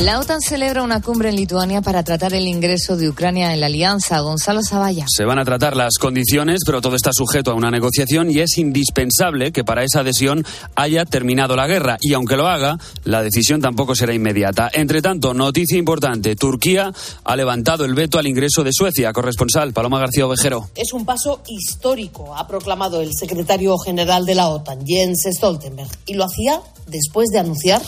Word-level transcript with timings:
La 0.00 0.18
OTAN 0.18 0.40
celebra 0.40 0.82
una 0.82 1.00
cumbre 1.00 1.28
en 1.28 1.36
Lituania 1.36 1.80
para 1.80 2.02
tratar 2.02 2.34
el 2.34 2.48
ingreso 2.48 2.96
de 2.96 3.08
Ucrania 3.08 3.54
en 3.54 3.60
la 3.60 3.66
alianza. 3.66 4.18
Gonzalo 4.20 4.60
Zavalla. 4.68 5.06
Se 5.08 5.24
van 5.24 5.38
a 5.38 5.44
tratar 5.44 5.76
las 5.76 5.98
condiciones, 5.98 6.62
pero 6.66 6.80
todo 6.80 6.96
está 6.96 7.10
sujeto 7.12 7.52
a 7.52 7.54
una 7.54 7.70
negociación 7.70 8.28
y 8.28 8.40
es 8.40 8.58
indispensable 8.58 9.52
que 9.52 9.62
para 9.62 9.84
esa 9.84 10.00
adhesión 10.00 10.44
haya 10.74 11.04
terminado 11.04 11.54
la 11.54 11.68
guerra. 11.68 11.96
Y 12.00 12.12
aunque 12.12 12.36
lo 12.36 12.48
haga, 12.48 12.76
la 13.04 13.22
decisión 13.22 13.60
tampoco 13.60 13.94
será 13.94 14.12
inmediata. 14.12 14.68
Entre 14.74 15.00
tanto, 15.00 15.32
noticia 15.32 15.78
importante. 15.78 16.34
Turquía 16.34 16.92
ha 17.22 17.36
levantado 17.36 17.84
el 17.84 17.94
veto 17.94 18.18
al 18.18 18.26
ingreso 18.26 18.64
de 18.64 18.72
Suecia. 18.72 19.12
Corresponsal 19.12 19.72
Paloma 19.72 20.00
García 20.00 20.26
Ovejero. 20.26 20.70
Es 20.74 20.92
un 20.92 21.06
paso 21.06 21.40
histórico, 21.46 22.36
ha 22.36 22.48
proclamado 22.48 23.00
el 23.00 23.12
secretario 23.14 23.78
general 23.78 24.26
de 24.26 24.34
la 24.34 24.48
OTAN, 24.48 24.84
Jens 24.84 25.22
Stoltenberg. 25.36 25.90
Y 26.06 26.14
lo 26.14 26.24
hacía 26.24 26.60
después 26.86 27.28
de 27.30 27.38
anunciar 27.38 27.82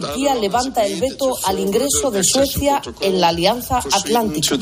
Turquía 0.00 0.34
levanta 0.34 0.86
el 0.86 1.00
veto 1.00 1.34
al 1.44 1.58
ingreso 1.58 2.10
de 2.10 2.22
Suecia 2.24 2.82
en 3.00 3.20
la 3.20 3.28
Alianza 3.28 3.78
Atlántica. 3.92 4.56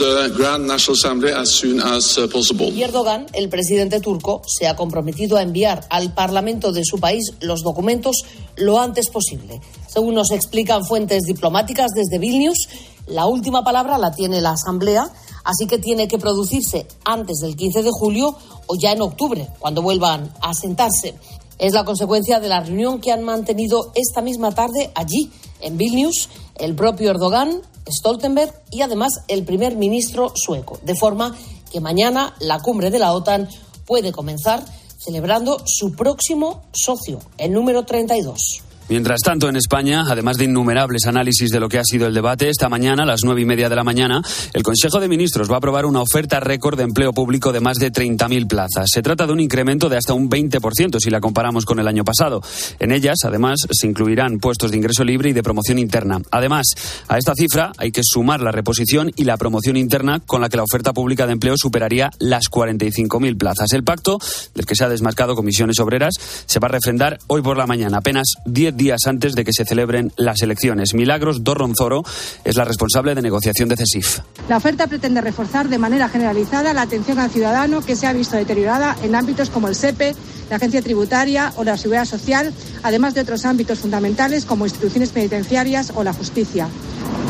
Y 2.73 2.83
Erdogan, 2.83 3.27
el 3.33 3.49
presidente 3.49 4.01
turco, 4.01 4.43
se 4.47 4.66
ha 4.66 4.77
comprometido 4.77 5.37
a 5.37 5.43
enviar 5.43 5.87
al 5.91 6.13
Parlamento 6.15 6.73
de 6.73 6.85
su 6.85 6.99
país 6.99 7.33
los 7.41 7.63
documentos 7.63 8.25
lo 8.57 8.80
antes 8.80 9.09
posible. 9.11 9.61
Según 9.88 10.15
nos 10.15 10.30
explican 10.30 10.85
fuentes 10.85 11.23
diplomáticas 11.25 11.91
desde 11.95 12.19
Vilnius, 12.19 12.69
la 13.10 13.27
última 13.27 13.62
palabra 13.62 13.98
la 13.98 14.12
tiene 14.12 14.41
la 14.41 14.52
Asamblea, 14.52 15.10
así 15.45 15.66
que 15.66 15.78
tiene 15.78 16.09
que 16.09 16.18
producirse 16.18 16.87
antes 17.05 17.38
del 17.38 17.56
15 17.56 17.82
de 17.82 17.91
julio 17.91 18.37
o 18.66 18.77
ya 18.77 18.92
en 18.92 19.02
octubre, 19.02 19.48
cuando 19.59 19.82
vuelvan 19.82 20.32
a 20.40 20.54
sentarse. 20.54 21.15
Es 21.59 21.73
la 21.73 21.85
consecuencia 21.85 22.40
de 22.40 22.48
la 22.48 22.60
reunión 22.60 23.01
que 23.01 23.12
han 23.12 23.23
mantenido 23.23 23.93
esta 23.95 24.23
misma 24.23 24.52
tarde 24.52 24.90
allí, 24.95 25.30
en 25.60 25.76
Vilnius, 25.76 26.29
el 26.54 26.74
propio 26.74 27.10
Erdogan, 27.10 27.60
Stoltenberg 27.88 28.54
y 28.70 28.82
además 28.82 29.13
el 29.29 29.45
primer 29.45 29.76
ministro 29.76 30.32
sueco. 30.35 30.79
De 30.82 30.95
forma 30.95 31.37
que 31.70 31.80
mañana 31.80 32.35
la 32.38 32.60
cumbre 32.60 32.90
de 32.90 32.98
la 32.98 33.13
OTAN 33.13 33.48
puede 33.87 34.13
comenzar 34.13 34.65
celebrando 34.98 35.63
su 35.66 35.92
próximo 35.92 36.63
socio, 36.73 37.18
el 37.38 37.52
número 37.52 37.85
32. 37.85 38.63
Mientras 38.91 39.21
tanto, 39.21 39.49
en 39.49 39.55
España, 39.55 40.02
además 40.09 40.37
de 40.37 40.46
innumerables 40.46 41.07
análisis 41.07 41.51
de 41.51 41.60
lo 41.60 41.69
que 41.69 41.79
ha 41.79 41.85
sido 41.85 42.09
el 42.09 42.13
debate, 42.13 42.49
esta 42.49 42.69
mañana, 42.69 43.05
a 43.05 43.07
las 43.07 43.21
nueve 43.23 43.41
y 43.41 43.45
media 43.45 43.69
de 43.69 43.77
la 43.77 43.85
mañana, 43.85 44.21
el 44.52 44.65
Consejo 44.65 44.99
de 44.99 45.07
Ministros 45.07 45.49
va 45.49 45.55
a 45.55 45.59
aprobar 45.59 45.87
una 45.87 46.02
oferta 46.02 46.41
récord 46.41 46.77
de 46.77 46.82
empleo 46.82 47.13
público 47.13 47.52
de 47.52 47.60
más 47.60 47.79
de 47.79 47.93
30.000 47.93 48.49
plazas. 48.49 48.88
Se 48.93 49.01
trata 49.01 49.29
de 49.29 49.32
un 49.32 49.38
incremento 49.38 49.88
de 49.88 49.97
hasta 49.97 50.13
un 50.13 50.29
20% 50.29 50.97
si 50.99 51.09
la 51.09 51.21
comparamos 51.21 51.66
con 51.66 51.79
el 51.79 51.87
año 51.87 52.02
pasado. 52.02 52.43
En 52.80 52.91
ellas, 52.91 53.19
además, 53.23 53.60
se 53.71 53.87
incluirán 53.87 54.41
puestos 54.41 54.73
de 54.73 54.79
ingreso 54.79 55.04
libre 55.04 55.30
y 55.30 55.35
de 55.35 55.45
promoción 55.45 55.79
interna. 55.79 56.21
Además, 56.32 56.66
a 57.07 57.16
esta 57.16 57.35
cifra 57.37 57.71
hay 57.79 57.93
que 57.93 58.02
sumar 58.02 58.41
la 58.41 58.51
reposición 58.51 59.13
y 59.15 59.23
la 59.23 59.37
promoción 59.37 59.77
interna 59.77 60.19
con 60.19 60.41
la 60.41 60.49
que 60.49 60.57
la 60.57 60.65
oferta 60.65 60.93
pública 60.93 61.29
de 61.29 61.35
empleo 61.35 61.54
superaría 61.57 62.10
las 62.19 62.51
45.000 62.51 63.38
plazas. 63.38 63.73
El 63.73 63.85
pacto, 63.85 64.19
del 64.56 64.66
que 64.66 64.75
se 64.75 64.82
ha 64.82 64.88
desmarcado 64.88 65.37
Comisiones 65.37 65.78
Obreras, 65.78 66.15
se 66.47 66.59
va 66.59 66.66
a 66.66 66.72
refrendar 66.72 67.21
hoy 67.28 67.41
por 67.41 67.56
la 67.56 67.69
mañana, 67.69 67.99
apenas 67.99 68.32
10 68.47 68.79
días 68.81 69.03
antes 69.06 69.34
de 69.34 69.44
que 69.44 69.53
se 69.53 69.64
celebren 69.64 70.10
las 70.16 70.41
elecciones. 70.42 70.94
Milagros 70.94 71.44
Dorronzoro 71.44 72.03
es 72.44 72.56
la 72.56 72.64
responsable 72.64 73.14
de 73.14 73.22
negociación 73.22 73.69
de 73.69 73.76
CESIF. 73.76 74.20
La 74.48 74.56
oferta 74.56 74.86
pretende 74.86 75.20
reforzar 75.20 75.69
de 75.69 75.78
manera 75.78 76.09
generalizada 76.09 76.72
la 76.72 76.82
atención 76.82 77.19
al 77.19 77.31
ciudadano 77.31 77.82
que 77.82 77.94
se 77.94 78.06
ha 78.06 78.12
visto 78.12 78.36
deteriorada 78.36 78.97
en 79.03 79.14
ámbitos 79.14 79.50
como 79.50 79.69
el 79.69 79.75
SEPE, 79.75 80.14
la 80.48 80.56
agencia 80.56 80.81
tributaria 80.81 81.53
o 81.56 81.64
la 81.64 81.76
seguridad 81.76 82.06
social, 82.06 82.53
además 82.82 83.14
de 83.14 83.20
otros 83.20 83.44
ámbitos 83.44 83.78
fundamentales 83.78 84.46
como 84.46 84.64
instituciones 84.64 85.10
penitenciarias 85.10 85.92
o 85.94 86.02
la 86.02 86.14
justicia. 86.14 86.69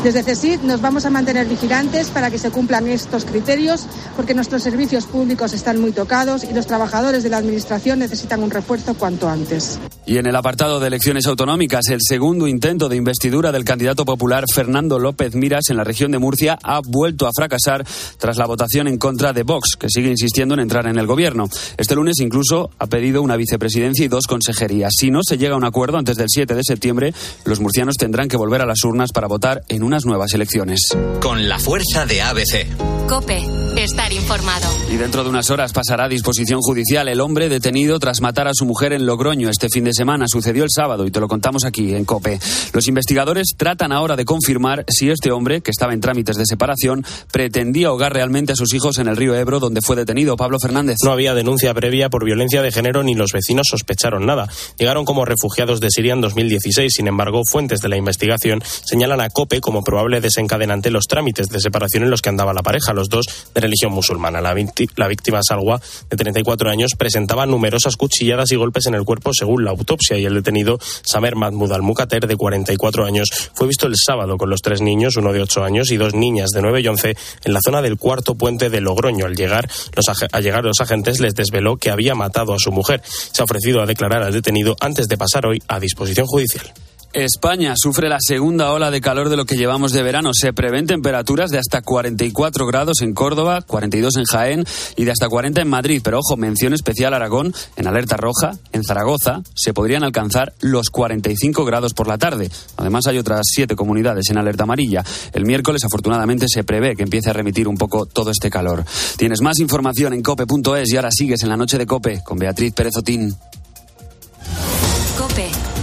Desde 0.03 0.23
CESID 0.23 0.61
nos 0.61 0.81
vamos 0.81 1.05
a 1.05 1.11
mantener 1.11 1.47
vigilantes 1.47 2.09
para 2.09 2.31
que 2.31 2.39
se 2.39 2.49
cumplan 2.49 2.87
estos 2.87 3.23
criterios, 3.23 3.85
porque 4.15 4.33
nuestros 4.33 4.63
servicios 4.63 5.05
públicos 5.05 5.53
están 5.53 5.79
muy 5.79 5.91
tocados 5.91 6.43
y 6.43 6.53
los 6.53 6.65
trabajadores 6.65 7.21
de 7.21 7.29
la 7.29 7.37
Administración 7.37 7.99
necesitan 7.99 8.41
un 8.41 8.49
refuerzo 8.49 8.95
cuanto 8.95 9.29
antes. 9.29 9.79
Y 10.07 10.17
en 10.17 10.25
el 10.25 10.35
apartado 10.35 10.79
de 10.79 10.87
elecciones 10.87 11.27
autonómicas, 11.27 11.87
el 11.89 11.99
segundo 12.01 12.47
intento 12.47 12.89
de 12.89 12.95
investidura 12.95 13.51
del 13.51 13.63
candidato 13.63 14.03
popular 14.03 14.45
Fernando 14.51 14.97
López 14.97 15.35
Miras 15.35 15.69
en 15.69 15.77
la 15.77 15.83
región 15.83 16.11
de 16.11 16.17
Murcia 16.17 16.57
ha 16.63 16.81
vuelto 16.83 17.27
a 17.27 17.31
fracasar 17.37 17.85
tras 18.17 18.37
la 18.37 18.47
votación 18.47 18.87
en 18.87 18.97
contra 18.97 19.33
de 19.33 19.43
Vox, 19.43 19.75
que 19.79 19.87
sigue 19.87 20.09
insistiendo 20.09 20.55
en 20.55 20.61
entrar 20.61 20.87
en 20.87 20.97
el 20.97 21.05
gobierno. 21.05 21.47
Este 21.77 21.93
lunes 21.93 22.19
incluso 22.19 22.71
ha 22.79 22.87
pedido 22.87 23.21
una 23.21 23.37
vicepresidencia 23.37 24.03
y 24.03 24.07
dos 24.07 24.25
consejerías. 24.25 24.93
Si 24.97 25.11
no 25.11 25.19
se 25.21 25.37
llega 25.37 25.53
a 25.53 25.57
un 25.57 25.63
acuerdo 25.63 25.99
antes 25.99 26.17
del 26.17 26.27
7 26.27 26.55
de 26.55 26.63
septiembre, 26.63 27.13
los 27.45 27.59
murcianos 27.59 27.97
tendrán 27.97 28.27
que 28.27 28.37
volver 28.37 28.61
a 28.61 28.65
las 28.65 28.83
urnas 28.83 29.11
para 29.11 29.27
votar 29.27 29.61
en 29.69 29.83
unas 29.91 30.05
nuevas 30.05 30.33
elecciones. 30.33 30.97
Con 31.21 31.49
la 31.49 31.59
fuerza 31.59 32.05
de 32.05 32.21
ABC. 32.21 32.65
Cope, 33.09 33.43
estar 33.75 34.13
informado. 34.13 34.69
Y 34.89 34.95
dentro 34.95 35.25
de 35.25 35.29
unas 35.29 35.49
horas 35.49 35.73
pasará 35.73 36.05
a 36.05 36.07
disposición 36.07 36.61
judicial 36.61 37.09
el 37.09 37.19
hombre 37.19 37.49
detenido 37.49 37.99
tras 37.99 38.21
matar 38.21 38.47
a 38.47 38.53
su 38.53 38.65
mujer 38.65 38.93
en 38.93 39.05
Logroño 39.05 39.49
este 39.49 39.67
fin 39.67 39.83
de 39.83 39.91
semana. 39.91 40.27
Sucedió 40.29 40.63
el 40.63 40.69
sábado 40.73 41.05
y 41.05 41.11
te 41.11 41.19
lo 41.19 41.27
contamos 41.27 41.65
aquí 41.65 41.93
en 41.93 42.05
Cope. 42.05 42.39
Los 42.71 42.87
investigadores 42.87 43.49
tratan 43.57 43.91
ahora 43.91 44.15
de 44.15 44.23
confirmar 44.23 44.85
si 44.87 45.09
este 45.09 45.33
hombre, 45.33 45.59
que 45.59 45.71
estaba 45.71 45.93
en 45.93 45.99
trámites 45.99 46.37
de 46.37 46.45
separación, 46.45 47.03
pretendía 47.33 47.87
ahogar 47.87 48.13
realmente 48.13 48.53
a 48.53 48.55
sus 48.55 48.73
hijos 48.73 48.97
en 48.97 49.09
el 49.09 49.17
río 49.17 49.35
Ebro, 49.35 49.59
donde 49.59 49.81
fue 49.81 49.97
detenido. 49.97 50.37
Pablo 50.37 50.57
Fernández. 50.57 50.95
No 51.03 51.11
había 51.11 51.33
denuncia 51.33 51.73
previa 51.73 52.09
por 52.09 52.23
violencia 52.23 52.61
de 52.61 52.71
género 52.71 53.03
ni 53.03 53.13
los 53.13 53.33
vecinos 53.33 53.67
sospecharon 53.69 54.25
nada. 54.25 54.47
Llegaron 54.77 55.03
como 55.03 55.25
refugiados 55.25 55.81
de 55.81 55.89
Siria 55.89 56.13
en 56.13 56.21
2016. 56.21 56.93
Sin 56.93 57.07
embargo, 57.07 57.41
fuentes 57.43 57.81
de 57.81 57.89
la 57.89 57.97
investigación 57.97 58.63
señalan 58.85 59.19
a 59.19 59.29
Cope 59.29 59.59
como 59.59 59.80
probable 59.83 60.21
desencadenante 60.21 60.91
los 60.91 61.07
trámites 61.07 61.47
de 61.47 61.59
separación 61.59 62.03
en 62.03 62.09
los 62.09 62.21
que 62.21 62.29
andaba 62.29 62.53
la 62.53 62.63
pareja, 62.63 62.93
los 62.93 63.09
dos 63.09 63.25
de 63.53 63.61
religión 63.61 63.91
musulmana. 63.91 64.41
La, 64.41 64.55
la 64.95 65.07
víctima 65.07 65.39
Salwa, 65.47 65.81
de 66.09 66.17
34 66.17 66.69
años, 66.69 66.91
presentaba 66.97 67.45
numerosas 67.45 67.95
cuchilladas 67.95 68.51
y 68.51 68.55
golpes 68.55 68.85
en 68.87 68.95
el 68.95 69.03
cuerpo 69.03 69.33
según 69.33 69.65
la 69.65 69.71
autopsia 69.71 70.17
y 70.17 70.25
el 70.25 70.33
detenido 70.33 70.79
Samer 71.03 71.35
Mahmoud 71.35 71.71
al-Mukater, 71.71 72.27
de 72.27 72.35
44 72.35 73.05
años, 73.05 73.29
fue 73.53 73.67
visto 73.67 73.87
el 73.87 73.95
sábado 73.95 74.37
con 74.37 74.49
los 74.49 74.61
tres 74.61 74.81
niños, 74.81 75.17
uno 75.17 75.33
de 75.33 75.41
8 75.41 75.63
años 75.63 75.91
y 75.91 75.97
dos 75.97 76.13
niñas 76.13 76.49
de 76.51 76.61
9 76.61 76.81
y 76.81 76.87
11, 76.87 77.15
en 77.45 77.53
la 77.53 77.59
zona 77.63 77.81
del 77.81 77.97
cuarto 77.97 78.35
puente 78.35 78.69
de 78.69 78.81
Logroño. 78.81 79.25
Al 79.25 79.35
llegar, 79.35 79.69
los, 79.95 80.05
al 80.31 80.43
llegar 80.43 80.63
los 80.63 80.81
agentes 80.81 81.19
les 81.19 81.35
desveló 81.35 81.77
que 81.77 81.89
había 81.89 82.15
matado 82.15 82.53
a 82.53 82.59
su 82.59 82.71
mujer. 82.71 83.01
Se 83.05 83.41
ha 83.41 83.45
ofrecido 83.45 83.81
a 83.81 83.85
declarar 83.85 84.23
al 84.23 84.33
detenido 84.33 84.75
antes 84.79 85.07
de 85.07 85.17
pasar 85.17 85.45
hoy 85.45 85.59
a 85.67 85.79
disposición 85.79 86.27
judicial. 86.27 86.71
España 87.13 87.73
sufre 87.75 88.07
la 88.07 88.19
segunda 88.19 88.71
ola 88.71 88.89
de 88.89 89.01
calor 89.01 89.27
de 89.29 89.35
lo 89.35 89.45
que 89.45 89.57
llevamos 89.57 89.91
de 89.91 90.01
verano. 90.01 90.31
Se 90.33 90.53
prevén 90.53 90.87
temperaturas 90.87 91.51
de 91.51 91.57
hasta 91.57 91.81
44 91.81 92.65
grados 92.65 93.01
en 93.01 93.13
Córdoba, 93.13 93.61
42 93.61 94.15
en 94.15 94.23
Jaén 94.25 94.65
y 94.95 95.03
de 95.03 95.11
hasta 95.11 95.27
40 95.27 95.61
en 95.61 95.67
Madrid. 95.67 96.01
Pero 96.03 96.19
ojo, 96.19 96.37
mención 96.37 96.73
especial 96.73 97.13
Aragón 97.13 97.53
en 97.75 97.87
alerta 97.87 98.15
roja. 98.15 98.53
En 98.71 98.83
Zaragoza 98.83 99.41
se 99.55 99.73
podrían 99.73 100.03
alcanzar 100.03 100.53
los 100.61 100.89
45 100.89 101.65
grados 101.65 101.93
por 101.93 102.07
la 102.07 102.17
tarde. 102.17 102.49
Además 102.77 103.07
hay 103.07 103.17
otras 103.17 103.41
siete 103.43 103.75
comunidades 103.75 104.29
en 104.29 104.37
alerta 104.37 104.63
amarilla. 104.63 105.03
El 105.33 105.45
miércoles 105.45 105.83
afortunadamente 105.83 106.45
se 106.47 106.63
prevé 106.63 106.95
que 106.95 107.03
empiece 107.03 107.29
a 107.29 107.33
remitir 107.33 107.67
un 107.67 107.75
poco 107.75 108.05
todo 108.05 108.31
este 108.31 108.49
calor. 108.49 108.85
Tienes 109.17 109.41
más 109.41 109.59
información 109.59 110.13
en 110.13 110.21
cope.es 110.21 110.91
y 110.91 110.95
ahora 110.95 111.09
sigues 111.11 111.43
en 111.43 111.49
la 111.49 111.57
noche 111.57 111.77
de 111.77 111.85
cope 111.85 112.23
con 112.23 112.37
Beatriz 112.37 112.73
Pérez 112.73 112.93
Otín. 112.97 113.35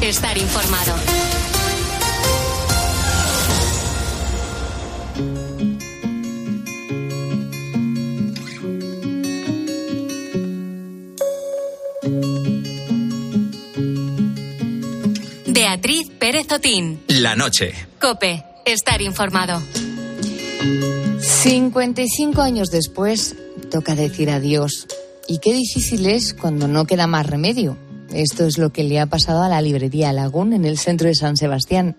Estar 0.00 0.38
informado. 0.38 0.94
Beatriz 15.46 16.08
Pérez 16.19 16.50
Otín. 16.52 17.02
La 17.08 17.34
noche. 17.34 17.75
Cope, 18.00 18.44
estar 18.64 19.02
informado. 19.02 19.61
55 21.20 22.40
años 22.40 22.69
después, 22.70 23.34
toca 23.70 23.94
decir 23.94 24.31
adiós. 24.31 24.87
Y 25.26 25.38
qué 25.38 25.52
difícil 25.52 26.06
es 26.06 26.34
cuando 26.34 26.69
no 26.69 26.87
queda 26.87 27.06
más 27.06 27.26
remedio. 27.26 27.76
Esto 28.12 28.46
es 28.46 28.56
lo 28.56 28.70
que 28.70 28.84
le 28.84 29.00
ha 29.00 29.06
pasado 29.06 29.43
a 29.43 29.49
la 29.49 29.60
librería 29.60 30.12
Lagún 30.12 30.52
en 30.52 30.64
el 30.64 30.78
centro 30.78 31.08
de 31.08 31.14
San 31.14 31.37
Sebastián. 31.37 31.96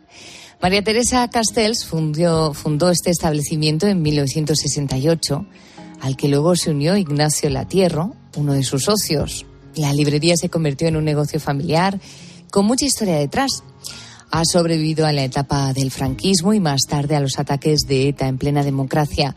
María 0.61 0.83
Teresa 0.83 1.29
Castells 1.29 1.85
fundó, 1.85 2.53
fundó 2.53 2.89
este 2.89 3.11
establecimiento 3.11 3.87
en 3.87 4.01
1968, 4.01 5.45
al 6.01 6.17
que 6.17 6.27
luego 6.27 6.55
se 6.55 6.71
unió 6.71 6.97
Ignacio 6.97 7.49
Latierro, 7.49 8.15
uno 8.35 8.53
de 8.53 8.63
sus 8.63 8.83
socios. 8.83 9.45
La 9.75 9.93
librería 9.93 10.35
se 10.35 10.49
convirtió 10.49 10.87
en 10.87 10.97
un 10.97 11.05
negocio 11.05 11.39
familiar 11.39 11.99
con 12.51 12.65
mucha 12.65 12.85
historia 12.85 13.15
detrás. 13.15 13.63
Ha 14.31 14.43
sobrevivido 14.45 15.05
a 15.05 15.13
la 15.13 15.23
etapa 15.23 15.71
del 15.73 15.91
franquismo 15.91 16.53
y 16.53 16.59
más 16.59 16.81
tarde 16.87 17.15
a 17.15 17.21
los 17.21 17.39
ataques 17.39 17.81
de 17.87 18.09
ETA 18.09 18.27
en 18.27 18.37
plena 18.37 18.63
democracia. 18.63 19.35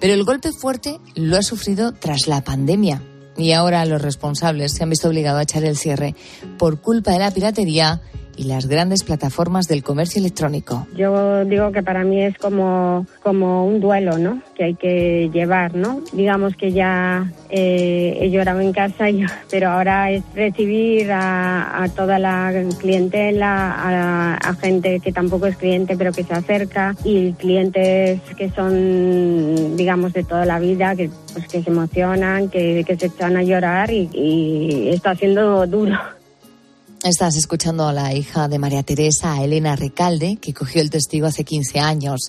Pero 0.00 0.14
el 0.14 0.24
golpe 0.24 0.52
fuerte 0.52 0.98
lo 1.14 1.36
ha 1.36 1.42
sufrido 1.42 1.92
tras 1.92 2.26
la 2.26 2.42
pandemia. 2.42 3.02
Y 3.38 3.52
ahora 3.52 3.84
los 3.86 4.02
responsables 4.02 4.72
se 4.72 4.82
han 4.82 4.90
visto 4.90 5.08
obligados 5.08 5.38
a 5.38 5.44
echar 5.44 5.64
el 5.64 5.76
cierre 5.76 6.14
por 6.58 6.80
culpa 6.80 7.12
de 7.12 7.20
la 7.20 7.30
piratería 7.30 8.02
y 8.38 8.44
las 8.44 8.66
grandes 8.66 9.02
plataformas 9.02 9.66
del 9.66 9.82
comercio 9.82 10.20
electrónico. 10.20 10.86
Yo 10.96 11.44
digo 11.44 11.72
que 11.72 11.82
para 11.82 12.04
mí 12.04 12.22
es 12.22 12.38
como, 12.38 13.04
como 13.22 13.66
un 13.66 13.80
duelo, 13.80 14.16
¿no? 14.16 14.40
Que 14.54 14.64
hay 14.64 14.74
que 14.74 15.28
llevar, 15.32 15.74
¿no? 15.74 16.00
Digamos 16.12 16.54
que 16.56 16.72
ya 16.72 17.30
eh, 17.50 18.18
he 18.20 18.30
llorado 18.30 18.60
en 18.60 18.72
casa, 18.72 19.06
pero 19.50 19.70
ahora 19.70 20.12
es 20.12 20.22
recibir 20.34 21.10
a, 21.10 21.88
toda 21.96 22.18
la 22.18 22.52
clientela, 22.78 24.36
a, 24.40 24.54
gente 24.54 25.00
que 25.00 25.12
tampoco 25.12 25.46
es 25.46 25.56
cliente 25.56 25.96
pero 25.96 26.12
que 26.12 26.24
se 26.24 26.32
acerca 26.32 26.94
y 27.04 27.32
clientes 27.32 28.20
que 28.36 28.50
son, 28.50 29.76
digamos, 29.76 30.12
de 30.12 30.24
toda 30.24 30.44
la 30.44 30.58
vida, 30.58 30.94
que, 30.94 31.10
pues, 31.32 31.48
que 31.48 31.62
se 31.62 31.70
emocionan, 31.70 32.48
que, 32.48 32.84
que 32.86 32.96
se 32.96 33.06
echan 33.06 33.36
a 33.36 33.42
llorar 33.42 33.90
y, 33.90 34.08
y 34.12 34.88
está 34.90 35.14
siendo 35.14 35.66
duro. 35.66 35.98
Estás 37.04 37.36
escuchando 37.36 37.86
a 37.86 37.92
la 37.92 38.12
hija 38.12 38.48
de 38.48 38.58
María 38.58 38.82
Teresa, 38.82 39.40
Elena 39.40 39.76
Recalde, 39.76 40.36
que 40.42 40.52
cogió 40.52 40.82
el 40.82 40.90
testigo 40.90 41.28
hace 41.28 41.44
15 41.44 41.78
años. 41.78 42.28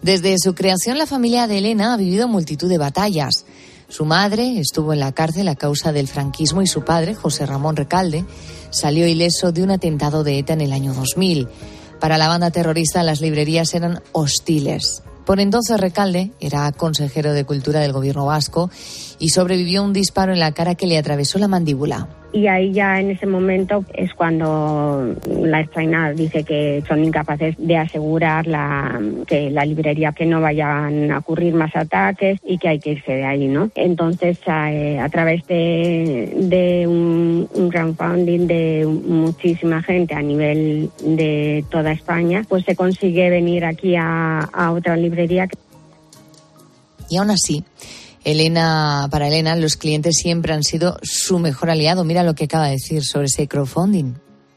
Desde 0.00 0.38
su 0.38 0.54
creación, 0.54 0.96
la 0.96 1.06
familia 1.06 1.46
de 1.46 1.58
Elena 1.58 1.92
ha 1.92 1.96
vivido 1.98 2.26
multitud 2.26 2.70
de 2.70 2.78
batallas. 2.78 3.44
Su 3.90 4.06
madre 4.06 4.58
estuvo 4.58 4.94
en 4.94 5.00
la 5.00 5.12
cárcel 5.12 5.48
a 5.48 5.54
causa 5.54 5.92
del 5.92 6.08
franquismo 6.08 6.62
y 6.62 6.66
su 6.66 6.82
padre, 6.82 7.14
José 7.14 7.44
Ramón 7.44 7.76
Recalde, 7.76 8.24
salió 8.70 9.06
ileso 9.06 9.52
de 9.52 9.62
un 9.62 9.70
atentado 9.70 10.24
de 10.24 10.38
ETA 10.38 10.54
en 10.54 10.62
el 10.62 10.72
año 10.72 10.94
2000. 10.94 11.46
Para 12.00 12.16
la 12.16 12.28
banda 12.28 12.50
terrorista, 12.50 13.02
las 13.02 13.20
librerías 13.20 13.74
eran 13.74 14.00
hostiles. 14.12 15.02
Por 15.26 15.40
entonces 15.40 15.78
Recalde 15.78 16.32
era 16.40 16.72
consejero 16.72 17.34
de 17.34 17.44
Cultura 17.44 17.80
del 17.80 17.92
gobierno 17.92 18.24
vasco 18.24 18.70
y 19.18 19.28
sobrevivió 19.28 19.82
un 19.82 19.92
disparo 19.92 20.32
en 20.32 20.40
la 20.40 20.52
cara 20.52 20.74
que 20.74 20.86
le 20.86 20.96
atravesó 20.96 21.38
la 21.38 21.48
mandíbula 21.48 22.08
y 22.36 22.48
ahí 22.48 22.70
ya 22.70 23.00
en 23.00 23.12
ese 23.12 23.24
momento 23.24 23.82
es 23.94 24.12
cuando 24.12 25.16
la 25.40 25.60
extraña 25.62 26.12
dice 26.12 26.44
que 26.44 26.84
son 26.86 27.02
incapaces 27.02 27.54
de 27.56 27.78
asegurar 27.78 28.46
la, 28.46 29.00
que 29.26 29.50
la 29.50 29.64
librería 29.64 30.12
que 30.12 30.26
no 30.26 30.42
vayan 30.42 31.10
a 31.10 31.18
ocurrir 31.20 31.54
más 31.54 31.74
ataques 31.74 32.38
y 32.44 32.58
que 32.58 32.68
hay 32.68 32.78
que 32.78 32.90
irse 32.90 33.12
de 33.12 33.24
ahí, 33.24 33.48
¿no? 33.48 33.70
Entonces 33.74 34.38
a, 34.46 34.70
eh, 34.70 35.00
través 35.10 35.46
de, 35.46 36.34
de 36.36 36.86
un, 36.86 37.48
un 37.54 37.70
crowdfunding 37.70 38.46
de 38.46 38.84
muchísima 38.86 39.82
gente 39.82 40.14
a 40.14 40.20
nivel 40.20 40.90
de 41.02 41.64
toda 41.70 41.90
España, 41.92 42.44
pues 42.46 42.66
se 42.66 42.76
consigue 42.76 43.30
venir 43.30 43.64
aquí 43.64 43.96
a, 43.96 44.40
a 44.40 44.72
otra 44.72 44.94
librería. 44.94 45.48
Y 47.08 47.16
aún 47.16 47.30
así, 47.30 47.64
Elena, 48.26 49.06
para 49.10 49.28
Elena, 49.28 49.54
los 49.54 49.76
clientes 49.76 50.16
siempre 50.16 50.52
han 50.52 50.64
sido 50.64 50.98
su 51.02 51.38
mejor 51.38 51.70
aliado. 51.70 52.04
Mira 52.04 52.24
lo 52.24 52.34
que 52.34 52.44
acaba 52.44 52.66
de 52.66 52.72
decir 52.72 53.04
sobre 53.04 53.26
ese 53.26 53.46
crowdfunding 53.46 54.14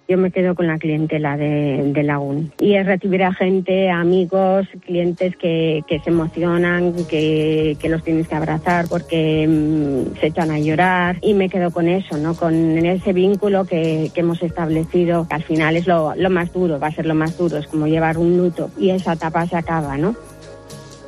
yo 0.10 0.18
me 0.18 0.31
quedo 0.31 0.56
con 0.56 0.66
la 0.66 0.80
clientela 0.80 1.38
de, 1.38 1.92
de 1.94 2.04
Lagún. 2.04 2.51
Y 2.60 2.74
es 2.74 2.86
recibir 2.86 3.24
a 3.24 3.31
gente, 3.31 3.92
amigos, 3.92 4.68
clientes 4.83 5.38
que, 5.38 5.83
que 5.88 6.00
se 6.00 6.10
emocionan, 6.10 7.06
que, 7.06 7.77
que, 7.80 7.89
los 7.89 8.04
tienes 8.04 8.27
que 8.27 8.33
abrazar 8.33 8.88
porque 8.89 9.48
mm, 9.48 10.19
se 10.19 10.27
echan 10.27 10.50
a 10.50 10.57
llorar. 10.60 11.18
Y 11.21 11.36
me 11.36 11.48
quedo 11.48 11.69
con 11.69 11.88
eso, 11.88 12.18
¿no? 12.18 12.33
Con 12.33 12.56
ese 12.80 13.13
vínculo 13.13 13.66
que, 13.66 14.10
que 14.12 14.21
hemos 14.21 14.42
establecido. 14.42 15.27
Al 15.30 15.44
final 15.44 15.77
es 15.77 15.86
lo, 15.86 16.16
lo 16.16 16.30
más 16.31 16.51
duro, 16.51 16.80
va 16.80 16.88
a 16.88 16.92
ser 16.92 17.06
lo 17.06 17.13
más 17.13 17.38
duro, 17.38 17.57
es 17.57 17.68
como 17.68 17.86
llevar 17.86 18.18
un 18.18 18.36
luto 18.36 18.71
y 18.80 18.89
esa 18.89 19.13
etapa 19.13 19.45
se 19.45 19.57
acaba, 19.57 19.95
¿no? 19.95 20.16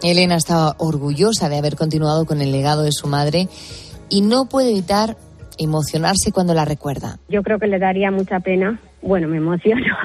Elena 0.04 0.36
estaba 0.36 0.76
orgullosa 0.78 1.50
de 1.50 1.58
haber 1.58 1.76
continuado 1.76 2.26
con 2.26 2.42
el 2.42 2.52
legado 2.52 2.84
de 2.84 2.92
su 2.92 3.08
madre 3.08 3.48
y 4.10 4.22
no 4.22 4.46
puede 4.46 4.72
evitar 4.72 5.18
emocionarse 5.58 6.32
cuando 6.32 6.54
la 6.54 6.66
recuerda. 6.66 7.20
Yo 7.30 7.44
creo 7.44 7.60
que 7.60 7.68
le 7.68 7.80
daría 7.80 8.12
mucha 8.12 8.40
pena. 8.40 8.80
Bueno, 9.02 9.28
me 9.28 9.38
emociono, 9.38 9.96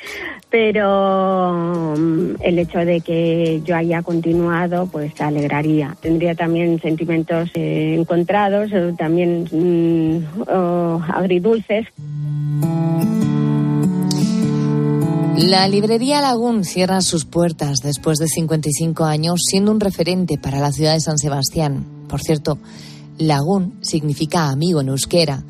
pero 0.50 1.94
mm, 1.96 2.42
el 2.42 2.58
hecho 2.58 2.78
de 2.78 3.00
que 3.00 3.60
yo 3.64 3.76
haya 3.76 4.02
continuado, 4.02 4.86
pues 4.86 5.18
alegraría. 5.20 5.96
Tendría 6.00 6.34
también 6.34 6.80
sentimientos 6.80 7.50
eh, 7.54 7.96
encontrados, 7.98 8.70
también 8.96 9.48
mm, 9.50 11.02
agridulces. 11.12 11.86
La 15.38 15.68
librería 15.68 16.22
Lagún 16.22 16.64
cierra 16.64 17.02
sus 17.02 17.26
puertas 17.26 17.80
después 17.82 18.18
de 18.18 18.26
55 18.26 19.04
años, 19.04 19.40
siendo 19.46 19.70
un 19.70 19.80
referente 19.80 20.38
para 20.38 20.60
la 20.60 20.72
ciudad 20.72 20.94
de 20.94 21.00
San 21.00 21.18
Sebastián. 21.18 21.84
Por 22.08 22.22
cierto, 22.22 22.58
Lagún 23.18 23.78
significa 23.82 24.48
amigo 24.48 24.80
en 24.80 24.88
euskera. 24.88 25.44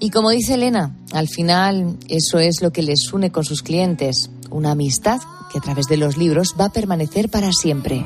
Y 0.00 0.10
como 0.10 0.30
dice 0.30 0.54
Elena, 0.54 0.96
al 1.12 1.28
final 1.28 1.98
eso 2.08 2.38
es 2.40 2.60
lo 2.62 2.72
que 2.72 2.82
les 2.82 3.12
une 3.12 3.30
con 3.30 3.44
sus 3.44 3.62
clientes, 3.62 4.28
una 4.50 4.72
amistad 4.72 5.20
que 5.52 5.58
a 5.58 5.62
través 5.62 5.86
de 5.86 5.96
los 5.98 6.16
libros 6.16 6.56
va 6.60 6.66
a 6.66 6.72
permanecer 6.72 7.30
para 7.30 7.52
siempre. 7.52 8.04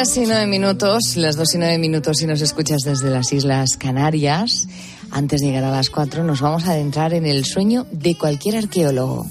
Y 0.00 0.20
nueve 0.20 0.46
minutos, 0.46 1.14
las 1.16 1.36
dos 1.36 1.54
y 1.54 1.58
nueve 1.58 1.76
minutos 1.76 2.16
si 2.16 2.26
nos 2.26 2.40
escuchas 2.40 2.78
desde 2.86 3.10
las 3.10 3.34
Islas 3.34 3.76
Canarias. 3.76 4.66
Antes 5.10 5.42
de 5.42 5.48
llegar 5.48 5.64
a 5.64 5.70
las 5.70 5.90
cuatro 5.90 6.24
nos 6.24 6.40
vamos 6.40 6.66
a 6.66 6.72
adentrar 6.72 7.12
en 7.12 7.26
el 7.26 7.44
sueño 7.44 7.86
de 7.92 8.16
cualquier 8.16 8.56
arqueólogo. 8.56 9.26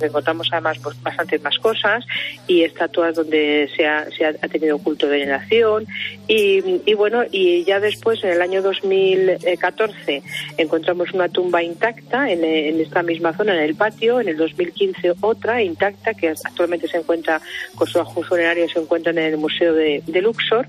Encontramos 0.00 0.48
además 0.52 0.78
pues, 0.80 1.02
bastantes 1.02 1.42
más 1.42 1.58
cosas 1.58 2.04
y 2.46 2.62
estatuas 2.62 3.16
donde 3.16 3.68
se 3.76 3.84
ha, 3.84 4.08
se 4.16 4.24
ha 4.24 4.48
tenido 4.48 4.78
culto 4.78 5.08
de 5.08 5.18
veneración 5.18 5.84
y, 6.26 6.82
y, 6.86 6.94
bueno, 6.94 7.22
y 7.30 7.64
ya 7.64 7.80
después 7.80 8.22
en 8.24 8.30
el 8.30 8.42
año 8.42 8.62
2014 8.62 10.22
encontramos 10.56 11.12
una 11.12 11.28
tumba 11.28 11.62
intacta 11.62 12.30
en, 12.30 12.44
en, 12.44 12.80
esta 12.80 13.02
misma 13.02 13.36
zona, 13.36 13.54
en 13.54 13.62
el 13.62 13.74
patio, 13.74 14.20
en 14.20 14.28
el 14.28 14.36
2015 14.36 15.14
otra 15.20 15.62
intacta 15.62 16.14
que 16.14 16.30
actualmente 16.30 16.88
se 16.88 16.98
encuentra 16.98 17.40
con 17.74 17.86
su 17.86 18.00
ajuste 18.00 18.28
funerario, 18.28 18.68
se 18.68 18.78
encuentra 18.78 19.12
en 19.12 19.18
el 19.18 19.36
Museo 19.36 19.74
de, 19.74 20.02
de 20.06 20.22
Luxor, 20.22 20.66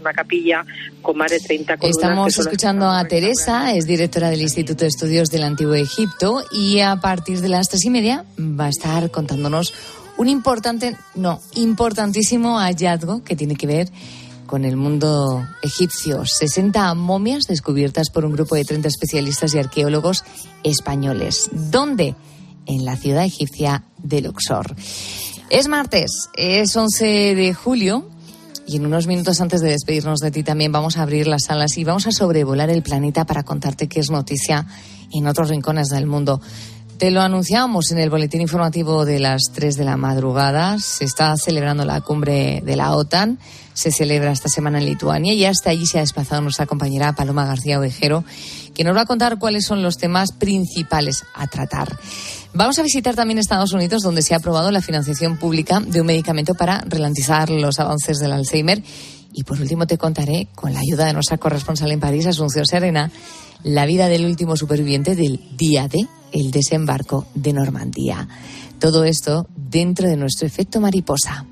una 0.00 0.12
capilla 0.12 0.64
con 1.00 1.16
más 1.16 1.30
de 1.30 1.40
30 1.40 1.76
columnas. 1.76 1.96
Estamos 1.96 2.38
escuchando 2.38 2.90
a 2.90 3.04
Teresa, 3.06 3.74
es 3.74 3.86
directora 3.86 4.30
del 4.30 4.42
Instituto 4.42 4.84
de 4.84 4.88
Estudios 4.88 5.30
del 5.30 5.44
Antiguo 5.44 5.74
Egipto 5.74 6.42
y 6.52 6.80
a 6.80 6.96
partir 6.96 7.40
de 7.40 7.48
las 7.48 7.68
tres 7.68 7.84
y 7.84 7.90
media 7.90 8.24
va 8.38 8.66
a 8.66 8.68
estar 8.68 9.10
contándonos 9.10 9.72
un 10.18 10.28
importante, 10.28 10.96
no, 11.14 11.40
importantísimo 11.54 12.58
hallazgo 12.58 13.22
que 13.22 13.36
tiene 13.36 13.54
que 13.54 13.66
ver 13.66 13.88
con 14.48 14.64
el 14.64 14.76
mundo 14.76 15.46
egipcio. 15.62 16.24
60 16.24 16.92
momias 16.94 17.44
descubiertas 17.44 18.10
por 18.10 18.24
un 18.24 18.32
grupo 18.32 18.56
de 18.56 18.64
30 18.64 18.88
especialistas 18.88 19.54
y 19.54 19.58
arqueólogos 19.60 20.24
españoles. 20.64 21.50
¿Dónde? 21.52 22.16
En 22.66 22.84
la 22.84 22.96
ciudad 22.96 23.24
egipcia 23.24 23.84
de 23.98 24.22
Luxor. 24.22 24.74
Es 25.50 25.68
martes, 25.68 26.28
es 26.34 26.74
11 26.74 27.36
de 27.36 27.54
julio 27.54 28.08
y 28.66 28.76
en 28.76 28.86
unos 28.86 29.06
minutos 29.06 29.40
antes 29.40 29.60
de 29.60 29.70
despedirnos 29.70 30.18
de 30.18 30.30
ti 30.30 30.42
también 30.42 30.72
vamos 30.72 30.96
a 30.96 31.02
abrir 31.02 31.26
las 31.26 31.44
salas 31.44 31.78
y 31.78 31.84
vamos 31.84 32.06
a 32.06 32.12
sobrevolar 32.12 32.70
el 32.70 32.82
planeta 32.82 33.24
para 33.24 33.44
contarte 33.44 33.88
qué 33.88 34.00
es 34.00 34.10
noticia 34.10 34.66
en 35.12 35.26
otros 35.26 35.48
rincones 35.50 35.88
del 35.88 36.06
mundo. 36.06 36.40
Te 36.98 37.12
lo 37.12 37.20
anunciamos 37.20 37.92
en 37.92 37.98
el 37.98 38.10
boletín 38.10 38.40
informativo 38.40 39.04
de 39.04 39.20
las 39.20 39.52
3 39.54 39.76
de 39.76 39.84
la 39.84 39.96
madrugada. 39.96 40.80
Se 40.80 41.04
está 41.04 41.36
celebrando 41.36 41.84
la 41.84 42.00
cumbre 42.00 42.60
de 42.64 42.74
la 42.74 42.96
OTAN. 42.96 43.38
Se 43.72 43.92
celebra 43.92 44.32
esta 44.32 44.48
semana 44.48 44.78
en 44.78 44.86
Lituania 44.86 45.32
y 45.32 45.44
hasta 45.44 45.70
allí 45.70 45.86
se 45.86 45.98
ha 45.98 46.00
desplazado 46.00 46.42
nuestra 46.42 46.66
compañera 46.66 47.12
Paloma 47.12 47.46
García 47.46 47.78
Ovejero, 47.78 48.24
que 48.74 48.82
nos 48.82 48.96
va 48.96 49.02
a 49.02 49.06
contar 49.06 49.38
cuáles 49.38 49.64
son 49.64 49.80
los 49.80 49.96
temas 49.96 50.32
principales 50.32 51.24
a 51.36 51.46
tratar. 51.46 51.96
Vamos 52.52 52.80
a 52.80 52.82
visitar 52.82 53.14
también 53.14 53.38
Estados 53.38 53.72
Unidos, 53.72 54.02
donde 54.02 54.22
se 54.22 54.34
ha 54.34 54.38
aprobado 54.38 54.72
la 54.72 54.82
financiación 54.82 55.36
pública 55.36 55.78
de 55.78 56.00
un 56.00 56.06
medicamento 56.08 56.56
para 56.56 56.82
ralentizar 56.84 57.48
los 57.48 57.78
avances 57.78 58.18
del 58.18 58.32
Alzheimer. 58.32 58.82
Y 59.32 59.44
por 59.44 59.60
último 59.60 59.86
te 59.86 59.98
contaré, 59.98 60.48
con 60.56 60.72
la 60.72 60.80
ayuda 60.80 61.06
de 61.06 61.12
nuestra 61.12 61.38
corresponsal 61.38 61.92
en 61.92 62.00
París, 62.00 62.26
Asunción 62.26 62.66
Serena, 62.66 63.12
la 63.62 63.86
vida 63.86 64.08
del 64.08 64.24
último 64.24 64.56
superviviente 64.56 65.14
del 65.14 65.40
día 65.56 65.88
de 65.88 66.06
el 66.32 66.50
desembarco 66.50 67.26
de 67.34 67.52
Normandía. 67.52 68.28
Todo 68.78 69.04
esto 69.04 69.46
dentro 69.56 70.08
de 70.08 70.16
nuestro 70.16 70.46
efecto 70.46 70.80
mariposa. 70.80 71.46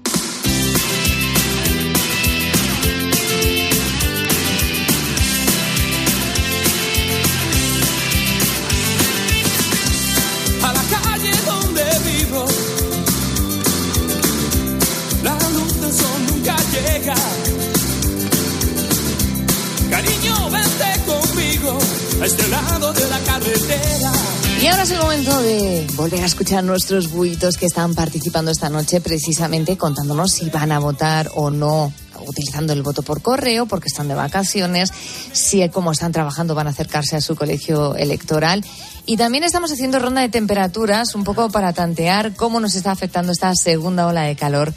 Volver 26.06 26.22
a 26.22 26.26
escuchar 26.26 26.62
nuestros 26.62 27.10
buitos 27.10 27.56
que 27.56 27.66
están 27.66 27.92
participando 27.96 28.52
esta 28.52 28.68
noche, 28.68 29.00
precisamente 29.00 29.76
contándonos 29.76 30.30
si 30.30 30.48
van 30.50 30.70
a 30.70 30.78
votar 30.78 31.32
o 31.34 31.50
no 31.50 31.92
utilizando 32.28 32.72
el 32.72 32.84
voto 32.84 33.02
por 33.02 33.22
correo 33.22 33.66
porque 33.66 33.88
están 33.88 34.06
de 34.06 34.14
vacaciones, 34.14 34.92
si 35.32 35.68
como 35.68 35.90
están 35.90 36.12
trabajando 36.12 36.54
van 36.54 36.68
a 36.68 36.70
acercarse 36.70 37.16
a 37.16 37.20
su 37.20 37.34
colegio 37.34 37.96
electoral. 37.96 38.64
Y 39.04 39.16
también 39.16 39.42
estamos 39.42 39.72
haciendo 39.72 39.98
ronda 39.98 40.20
de 40.20 40.28
temperaturas 40.28 41.16
un 41.16 41.24
poco 41.24 41.50
para 41.50 41.72
tantear 41.72 42.34
cómo 42.36 42.60
nos 42.60 42.76
está 42.76 42.92
afectando 42.92 43.32
esta 43.32 43.52
segunda 43.56 44.06
ola 44.06 44.22
de 44.22 44.36
calor 44.36 44.72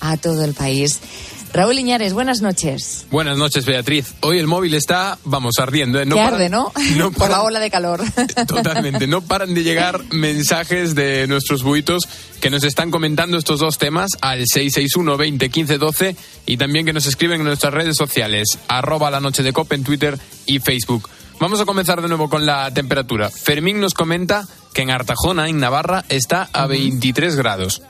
a 0.00 0.16
todo 0.16 0.44
el 0.44 0.54
país. 0.54 1.00
Raúl 1.52 1.76
Liñares, 1.76 2.12
buenas 2.12 2.42
noches. 2.42 3.06
Buenas 3.10 3.38
noches, 3.38 3.64
Beatriz. 3.64 4.14
Hoy 4.20 4.38
el 4.38 4.46
móvil 4.46 4.74
está, 4.74 5.18
vamos, 5.24 5.58
ardiendo. 5.58 6.00
¿eh? 6.00 6.06
No 6.06 6.16
que 6.16 6.20
arde, 6.20 6.48
¿no? 6.48 6.72
no 6.96 7.10
Por 7.18 7.30
la 7.30 7.42
ola 7.42 7.60
de 7.60 7.70
calor. 7.70 8.02
Totalmente. 8.46 9.06
No 9.06 9.22
paran 9.22 9.54
de 9.54 9.62
llegar 9.62 10.02
mensajes 10.12 10.94
de 10.94 11.26
nuestros 11.26 11.62
buitos 11.62 12.08
que 12.40 12.50
nos 12.50 12.64
están 12.64 12.90
comentando 12.90 13.38
estos 13.38 13.60
dos 13.60 13.78
temas 13.78 14.10
al 14.20 14.44
661 14.46 15.16
20 15.16 15.48
15 15.48 15.78
12 15.78 16.16
y 16.46 16.56
también 16.56 16.86
que 16.86 16.92
nos 16.92 17.06
escriben 17.06 17.40
en 17.40 17.46
nuestras 17.46 17.74
redes 17.74 17.96
sociales, 17.96 18.58
arroba 18.68 19.10
la 19.10 19.20
noche 19.20 19.42
de 19.42 19.52
COP 19.52 19.72
en 19.72 19.84
Twitter 19.84 20.18
y 20.46 20.60
Facebook. 20.60 21.08
Vamos 21.40 21.60
a 21.60 21.66
comenzar 21.66 22.02
de 22.02 22.08
nuevo 22.08 22.28
con 22.28 22.46
la 22.46 22.72
temperatura. 22.72 23.30
Fermín 23.30 23.80
nos 23.80 23.94
comenta 23.94 24.46
que 24.74 24.82
en 24.82 24.90
Artajona, 24.90 25.48
en 25.48 25.58
Navarra, 25.58 26.04
está 26.08 26.48
a 26.52 26.66
23 26.66 27.36
grados. 27.36 27.82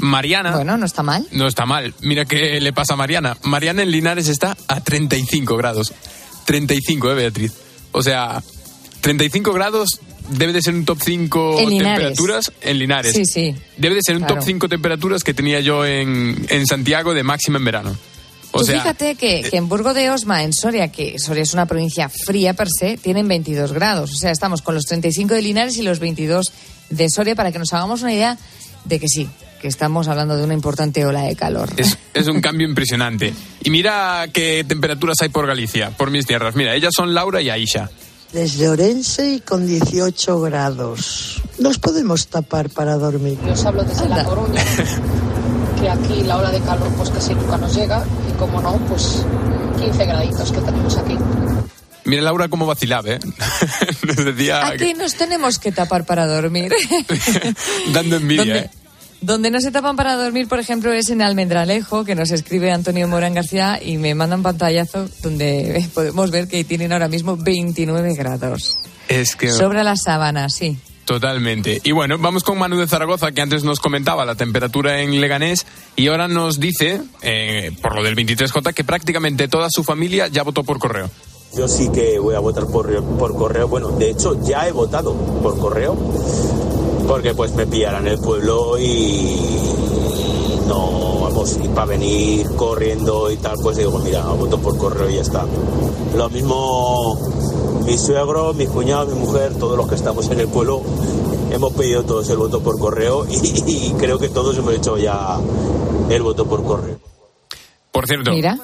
Mariana. 0.00 0.52
Bueno, 0.56 0.76
no 0.76 0.86
está 0.86 1.02
mal. 1.02 1.26
No 1.32 1.46
está 1.46 1.66
mal. 1.66 1.94
Mira 2.00 2.24
qué 2.24 2.60
le 2.60 2.72
pasa 2.72 2.94
a 2.94 2.96
Mariana. 2.96 3.36
Mariana 3.42 3.82
en 3.82 3.90
Linares 3.90 4.28
está 4.28 4.56
a 4.68 4.80
35 4.80 5.56
grados. 5.56 5.92
35, 6.46 7.10
¿eh, 7.12 7.14
Beatriz? 7.14 7.52
O 7.92 8.02
sea, 8.02 8.42
35 9.00 9.52
grados 9.52 10.00
debe 10.30 10.52
de 10.52 10.62
ser 10.62 10.74
un 10.74 10.84
top 10.84 10.98
5 11.02 11.58
En 11.60 11.68
Linares. 11.70 11.98
temperaturas 11.98 12.52
en 12.60 12.78
Linares. 12.78 13.12
Sí, 13.14 13.24
sí. 13.24 13.54
Debe 13.76 13.96
de 13.96 14.02
ser 14.02 14.16
un 14.16 14.22
Claro. 14.22 14.36
top 14.36 14.44
5 14.44 14.68
temperaturas 14.68 15.24
que 15.24 15.34
tenía 15.34 15.60
yo 15.60 15.84
en, 15.84 16.46
en 16.48 16.66
Santiago 16.66 17.14
de 17.14 17.22
máxima 17.22 17.58
en 17.58 17.64
verano. 17.64 17.96
O 18.52 18.60
Tú 18.60 18.66
sea, 18.66 18.80
fíjate 18.80 19.14
que, 19.14 19.42
que 19.48 19.56
en 19.56 19.68
Burgo 19.68 19.94
de 19.94 20.10
Osma, 20.10 20.42
en 20.42 20.52
Soria, 20.52 20.88
que 20.90 21.18
Soria 21.20 21.44
es 21.44 21.54
una 21.54 21.66
provincia 21.66 22.08
fría 22.08 22.52
per 22.54 22.68
se, 22.68 22.96
tienen 22.96 23.28
22 23.28 23.72
grados. 23.72 24.10
O 24.12 24.16
sea, 24.16 24.32
estamos 24.32 24.60
con 24.60 24.74
los 24.74 24.86
35 24.86 25.34
de 25.34 25.42
Linares 25.42 25.76
y 25.76 25.82
los 25.82 26.00
22 26.00 26.52
de 26.90 27.08
Soria 27.10 27.36
para 27.36 27.52
que 27.52 27.60
nos 27.60 27.72
hagamos 27.72 28.02
una 28.02 28.12
idea 28.12 28.36
de 28.86 28.98
que 28.98 29.06
sí, 29.08 29.28
que 29.60 29.68
estamos 29.68 30.08
hablando 30.08 30.36
de 30.36 30.44
una 30.44 30.54
importante 30.54 31.04
ola 31.04 31.22
de 31.22 31.36
calor. 31.36 31.68
es, 31.76 31.98
es 32.14 32.26
un 32.28 32.40
cambio 32.40 32.66
impresionante. 32.66 33.34
Y 33.62 33.70
mira 33.70 34.26
qué 34.32 34.64
temperaturas 34.66 35.16
hay 35.20 35.28
por 35.28 35.46
Galicia, 35.46 35.90
por 35.96 36.10
mis 36.10 36.26
tierras. 36.26 36.54
Mira, 36.56 36.74
ellas 36.74 36.92
son 36.96 37.12
Laura 37.14 37.42
y 37.42 37.50
Aisha. 37.50 37.90
Desde 38.32 38.68
Orense 38.68 39.28
y 39.34 39.40
con 39.40 39.66
18 39.66 40.40
grados. 40.40 41.42
Nos 41.58 41.78
podemos 41.78 42.28
tapar 42.28 42.70
para 42.70 42.94
dormir. 42.96 43.36
Yo 43.44 43.52
os 43.54 43.64
hablo 43.64 43.82
desde 43.82 44.08
La 44.08 44.22
Coruña, 44.24 44.64
que 45.80 45.90
aquí 45.90 46.22
la 46.22 46.36
ola 46.36 46.50
de 46.52 46.60
calor 46.60 46.88
pues 46.96 47.10
casi 47.10 47.34
nunca 47.34 47.56
nos 47.58 47.74
llega 47.74 48.04
y 48.28 48.32
como 48.38 48.60
no, 48.62 48.76
pues 48.86 49.24
15 49.80 50.04
graditos 50.06 50.52
que 50.52 50.60
tenemos 50.60 50.96
aquí. 50.96 51.16
Mira 52.04 52.22
Laura 52.22 52.48
cómo 52.48 52.66
vacilaba, 52.66 53.08
¿eh? 53.10 53.18
Nos 54.06 54.16
decía 54.24 54.64
Aquí 54.68 54.78
que- 54.78 54.94
nos 54.94 55.14
tenemos 55.16 55.58
que 55.58 55.72
tapar 55.72 56.04
para 56.06 56.26
dormir. 56.26 56.72
dando 57.92 58.16
envidia, 58.16 58.44
¿Dónde? 58.44 58.58
¿eh? 58.60 58.70
Donde 59.20 59.50
no 59.50 59.60
se 59.60 59.70
tapan 59.70 59.96
para 59.96 60.16
dormir, 60.16 60.48
por 60.48 60.58
ejemplo, 60.60 60.92
es 60.92 61.10
en 61.10 61.20
Almendralejo, 61.20 62.04
que 62.04 62.14
nos 62.14 62.30
escribe 62.30 62.72
Antonio 62.72 63.06
Morán 63.06 63.34
García 63.34 63.78
y 63.82 63.98
me 63.98 64.14
manda 64.14 64.36
un 64.36 64.42
pantallazo 64.42 65.08
donde 65.22 65.86
podemos 65.94 66.30
ver 66.30 66.48
que 66.48 66.64
tienen 66.64 66.92
ahora 66.92 67.08
mismo 67.08 67.36
29 67.36 68.14
grados. 68.14 68.78
Es 69.08 69.36
que... 69.36 69.50
Sobre 69.50 69.84
la 69.84 69.96
sábana, 69.96 70.48
sí. 70.48 70.78
Totalmente. 71.04 71.80
Y 71.82 71.92
bueno, 71.92 72.16
vamos 72.18 72.44
con 72.44 72.56
Manu 72.56 72.78
de 72.78 72.86
Zaragoza, 72.86 73.32
que 73.32 73.42
antes 73.42 73.62
nos 73.62 73.80
comentaba 73.80 74.24
la 74.24 74.36
temperatura 74.36 75.00
en 75.00 75.20
Leganés 75.20 75.66
y 75.96 76.06
ahora 76.06 76.28
nos 76.28 76.58
dice, 76.58 77.02
eh, 77.20 77.72
por 77.82 77.94
lo 77.96 78.02
del 78.02 78.16
23J, 78.16 78.72
que 78.72 78.84
prácticamente 78.84 79.48
toda 79.48 79.68
su 79.70 79.84
familia 79.84 80.28
ya 80.28 80.44
votó 80.44 80.62
por 80.62 80.78
correo. 80.78 81.10
Yo 81.58 81.66
sí 81.66 81.90
que 81.92 82.18
voy 82.20 82.36
a 82.36 82.38
votar 82.38 82.66
por, 82.68 83.04
por 83.18 83.34
correo. 83.34 83.66
Bueno, 83.66 83.90
de 83.90 84.10
hecho 84.10 84.40
ya 84.44 84.68
he 84.68 84.72
votado 84.72 85.14
por 85.42 85.58
correo 85.58 85.96
porque 87.10 87.34
pues 87.34 87.52
me 87.54 87.66
pillarán 87.66 88.06
el 88.06 88.18
pueblo 88.18 88.78
y 88.78 89.36
no, 90.68 91.22
vamos, 91.22 91.58
y 91.60 91.66
para 91.66 91.86
venir 91.86 92.46
corriendo 92.54 93.32
y 93.32 93.36
tal, 93.36 93.56
pues 93.60 93.78
digo, 93.78 93.98
mira, 93.98 94.22
voto 94.26 94.60
por 94.60 94.78
correo 94.78 95.10
y 95.10 95.16
ya 95.16 95.22
está. 95.22 95.44
Lo 96.14 96.30
mismo 96.30 97.18
mi 97.84 97.98
suegro, 97.98 98.54
mi 98.54 98.68
cuñado, 98.68 99.06
mi 99.06 99.18
mujer, 99.18 99.58
todos 99.58 99.76
los 99.76 99.88
que 99.88 99.96
estamos 99.96 100.30
en 100.30 100.38
el 100.38 100.46
pueblo, 100.46 100.82
hemos 101.50 101.72
pedido 101.72 102.04
todos 102.04 102.30
el 102.30 102.36
voto 102.36 102.62
por 102.62 102.78
correo 102.78 103.26
y, 103.28 103.34
y 103.88 103.92
creo 103.98 104.20
que 104.20 104.28
todos 104.28 104.56
hemos 104.56 104.72
hecho 104.72 104.96
ya 104.96 105.36
el 106.10 106.22
voto 106.22 106.46
por 106.46 106.62
correo. 106.62 107.00
Por 107.90 108.06
cierto, 108.06 108.30
Mira. 108.30 108.56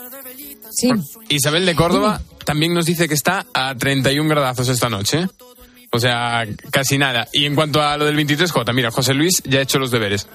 Sí. 0.70 0.90
Isabel 1.30 1.66
de 1.66 1.74
Córdoba 1.74 2.20
también 2.44 2.74
nos 2.74 2.86
dice 2.86 3.08
que 3.08 3.14
está 3.14 3.44
a 3.52 3.74
31 3.74 4.30
gradazos 4.30 4.68
esta 4.68 4.88
noche. 4.88 5.26
O 5.96 5.98
sea, 5.98 6.44
casi 6.70 6.98
nada. 6.98 7.26
Y 7.32 7.46
en 7.46 7.54
cuanto 7.54 7.82
a 7.82 7.96
lo 7.96 8.04
del 8.04 8.16
23J, 8.16 8.72
mira, 8.74 8.90
José 8.90 9.14
Luis 9.14 9.42
ya 9.44 9.60
ha 9.60 9.62
hecho 9.62 9.78
los 9.78 9.90
deberes. 9.90 10.28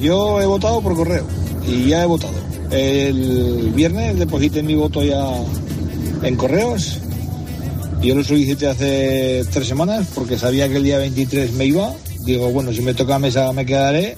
Yo 0.00 0.40
he 0.40 0.46
votado 0.46 0.80
por 0.80 0.96
correo 0.96 1.26
y 1.66 1.88
ya 1.88 2.02
he 2.02 2.06
votado. 2.06 2.34
El 2.70 3.72
viernes 3.74 4.18
deposité 4.18 4.62
mi 4.62 4.74
voto 4.74 5.02
ya 5.02 5.22
en 6.22 6.36
correos. 6.36 6.98
Yo 8.00 8.14
lo 8.14 8.24
solicité 8.24 8.68
hace 8.68 9.44
tres 9.52 9.68
semanas 9.68 10.08
porque 10.14 10.38
sabía 10.38 10.68
que 10.68 10.76
el 10.76 10.84
día 10.84 10.98
23 10.98 11.52
me 11.52 11.66
iba 11.66 11.92
digo, 12.24 12.50
bueno, 12.50 12.72
si 12.72 12.80
me 12.80 12.94
toca 12.94 13.18
mesa 13.18 13.52
me 13.52 13.66
quedaré, 13.66 14.16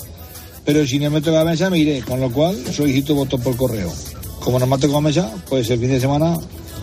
pero 0.64 0.86
si 0.86 0.98
no 0.98 1.10
me 1.10 1.20
toca 1.20 1.44
mesa 1.44 1.70
me 1.70 1.78
iré, 1.78 2.02
con 2.02 2.20
lo 2.20 2.30
cual 2.30 2.56
solicito 2.72 3.14
voto 3.14 3.38
por 3.38 3.56
correo. 3.56 3.92
Como 4.40 4.58
no 4.58 4.66
me 4.66 4.74
ha 4.74 4.78
tocado 4.78 5.00
mesa, 5.00 5.30
pues 5.48 5.70
el 5.70 5.78
fin 5.78 5.88
de 5.88 6.00
semana 6.00 6.36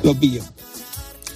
lo 0.03 0.15
pillo. 0.15 0.41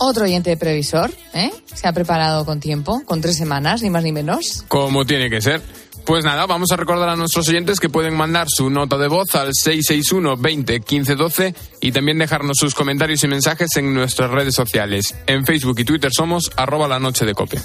Otro 0.05 0.25
oyente 0.25 0.49
de 0.49 0.57
previsor, 0.57 1.11
¿eh? 1.33 1.49
Se 1.73 1.87
ha 1.87 1.93
preparado 1.93 2.43
con 2.43 2.59
tiempo, 2.59 3.01
con 3.05 3.21
tres 3.21 3.37
semanas, 3.37 3.81
ni 3.81 3.89
más 3.89 4.03
ni 4.03 4.11
menos. 4.11 4.65
Como 4.67 5.05
tiene 5.05 5.29
que 5.29 5.39
ser. 5.39 5.61
Pues 6.05 6.25
nada, 6.25 6.45
vamos 6.45 6.69
a 6.73 6.75
recordar 6.75 7.07
a 7.07 7.15
nuestros 7.15 7.47
oyentes 7.47 7.79
que 7.79 7.87
pueden 7.87 8.13
mandar 8.13 8.47
su 8.49 8.69
nota 8.69 8.97
de 8.97 9.07
voz 9.07 9.33
al 9.35 9.51
661 9.53 10.35
20 10.35 10.81
15 10.81 11.15
12 11.15 11.55
y 11.79 11.93
también 11.93 12.17
dejarnos 12.17 12.57
sus 12.57 12.75
comentarios 12.75 13.23
y 13.23 13.29
mensajes 13.29 13.69
en 13.77 13.93
nuestras 13.93 14.29
redes 14.29 14.55
sociales. 14.55 15.15
En 15.25 15.45
Facebook 15.45 15.79
y 15.79 15.85
Twitter 15.85 16.11
somos 16.13 16.51
arroba 16.57 16.89
la 16.89 16.99
noche 16.99 17.25
de 17.25 17.33
cope. 17.33 17.57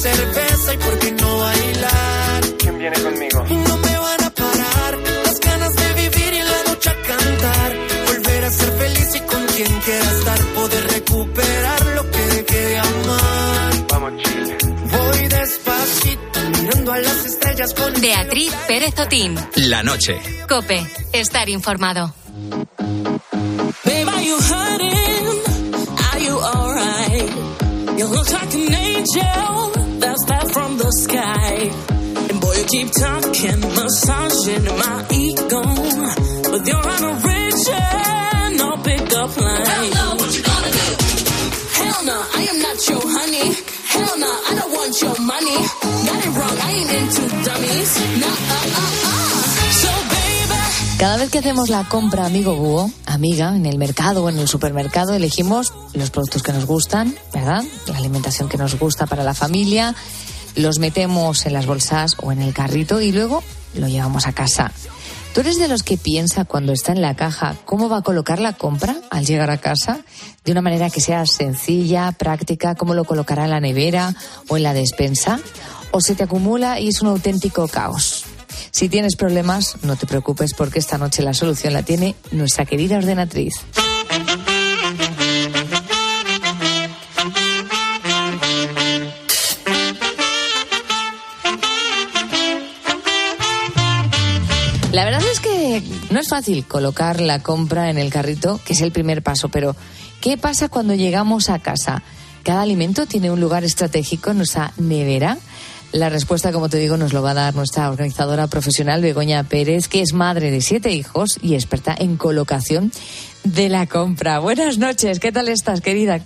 Cerveza 0.00 0.74
y 0.74 0.78
por 0.78 0.98
qué 0.98 1.12
no 1.12 1.38
bailar. 1.38 2.40
¿Quién 2.58 2.78
viene 2.78 2.98
conmigo? 3.00 3.44
Y 3.48 3.54
no 3.56 3.76
me 3.76 3.98
van 3.98 4.24
a 4.24 4.30
parar 4.30 4.98
las 5.24 5.40
ganas 5.40 5.76
de 5.76 5.92
vivir 5.94 6.32
y 6.32 6.36
en 6.38 6.46
la 6.46 6.62
ducha 6.70 6.94
cantar. 7.06 7.70
Volver 8.06 8.44
a 8.44 8.50
ser 8.50 8.70
feliz 8.72 9.14
y 9.14 9.20
con 9.20 9.46
quien 9.46 9.80
quiera 9.80 10.10
estar. 10.10 10.38
Poder 10.54 10.84
recuperar 10.92 11.86
lo 11.96 12.10
que 12.10 12.18
dejé 12.18 12.60
de 12.66 12.78
amar. 12.78 13.72
Vamos, 13.90 14.22
chill. 14.22 14.56
Voy 14.90 15.28
despacito 15.28 16.40
mirando 16.58 16.92
a 16.92 16.98
las 16.98 17.26
estrellas 17.26 17.74
con 17.74 18.00
Beatriz 18.00 18.54
Pérez 18.66 18.98
Otín. 18.98 19.38
La 19.56 19.82
noche. 19.82 20.18
Cope. 20.48 20.86
Estar 21.12 21.48
informado. 21.50 22.14
Babe, 23.84 24.08
are 24.08 24.24
you 24.24 24.36
hurting? 24.36 25.26
Are 26.10 26.20
you 26.20 26.38
alright? 26.38 27.98
You 27.98 28.06
look 28.06 28.30
like 28.30 28.54
an 28.54 28.74
angel 28.74 29.69
from 30.52 30.78
the 30.78 30.90
sky. 31.04 31.70
And 32.30 32.40
boy, 32.40 32.54
you 32.54 32.66
keep 32.74 32.88
talking, 32.92 33.60
massaging 33.76 34.66
my 34.82 35.06
ego. 35.10 35.62
But 36.50 36.62
you're 36.66 36.88
on 36.94 37.02
a 37.10 37.12
rich 37.28 38.10
no 38.60 38.76
pickup 38.82 39.36
line. 39.36 39.64
Hell 39.64 39.88
no, 39.98 40.06
what 40.20 40.30
you 40.36 40.42
gonna 40.42 40.70
do? 40.80 40.88
Hell 41.78 42.00
no, 42.10 42.18
I 42.38 42.42
am 42.50 42.58
not 42.66 42.78
your 42.88 43.04
honey. 43.16 43.48
Hell 43.94 44.14
no, 44.24 44.32
I 44.48 44.52
don't 44.58 44.72
want 44.78 44.94
your 45.04 45.16
money. 45.32 45.58
Got 46.06 46.18
it 46.26 46.32
wrong, 46.36 46.56
I 46.66 46.70
ain't 46.78 46.90
into 46.98 47.22
dummies. 47.46 47.92
Nah, 48.22 48.26
uh, 48.26 48.78
uh, 48.80 49.08
uh. 49.10 49.72
So, 49.82 49.92
baby. 50.12 50.98
Cada 50.98 51.16
vez 51.16 51.30
que 51.30 51.38
hacemos 51.38 51.70
la 51.70 51.84
compra, 51.88 52.26
amigo 52.26 52.54
búho, 52.54 52.90
amiga, 53.06 53.56
en 53.56 53.66
el 53.66 53.78
mercado 53.78 54.24
o 54.24 54.28
en 54.28 54.38
el 54.38 54.48
supermercado, 54.48 55.14
elegimos 55.14 55.72
los 55.94 56.10
productos 56.10 56.42
que 56.42 56.52
nos 56.52 56.66
gustan, 56.66 57.14
¿verdad? 57.32 57.64
La 57.86 57.96
alimentación 57.96 58.48
que 58.48 58.58
nos 58.58 58.78
gusta 58.78 59.06
para 59.06 59.24
la 59.24 59.34
familia, 59.34 59.94
los 60.56 60.78
metemos 60.78 61.46
en 61.46 61.52
las 61.52 61.66
bolsas 61.66 62.16
o 62.18 62.32
en 62.32 62.42
el 62.42 62.52
carrito 62.52 63.00
y 63.00 63.12
luego 63.12 63.42
lo 63.74 63.88
llevamos 63.88 64.26
a 64.26 64.32
casa. 64.32 64.72
¿Tú 65.34 65.40
eres 65.40 65.58
de 65.58 65.68
los 65.68 65.84
que 65.84 65.96
piensa 65.96 66.44
cuando 66.44 66.72
está 66.72 66.90
en 66.90 67.02
la 67.02 67.14
caja 67.14 67.56
cómo 67.64 67.88
va 67.88 67.98
a 67.98 68.02
colocar 68.02 68.40
la 68.40 68.54
compra 68.54 68.96
al 69.10 69.24
llegar 69.24 69.50
a 69.50 69.58
casa? 69.58 70.00
De 70.44 70.50
una 70.50 70.60
manera 70.60 70.90
que 70.90 71.00
sea 71.00 71.24
sencilla, 71.24 72.10
práctica, 72.12 72.74
cómo 72.74 72.94
lo 72.94 73.04
colocará 73.04 73.44
en 73.44 73.50
la 73.50 73.60
nevera 73.60 74.14
o 74.48 74.56
en 74.56 74.64
la 74.64 74.74
despensa? 74.74 75.38
¿O 75.92 76.00
se 76.00 76.16
te 76.16 76.24
acumula 76.24 76.80
y 76.80 76.88
es 76.88 77.00
un 77.00 77.08
auténtico 77.08 77.68
caos? 77.68 78.24
Si 78.72 78.88
tienes 78.88 79.14
problemas, 79.14 79.76
no 79.82 79.96
te 79.96 80.06
preocupes 80.06 80.54
porque 80.54 80.80
esta 80.80 80.98
noche 80.98 81.22
la 81.22 81.34
solución 81.34 81.74
la 81.74 81.84
tiene 81.84 82.16
nuestra 82.32 82.66
querida 82.66 82.98
ordenatriz. 82.98 83.54
La 94.92 95.04
verdad 95.04 95.22
es 95.30 95.38
que 95.38 95.82
no 96.10 96.18
es 96.18 96.28
fácil 96.28 96.64
colocar 96.66 97.20
la 97.20 97.40
compra 97.40 97.90
en 97.90 97.98
el 97.98 98.10
carrito, 98.10 98.60
que 98.64 98.72
es 98.72 98.80
el 98.80 98.90
primer 98.90 99.22
paso, 99.22 99.48
pero 99.48 99.76
¿qué 100.20 100.36
pasa 100.36 100.68
cuando 100.68 100.94
llegamos 100.94 101.48
a 101.48 101.60
casa? 101.60 102.02
¿Cada 102.42 102.62
alimento 102.62 103.06
tiene 103.06 103.30
un 103.30 103.40
lugar 103.40 103.62
estratégico 103.62 104.32
en 104.32 104.38
nuestra 104.38 104.72
nevera? 104.78 105.38
La 105.92 106.08
respuesta, 106.08 106.50
como 106.50 106.68
te 106.68 106.78
digo, 106.78 106.96
nos 106.96 107.12
lo 107.12 107.22
va 107.22 107.30
a 107.30 107.34
dar 107.34 107.54
nuestra 107.54 107.88
organizadora 107.88 108.48
profesional, 108.48 109.00
Begoña 109.00 109.44
Pérez, 109.44 109.86
que 109.86 110.02
es 110.02 110.12
madre 110.12 110.50
de 110.50 110.60
siete 110.60 110.90
hijos 110.90 111.38
y 111.40 111.54
experta 111.54 111.94
en 111.96 112.16
colocación 112.16 112.90
de 113.44 113.68
la 113.68 113.86
compra. 113.86 114.40
Buenas 114.40 114.78
noches, 114.78 115.20
¿qué 115.20 115.30
tal 115.30 115.48
estás, 115.48 115.82
querida? 115.82 116.20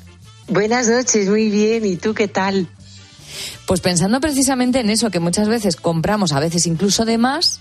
Buenas 0.48 0.88
noches, 0.88 1.28
muy 1.28 1.50
bien. 1.50 1.84
¿Y 1.84 1.96
tú 1.96 2.14
qué 2.14 2.28
tal? 2.28 2.66
Pues 3.66 3.80
pensando 3.80 4.20
precisamente 4.20 4.80
en 4.80 4.88
eso, 4.88 5.10
que 5.10 5.20
muchas 5.20 5.48
veces 5.48 5.76
compramos, 5.76 6.32
a 6.32 6.40
veces 6.40 6.66
incluso 6.66 7.04
de 7.04 7.18
más, 7.18 7.60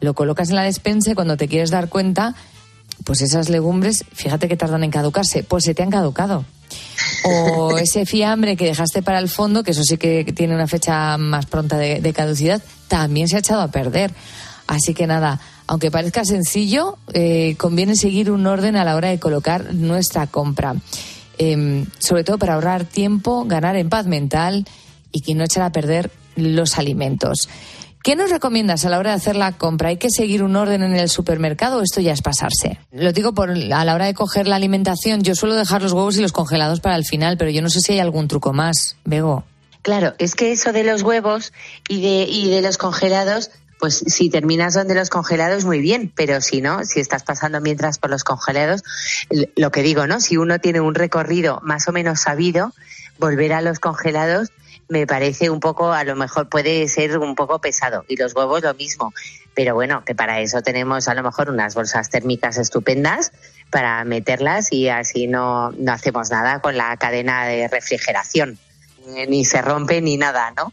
lo 0.00 0.14
colocas 0.14 0.50
en 0.50 0.56
la 0.56 0.62
despensa 0.62 1.12
y 1.12 1.14
cuando 1.14 1.36
te 1.36 1.48
quieres 1.48 1.70
dar 1.70 1.88
cuenta, 1.88 2.34
pues 3.04 3.22
esas 3.22 3.48
legumbres, 3.48 4.04
fíjate 4.12 4.48
que 4.48 4.56
tardan 4.56 4.84
en 4.84 4.90
caducarse, 4.90 5.42
pues 5.42 5.64
se 5.64 5.74
te 5.74 5.82
han 5.82 5.90
caducado. 5.90 6.44
O 7.24 7.78
ese 7.78 8.06
fiambre 8.06 8.56
que 8.56 8.66
dejaste 8.66 9.02
para 9.02 9.18
el 9.18 9.28
fondo, 9.28 9.62
que 9.62 9.72
eso 9.72 9.82
sí 9.84 9.96
que 9.96 10.24
tiene 10.24 10.54
una 10.54 10.66
fecha 10.66 11.16
más 11.18 11.46
pronta 11.46 11.76
de, 11.76 12.00
de 12.00 12.12
caducidad, 12.12 12.62
también 12.88 13.28
se 13.28 13.36
ha 13.36 13.40
echado 13.40 13.62
a 13.62 13.68
perder. 13.68 14.12
Así 14.66 14.94
que 14.94 15.06
nada, 15.06 15.40
aunque 15.70 15.92
parezca 15.92 16.24
sencillo, 16.24 16.98
eh, 17.12 17.54
conviene 17.56 17.94
seguir 17.94 18.30
un 18.30 18.44
orden 18.46 18.74
a 18.74 18.84
la 18.84 18.96
hora 18.96 19.08
de 19.08 19.20
colocar 19.20 19.72
nuestra 19.72 20.26
compra. 20.26 20.74
Em, 21.38 21.86
sobre 22.00 22.24
todo 22.24 22.38
para 22.38 22.54
ahorrar 22.54 22.84
tiempo, 22.84 23.44
ganar 23.44 23.76
en 23.76 23.88
paz 23.88 24.06
mental 24.06 24.66
y 25.12 25.20
que 25.22 25.34
no 25.34 25.44
echar 25.44 25.62
a 25.62 25.70
perder 25.70 26.10
los 26.34 26.76
alimentos. 26.76 27.48
¿Qué 28.02 28.16
nos 28.16 28.30
recomiendas 28.30 28.86
a 28.86 28.88
la 28.88 28.98
hora 28.98 29.10
de 29.10 29.16
hacer 29.16 29.36
la 29.36 29.52
compra? 29.52 29.90
¿Hay 29.90 29.98
que 29.98 30.08
seguir 30.08 30.42
un 30.42 30.56
orden 30.56 30.82
en 30.82 30.94
el 30.94 31.10
supermercado 31.10 31.78
o 31.78 31.82
esto 31.82 32.00
ya 32.00 32.12
es 32.12 32.22
pasarse? 32.22 32.78
Lo 32.92 33.12
digo 33.12 33.34
por 33.34 33.50
a 33.50 33.84
la 33.84 33.94
hora 33.94 34.06
de 34.06 34.14
coger 34.14 34.48
la 34.48 34.56
alimentación. 34.56 35.22
Yo 35.22 35.34
suelo 35.34 35.54
dejar 35.54 35.82
los 35.82 35.92
huevos 35.92 36.16
y 36.16 36.22
los 36.22 36.32
congelados 36.32 36.80
para 36.80 36.96
el 36.96 37.04
final, 37.04 37.36
pero 37.36 37.50
yo 37.50 37.60
no 37.60 37.68
sé 37.68 37.80
si 37.80 37.92
hay 37.92 37.98
algún 37.98 38.26
truco 38.26 38.54
más. 38.54 38.96
Bego. 39.04 39.44
Claro, 39.82 40.14
es 40.18 40.34
que 40.34 40.50
eso 40.50 40.72
de 40.72 40.82
los 40.82 41.02
huevos 41.02 41.52
y 41.88 42.00
de, 42.00 42.22
y 42.24 42.48
de 42.48 42.62
los 42.62 42.78
congelados, 42.78 43.50
pues 43.78 44.02
si 44.06 44.30
terminas 44.30 44.72
donde 44.72 44.94
los 44.94 45.10
congelados, 45.10 45.66
muy 45.66 45.80
bien, 45.80 46.10
pero 46.14 46.40
si 46.40 46.62
no, 46.62 46.86
si 46.86 47.00
estás 47.00 47.22
pasando 47.22 47.60
mientras 47.60 47.98
por 47.98 48.08
los 48.08 48.24
congelados, 48.24 48.82
lo 49.56 49.70
que 49.70 49.82
digo, 49.82 50.06
¿no? 50.06 50.20
Si 50.20 50.38
uno 50.38 50.58
tiene 50.58 50.80
un 50.80 50.94
recorrido 50.94 51.60
más 51.62 51.86
o 51.86 51.92
menos 51.92 52.20
sabido, 52.20 52.72
volver 53.18 53.52
a 53.52 53.60
los 53.60 53.78
congelados 53.78 54.48
me 54.90 55.06
parece 55.06 55.48
un 55.48 55.60
poco, 55.60 55.92
a 55.92 56.04
lo 56.04 56.16
mejor 56.16 56.48
puede 56.48 56.86
ser 56.88 57.16
un 57.18 57.36
poco 57.36 57.60
pesado. 57.60 58.04
Y 58.08 58.16
los 58.16 58.34
huevos 58.34 58.62
lo 58.62 58.74
mismo. 58.74 59.14
Pero 59.54 59.74
bueno, 59.74 60.04
que 60.04 60.14
para 60.14 60.40
eso 60.40 60.62
tenemos 60.62 61.06
a 61.08 61.14
lo 61.14 61.22
mejor 61.22 61.48
unas 61.48 61.74
bolsas 61.74 62.10
térmicas 62.10 62.58
estupendas 62.58 63.32
para 63.70 64.04
meterlas 64.04 64.72
y 64.72 64.88
así 64.88 65.28
no, 65.28 65.70
no 65.70 65.92
hacemos 65.92 66.30
nada 66.30 66.60
con 66.60 66.76
la 66.76 66.96
cadena 66.96 67.46
de 67.46 67.68
refrigeración. 67.68 68.58
Eh, 69.16 69.26
Ni 69.28 69.44
se 69.44 69.62
rompe 69.62 70.02
ni 70.02 70.16
nada, 70.16 70.52
¿no? 70.56 70.72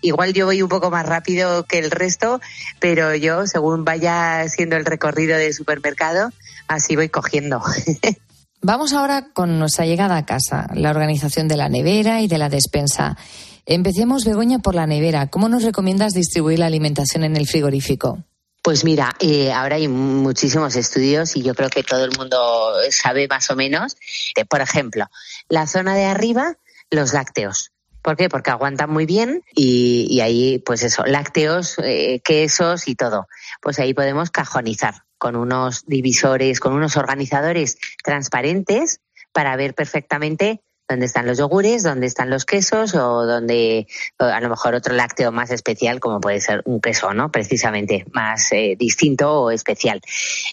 Igual 0.00 0.32
yo 0.32 0.46
voy 0.46 0.62
un 0.62 0.68
poco 0.68 0.90
más 0.90 1.06
rápido 1.06 1.64
que 1.64 1.78
el 1.78 1.90
resto, 1.90 2.40
pero 2.78 3.14
yo, 3.16 3.46
según 3.46 3.84
vaya 3.84 4.48
siendo 4.48 4.76
el 4.76 4.84
recorrido 4.84 5.36
del 5.36 5.54
supermercado, 5.54 6.30
así 6.68 6.94
voy 6.94 7.08
cogiendo. 7.08 7.62
Vamos 8.62 8.92
ahora 8.92 9.28
con 9.32 9.58
nuestra 9.58 9.86
llegada 9.86 10.18
a 10.18 10.26
casa, 10.26 10.68
la 10.74 10.90
organización 10.90 11.48
de 11.48 11.56
la 11.56 11.70
nevera 11.70 12.20
y 12.20 12.28
de 12.28 12.36
la 12.36 12.50
despensa. 12.50 13.16
Empecemos, 13.64 14.26
Begoña, 14.26 14.58
por 14.58 14.74
la 14.74 14.86
nevera. 14.86 15.28
¿Cómo 15.28 15.48
nos 15.48 15.62
recomiendas 15.62 16.12
distribuir 16.12 16.58
la 16.58 16.66
alimentación 16.66 17.24
en 17.24 17.38
el 17.38 17.46
frigorífico? 17.46 18.22
Pues 18.62 18.84
mira, 18.84 19.16
eh, 19.18 19.50
ahora 19.50 19.76
hay 19.76 19.88
muchísimos 19.88 20.76
estudios 20.76 21.36
y 21.36 21.42
yo 21.42 21.54
creo 21.54 21.70
que 21.70 21.82
todo 21.82 22.04
el 22.04 22.10
mundo 22.18 22.74
sabe 22.90 23.26
más 23.28 23.50
o 23.50 23.56
menos. 23.56 23.96
Eh, 24.36 24.44
por 24.44 24.60
ejemplo, 24.60 25.06
la 25.48 25.66
zona 25.66 25.94
de 25.94 26.04
arriba, 26.04 26.58
los 26.90 27.14
lácteos. 27.14 27.72
¿Por 28.02 28.18
qué? 28.18 28.28
Porque 28.28 28.50
aguantan 28.50 28.90
muy 28.90 29.06
bien 29.06 29.42
y, 29.54 30.20
ahí, 30.20 30.58
pues 30.58 30.82
eso, 30.82 31.06
lácteos, 31.06 31.76
eh, 31.82 32.20
quesos 32.22 32.88
y 32.88 32.94
todo. 32.94 33.26
Pues 33.62 33.78
ahí 33.78 33.94
podemos 33.94 34.30
cajonizar 34.30 35.04
con 35.20 35.36
unos 35.36 35.84
divisores, 35.86 36.58
con 36.58 36.72
unos 36.72 36.96
organizadores 36.96 37.78
transparentes 38.02 39.00
para 39.32 39.54
ver 39.54 39.74
perfectamente 39.74 40.62
dónde 40.88 41.06
están 41.06 41.26
los 41.26 41.38
yogures, 41.38 41.82
dónde 41.82 42.06
están 42.06 42.30
los 42.30 42.46
quesos 42.46 42.94
o 42.94 43.26
donde 43.26 43.86
a 44.18 44.40
lo 44.40 44.48
mejor 44.48 44.74
otro 44.74 44.94
lácteo 44.94 45.30
más 45.30 45.50
especial 45.50 46.00
como 46.00 46.20
puede 46.20 46.40
ser 46.40 46.62
un 46.64 46.80
queso, 46.80 47.12
¿no? 47.12 47.30
Precisamente 47.30 48.06
más 48.12 48.50
eh, 48.52 48.76
distinto 48.78 49.42
o 49.42 49.50
especial. 49.50 50.00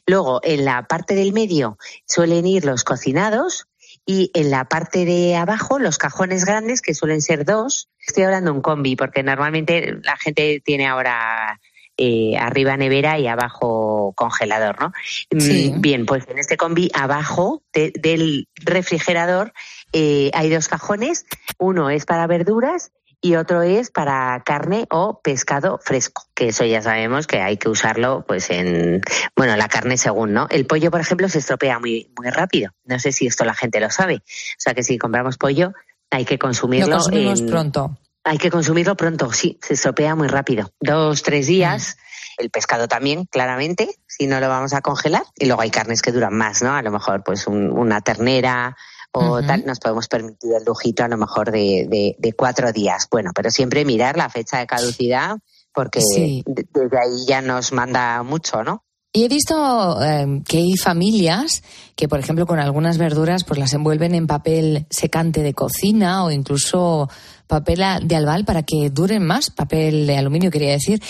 Luego, 0.06 0.42
en 0.44 0.66
la 0.66 0.84
parte 0.84 1.16
del 1.16 1.32
medio 1.32 1.78
suelen 2.06 2.46
ir 2.46 2.66
los 2.66 2.84
cocinados 2.84 3.68
y 4.06 4.30
en 4.34 4.52
la 4.52 4.66
parte 4.66 5.06
de 5.06 5.38
abajo 5.38 5.80
los 5.80 5.98
cajones 5.98 6.46
grandes 6.46 6.82
que 6.82 6.94
suelen 6.94 7.22
ser 7.22 7.46
dos. 7.46 7.90
Estoy 8.06 8.26
hablando 8.26 8.54
un 8.54 8.62
combi 8.62 8.98
porque 8.98 9.24
normalmente 9.24 9.98
la 10.04 10.18
gente 10.18 10.62
tiene 10.64 10.88
ahora 10.88 11.60
eh, 11.98 12.38
arriba 12.38 12.78
nevera 12.78 13.20
y 13.20 13.28
abajo 13.28 14.14
congelador, 14.16 14.80
¿no? 14.80 14.94
Mm, 15.32 15.82
bien, 15.82 16.06
pues 16.06 16.28
en 16.28 16.38
este 16.38 16.58
combi 16.58 16.90
abajo 16.94 17.64
del 17.74 18.48
refrigerador 18.56 19.54
eh, 19.94 20.32
hay 20.34 20.50
dos 20.50 20.68
cajones, 20.68 21.26
uno 21.58 21.90
es 21.90 22.06
para 22.06 22.28
verduras 22.28 22.92
y 23.20 23.36
otro 23.36 23.64
es 23.64 23.90
para 23.90 24.42
carne 24.46 24.86
o 24.92 25.22
pescado 25.22 25.80
fresco, 25.84 26.24
que 26.36 26.50
eso 26.50 26.66
ya 26.66 26.82
sabemos 26.82 27.26
que 27.26 27.42
hay 27.42 27.58
que 27.58 27.70
usarlo 27.70 28.24
pues 28.28 28.50
en, 28.52 29.02
bueno, 29.36 29.56
la 29.56 29.68
carne 29.68 29.98
según, 29.98 30.34
¿no? 30.34 30.48
El 30.50 30.68
pollo, 30.68 30.92
por 30.92 31.02
ejemplo, 31.02 31.28
se 31.30 31.40
estropea 31.40 31.80
muy, 31.80 32.12
muy 32.18 32.30
rápido. 32.30 32.72
No 32.86 33.00
sé 33.00 33.12
si 33.12 33.26
esto 33.26 33.44
la 33.44 33.56
gente 33.56 33.80
lo 33.80 33.90
sabe. 33.90 34.18
O 34.18 34.60
sea 34.60 34.74
que 34.74 34.84
si 34.84 34.98
compramos 34.98 35.38
pollo 35.38 35.74
hay 36.12 36.26
que 36.26 36.38
consumirlo. 36.38 36.88
Lo 36.88 36.98
consumimos 36.98 37.42
pronto. 37.42 37.98
Hay 38.28 38.38
que 38.38 38.52
consumirlo 38.52 38.98
pronto, 38.98 39.32
sí, 39.32 39.58
se 39.62 39.76
estropea 39.76 40.14
muy 40.14 40.28
rápido. 40.28 40.70
Dos, 40.82 41.24
tres 41.24 41.48
días. 41.48 41.96
Mm. 41.96 42.44
El 42.44 42.50
pescado 42.50 42.88
también, 42.90 43.26
claramente, 43.26 43.90
si 44.06 44.28
no 44.28 44.42
lo 44.42 44.50
vamos 44.50 44.74
a 44.74 44.82
congelar. 44.82 45.24
Y 45.36 45.46
luego 45.46 45.62
hay 45.62 45.72
carnes 45.72 46.02
que 46.02 46.12
duran 46.12 46.36
más, 46.36 46.62
¿no? 46.62 46.74
A 46.74 46.82
lo 46.82 46.92
mejor, 46.92 47.24
pues 47.24 47.48
una 47.48 48.02
ternera, 48.02 48.76
o 49.14 49.42
tal, 49.42 49.66
nos 49.66 49.80
podemos 49.80 50.08
permitir 50.10 50.52
el 50.54 50.66
lujito 50.66 51.06
a 51.06 51.08
lo 51.08 51.18
mejor 51.18 51.52
de, 51.52 52.36
cuatro 52.38 52.74
días. 52.74 53.08
Bueno, 53.10 53.32
pero 53.34 53.50
siempre 53.50 53.86
mirar 53.86 54.18
la 54.18 54.30
fecha 54.30 54.60
de 54.60 54.68
caducidad 54.68 55.38
porque 55.74 56.02
desde 56.46 57.00
ahí 57.00 57.26
ya 57.28 57.42
nos 57.42 57.72
manda 57.72 58.24
mucho, 58.24 58.64
¿no? 58.64 58.84
Y 59.18 59.24
he 59.24 59.30
visto 59.30 60.00
em, 60.00 60.44
que 60.44 60.58
hay 60.60 60.78
familias 60.78 61.64
que, 61.96 62.08
por 62.08 62.20
ejemplo, 62.20 62.46
con 62.46 62.60
algunas 62.60 63.00
verduras, 63.00 63.44
pues 63.46 63.60
las 63.60 63.74
envuelven 63.74 64.14
en 64.14 64.28
papel 64.28 64.86
secante 64.92 65.42
de 65.42 65.56
cocina 65.56 66.24
o 66.24 66.30
incluso 66.30 67.10
papel 67.48 67.82
de 68.04 68.16
albal 68.16 68.46
para 68.46 68.62
que 68.62 68.92
duren 68.92 69.26
más, 69.26 69.50
papel 69.50 70.06
de 70.06 70.18
aluminio, 70.18 70.52
quería 70.52 70.74
decir. 70.74 71.02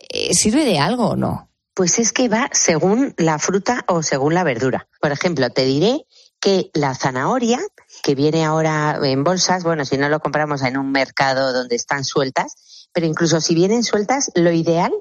Eh, 0.00 0.34
¿Sirve 0.34 0.64
de 0.64 0.80
algo 0.80 1.10
o 1.10 1.16
no? 1.16 1.50
Pues 1.72 2.00
es 2.00 2.12
que 2.12 2.28
va 2.28 2.50
según 2.50 3.14
la 3.16 3.38
fruta 3.38 3.84
o 3.86 4.02
según 4.02 4.34
la 4.34 4.42
verdura. 4.42 4.88
Por 5.00 5.12
ejemplo, 5.12 5.48
te 5.50 5.64
diré 5.64 6.04
que 6.40 6.72
la 6.74 6.96
zanahoria, 6.96 7.60
que 8.02 8.16
viene 8.16 8.44
ahora 8.44 8.98
en 9.04 9.22
bolsas, 9.22 9.62
bueno, 9.62 9.84
si 9.84 9.98
no 9.98 10.08
lo 10.08 10.18
compramos 10.18 10.62
en 10.62 10.78
un 10.78 10.90
mercado 10.90 11.52
donde 11.52 11.76
están 11.76 12.04
sueltas, 12.04 12.88
pero 12.92 13.06
incluso 13.06 13.40
si 13.40 13.54
vienen 13.54 13.84
sueltas, 13.84 14.32
lo 14.34 14.50
ideal 14.50 14.92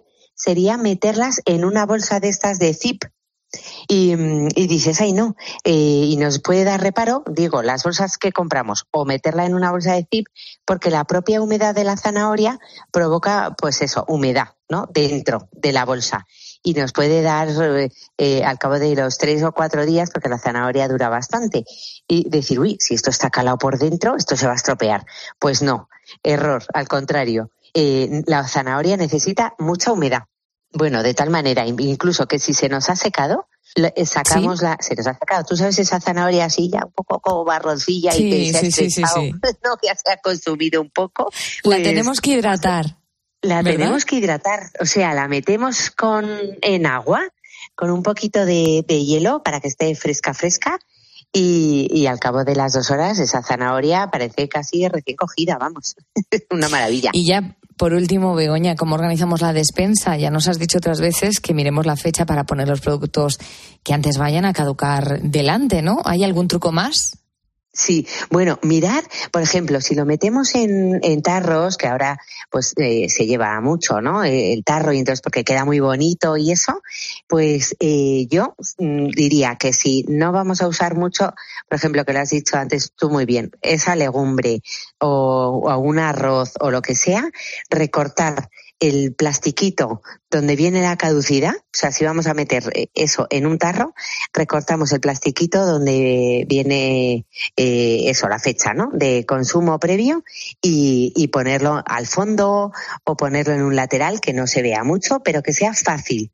sería 0.41 0.77
meterlas 0.77 1.41
en 1.45 1.65
una 1.65 1.85
bolsa 1.85 2.19
de 2.19 2.29
estas 2.29 2.59
de 2.59 2.73
zip. 2.73 3.03
Y, 3.89 4.15
dices, 4.65 5.01
ay 5.01 5.11
no, 5.11 5.35
eh, 5.65 5.71
y 5.73 6.15
nos 6.15 6.39
puede 6.39 6.63
dar 6.63 6.79
reparo, 6.79 7.23
digo, 7.27 7.61
las 7.61 7.83
bolsas 7.83 8.17
que 8.17 8.31
compramos 8.31 8.85
o 8.91 9.03
meterla 9.03 9.45
en 9.45 9.53
una 9.53 9.71
bolsa 9.71 9.93
de 9.93 10.07
zip, 10.09 10.27
porque 10.63 10.89
la 10.89 11.03
propia 11.03 11.41
humedad 11.41 11.75
de 11.75 11.83
la 11.83 11.97
zanahoria 11.97 12.59
provoca, 12.91 13.53
pues 13.57 13.81
eso, 13.81 14.05
humedad, 14.07 14.55
¿no? 14.69 14.87
Dentro 14.93 15.49
de 15.51 15.73
la 15.73 15.83
bolsa 15.83 16.25
y 16.63 16.73
nos 16.73 16.93
puede 16.93 17.21
dar 17.21 17.49
eh, 18.17 18.43
al 18.43 18.57
cabo 18.57 18.79
de 18.79 18.95
los 18.95 19.17
tres 19.17 19.43
o 19.43 19.51
cuatro 19.51 19.85
días, 19.85 20.11
porque 20.11 20.29
la 20.29 20.37
zanahoria 20.37 20.87
dura 20.87 21.09
bastante, 21.09 21.65
y 22.07 22.29
decir, 22.29 22.59
uy, 22.59 22.77
si 22.79 22.93
esto 22.93 23.09
está 23.09 23.29
calado 23.29 23.57
por 23.57 23.77
dentro, 23.79 24.15
esto 24.15 24.35
se 24.35 24.45
va 24.45 24.53
a 24.53 24.55
estropear. 24.55 25.05
Pues 25.39 25.61
no, 25.61 25.89
error, 26.23 26.63
al 26.73 26.87
contrario. 26.87 27.51
Eh, 27.73 28.23
la 28.27 28.47
zanahoria 28.47 28.97
necesita 28.97 29.55
mucha 29.57 29.91
humedad. 29.91 30.23
Bueno, 30.73 31.03
de 31.03 31.13
tal 31.13 31.29
manera, 31.29 31.65
incluso 31.67 32.27
que 32.27 32.39
si 32.39 32.53
se 32.53 32.69
nos 32.69 32.89
ha 32.89 32.95
secado, 32.95 33.47
eh, 33.75 34.05
sacamos 34.05 34.61
la, 34.61 34.77
se 34.79 34.95
nos 34.95 35.07
ha 35.07 35.13
secado, 35.13 35.45
tú 35.45 35.55
sabes 35.55 35.79
esa 35.79 35.99
zanahoria 35.99 36.45
así 36.45 36.69
ya 36.69 36.85
un 36.85 36.91
poco 36.91 37.19
como 37.19 37.45
barroncilla 37.45 38.11
y 38.15 38.51
que 38.51 38.71
se 38.71 39.03
ha 39.03 39.15
¿no? 39.63 39.77
ya 39.81 39.95
se 39.95 40.11
ha 40.11 40.17
consumido 40.17 40.81
un 40.81 40.89
poco. 40.89 41.25
la 41.25 41.61
pues 41.63 41.83
tenemos 41.83 42.19
que 42.19 42.31
hidratar. 42.31 42.97
La 43.41 43.63
tenemos 43.63 44.05
que 44.05 44.17
hidratar, 44.17 44.69
o 44.79 44.85
sea, 44.85 45.15
la 45.15 45.27
metemos 45.27 45.89
con 45.89 46.29
en 46.61 46.85
agua, 46.85 47.23
con 47.73 47.89
un 47.89 48.03
poquito 48.03 48.45
de, 48.45 48.83
hielo 48.87 49.41
para 49.41 49.59
que 49.59 49.67
esté 49.67 49.95
fresca, 49.95 50.35
fresca, 50.35 50.77
y, 51.33 51.87
y, 51.89 52.05
al 52.05 52.19
cabo 52.19 52.43
de 52.43 52.55
las 52.55 52.73
dos 52.73 52.91
horas 52.91 53.17
esa 53.17 53.41
zanahoria 53.41 54.11
parece 54.11 54.47
casi 54.47 54.87
recién 54.87 55.15
cogida, 55.15 55.57
vamos, 55.57 55.95
una 56.51 56.69
maravilla. 56.69 57.09
Y 57.13 57.25
ya 57.25 57.55
por 57.81 57.93
último, 57.93 58.35
Begoña, 58.35 58.75
¿cómo 58.75 58.93
organizamos 58.93 59.41
la 59.41 59.53
despensa? 59.53 60.15
Ya 60.15 60.29
nos 60.29 60.47
has 60.47 60.59
dicho 60.59 60.77
otras 60.77 61.01
veces 61.01 61.39
que 61.39 61.55
miremos 61.55 61.87
la 61.87 61.95
fecha 61.95 62.27
para 62.27 62.43
poner 62.43 62.67
los 62.67 62.79
productos 62.79 63.39
que 63.81 63.95
antes 63.95 64.19
vayan 64.19 64.45
a 64.45 64.53
caducar 64.53 65.19
delante, 65.23 65.81
¿no? 65.81 65.97
¿Hay 66.05 66.23
algún 66.23 66.47
truco 66.47 66.71
más? 66.71 67.20
Sí, 67.73 68.05
bueno, 68.29 68.59
mirar, 68.63 69.01
por 69.31 69.41
ejemplo, 69.41 69.79
si 69.79 69.95
lo 69.95 70.05
metemos 70.05 70.55
en, 70.55 70.99
en 71.03 71.21
tarros, 71.21 71.77
que 71.77 71.87
ahora 71.87 72.19
pues 72.49 72.73
eh, 72.75 73.07
se 73.07 73.25
lleva 73.27 73.61
mucho, 73.61 74.01
¿no? 74.01 74.25
Eh, 74.25 74.51
el 74.51 74.65
tarro 74.65 74.91
y 74.91 74.99
entonces 74.99 75.21
porque 75.21 75.45
queda 75.45 75.63
muy 75.63 75.79
bonito 75.79 76.35
y 76.35 76.51
eso, 76.51 76.81
pues 77.29 77.73
eh, 77.79 78.27
yo 78.29 78.55
mm, 78.77 79.07
diría 79.11 79.55
que 79.55 79.71
si 79.71 80.03
no 80.09 80.33
vamos 80.33 80.61
a 80.61 80.67
usar 80.67 80.95
mucho, 80.95 81.33
por 81.69 81.77
ejemplo, 81.77 82.03
que 82.03 82.11
lo 82.11 82.19
has 82.19 82.31
dicho 82.31 82.57
antes 82.57 82.91
tú 82.93 83.09
muy 83.09 83.23
bien, 83.23 83.51
esa 83.61 83.95
legumbre 83.95 84.61
o, 84.99 85.61
o 85.63 85.77
un 85.77 85.97
arroz 85.97 86.55
o 86.59 86.71
lo 86.71 86.81
que 86.81 86.95
sea, 86.95 87.23
recortar 87.69 88.49
el 88.81 89.13
plastiquito 89.13 90.01
donde 90.29 90.55
viene 90.55 90.81
la 90.81 90.97
caducidad, 90.97 91.53
o 91.55 91.69
sea, 91.71 91.91
si 91.91 92.03
vamos 92.03 92.25
a 92.25 92.33
meter 92.33 92.63
eh, 92.73 92.87
eso 92.95 93.27
en 93.29 93.45
un 93.45 93.59
tarro, 93.59 93.93
recortamos 94.33 94.91
el 94.91 94.99
plastiquito 94.99 95.65
donde 95.65 96.45
viene 96.47 97.27
eh, 97.55 98.03
eso, 98.07 98.27
la 98.27 98.39
fecha, 98.39 98.73
¿no? 98.73 98.89
De 98.91 99.25
consumo 99.25 99.79
previo 99.79 100.23
y, 100.61 101.13
y, 101.15 101.27
ponerlo 101.27 101.83
al 101.85 102.07
fondo 102.07 102.71
o 103.03 103.15
ponerlo 103.15 103.53
en 103.53 103.61
un 103.61 103.75
lateral 103.75 104.19
que 104.19 104.33
no 104.33 104.47
se 104.47 104.63
vea 104.63 104.83
mucho, 104.83 105.21
pero 105.23 105.43
que 105.43 105.53
sea 105.53 105.73
fácil. 105.73 106.31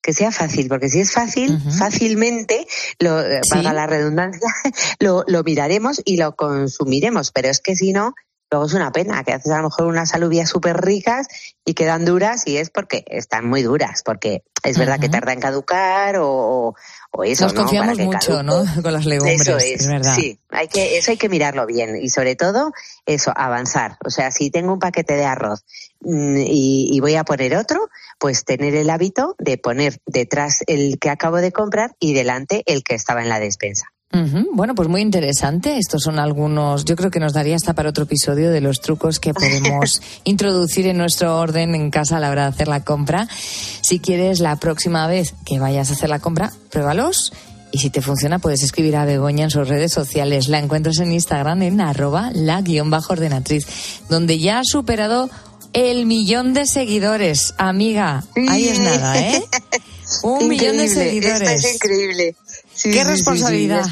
Que 0.00 0.14
sea 0.14 0.32
fácil, 0.32 0.68
porque 0.68 0.88
si 0.88 1.00
es 1.00 1.12
fácil, 1.12 1.60
fácilmente, 1.78 2.66
lo, 2.98 3.20
eh, 3.20 3.42
la 3.62 3.86
redundancia, 3.86 4.48
lo, 4.98 5.24
lo 5.26 5.42
miraremos 5.42 6.00
y 6.06 6.16
lo 6.16 6.34
consumiremos, 6.34 7.32
pero 7.32 7.48
es 7.50 7.60
que 7.60 7.76
si 7.76 7.92
no, 7.92 8.14
Luego 8.50 8.66
es 8.66 8.74
una 8.74 8.90
pena 8.90 9.22
que 9.22 9.32
haces 9.32 9.52
a 9.52 9.58
lo 9.58 9.64
mejor 9.64 9.86
unas 9.86 10.12
alubias 10.12 10.48
súper 10.48 10.76
ricas 10.80 11.28
y 11.64 11.74
quedan 11.74 12.04
duras 12.04 12.42
y 12.46 12.56
es 12.56 12.70
porque 12.70 13.04
están 13.06 13.46
muy 13.46 13.62
duras, 13.62 14.02
porque 14.04 14.42
es 14.64 14.76
verdad 14.76 14.98
que 14.98 15.08
tarda 15.08 15.32
en 15.32 15.38
caducar 15.38 16.16
o, 16.18 16.74
o 17.12 17.24
eso. 17.24 17.44
Nos 17.44 17.54
confiamos 17.54 17.96
mucho, 17.98 18.42
¿no? 18.42 18.64
Con 18.82 18.92
las 18.92 19.06
legumbres, 19.06 19.42
eso 19.42 19.56
es, 19.56 19.86
verdad. 19.86 20.14
Sí, 20.16 20.40
hay 20.50 20.66
que, 20.66 20.98
eso 20.98 21.12
hay 21.12 21.16
que 21.16 21.28
mirarlo 21.28 21.64
bien 21.64 21.96
y 22.02 22.08
sobre 22.08 22.34
todo 22.34 22.72
eso, 23.06 23.32
avanzar. 23.36 23.98
O 24.04 24.10
sea, 24.10 24.32
si 24.32 24.50
tengo 24.50 24.72
un 24.72 24.80
paquete 24.80 25.14
de 25.14 25.26
arroz 25.26 25.64
mm, 26.00 26.38
y, 26.38 26.88
y 26.90 26.98
voy 26.98 27.14
a 27.14 27.22
poner 27.22 27.56
otro, 27.56 27.88
pues 28.18 28.44
tener 28.44 28.74
el 28.74 28.90
hábito 28.90 29.36
de 29.38 29.58
poner 29.58 30.00
detrás 30.06 30.64
el 30.66 30.98
que 30.98 31.10
acabo 31.10 31.36
de 31.36 31.52
comprar 31.52 31.94
y 32.00 32.14
delante 32.14 32.64
el 32.66 32.82
que 32.82 32.96
estaba 32.96 33.22
en 33.22 33.28
la 33.28 33.38
despensa. 33.38 33.92
Bueno, 34.12 34.74
pues 34.74 34.88
muy 34.88 35.02
interesante. 35.02 35.78
Estos 35.78 36.02
son 36.02 36.18
algunos, 36.18 36.84
yo 36.84 36.96
creo 36.96 37.10
que 37.10 37.20
nos 37.20 37.32
daría 37.32 37.54
hasta 37.54 37.74
para 37.74 37.90
otro 37.90 38.04
episodio 38.04 38.50
de 38.50 38.60
los 38.60 38.80
trucos 38.80 39.20
que 39.20 39.32
podemos 39.32 40.02
introducir 40.24 40.86
en 40.88 40.98
nuestro 40.98 41.38
orden 41.38 41.74
en 41.74 41.90
casa 41.90 42.16
a 42.16 42.20
la 42.20 42.30
hora 42.30 42.42
de 42.42 42.48
hacer 42.48 42.68
la 42.68 42.82
compra. 42.82 43.28
Si 43.30 44.00
quieres 44.00 44.40
la 44.40 44.56
próxima 44.56 45.06
vez 45.06 45.34
que 45.46 45.60
vayas 45.60 45.90
a 45.90 45.94
hacer 45.94 46.08
la 46.08 46.18
compra, 46.18 46.52
pruébalos. 46.70 47.32
Y 47.72 47.78
si 47.78 47.90
te 47.90 48.02
funciona, 48.02 48.40
puedes 48.40 48.64
escribir 48.64 48.96
a 48.96 49.04
Begoña 49.04 49.44
en 49.44 49.50
sus 49.50 49.68
redes 49.68 49.92
sociales. 49.92 50.48
La 50.48 50.58
encuentras 50.58 50.98
en 50.98 51.12
Instagram 51.12 51.62
en 51.62 51.80
arroba 51.80 52.32
la 52.34 52.60
guion 52.62 52.90
bajo 52.90 53.12
ordenatriz, 53.12 53.66
donde 54.08 54.40
ya 54.40 54.58
ha 54.58 54.64
superado 54.64 55.30
el 55.72 56.06
millón 56.06 56.54
de 56.54 56.66
seguidores. 56.66 57.54
Amiga, 57.58 58.24
ahí 58.48 58.68
es 58.68 58.80
nada, 58.80 59.18
¿eh? 59.18 59.42
Un 60.22 60.48
millón 60.48 60.76
de 60.76 60.88
seguidores. 60.88 61.64
es 61.64 61.74
increíble. 61.74 62.34
Qué 62.82 63.04
responsabilidad. 63.04 63.86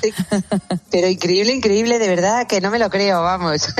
pero 0.90 1.08
increíble, 1.08 1.52
increíble, 1.52 1.98
de 1.98 2.08
verdad, 2.08 2.46
que 2.46 2.60
no 2.60 2.70
me 2.70 2.78
lo 2.78 2.90
creo, 2.90 3.22
vamos. 3.22 3.68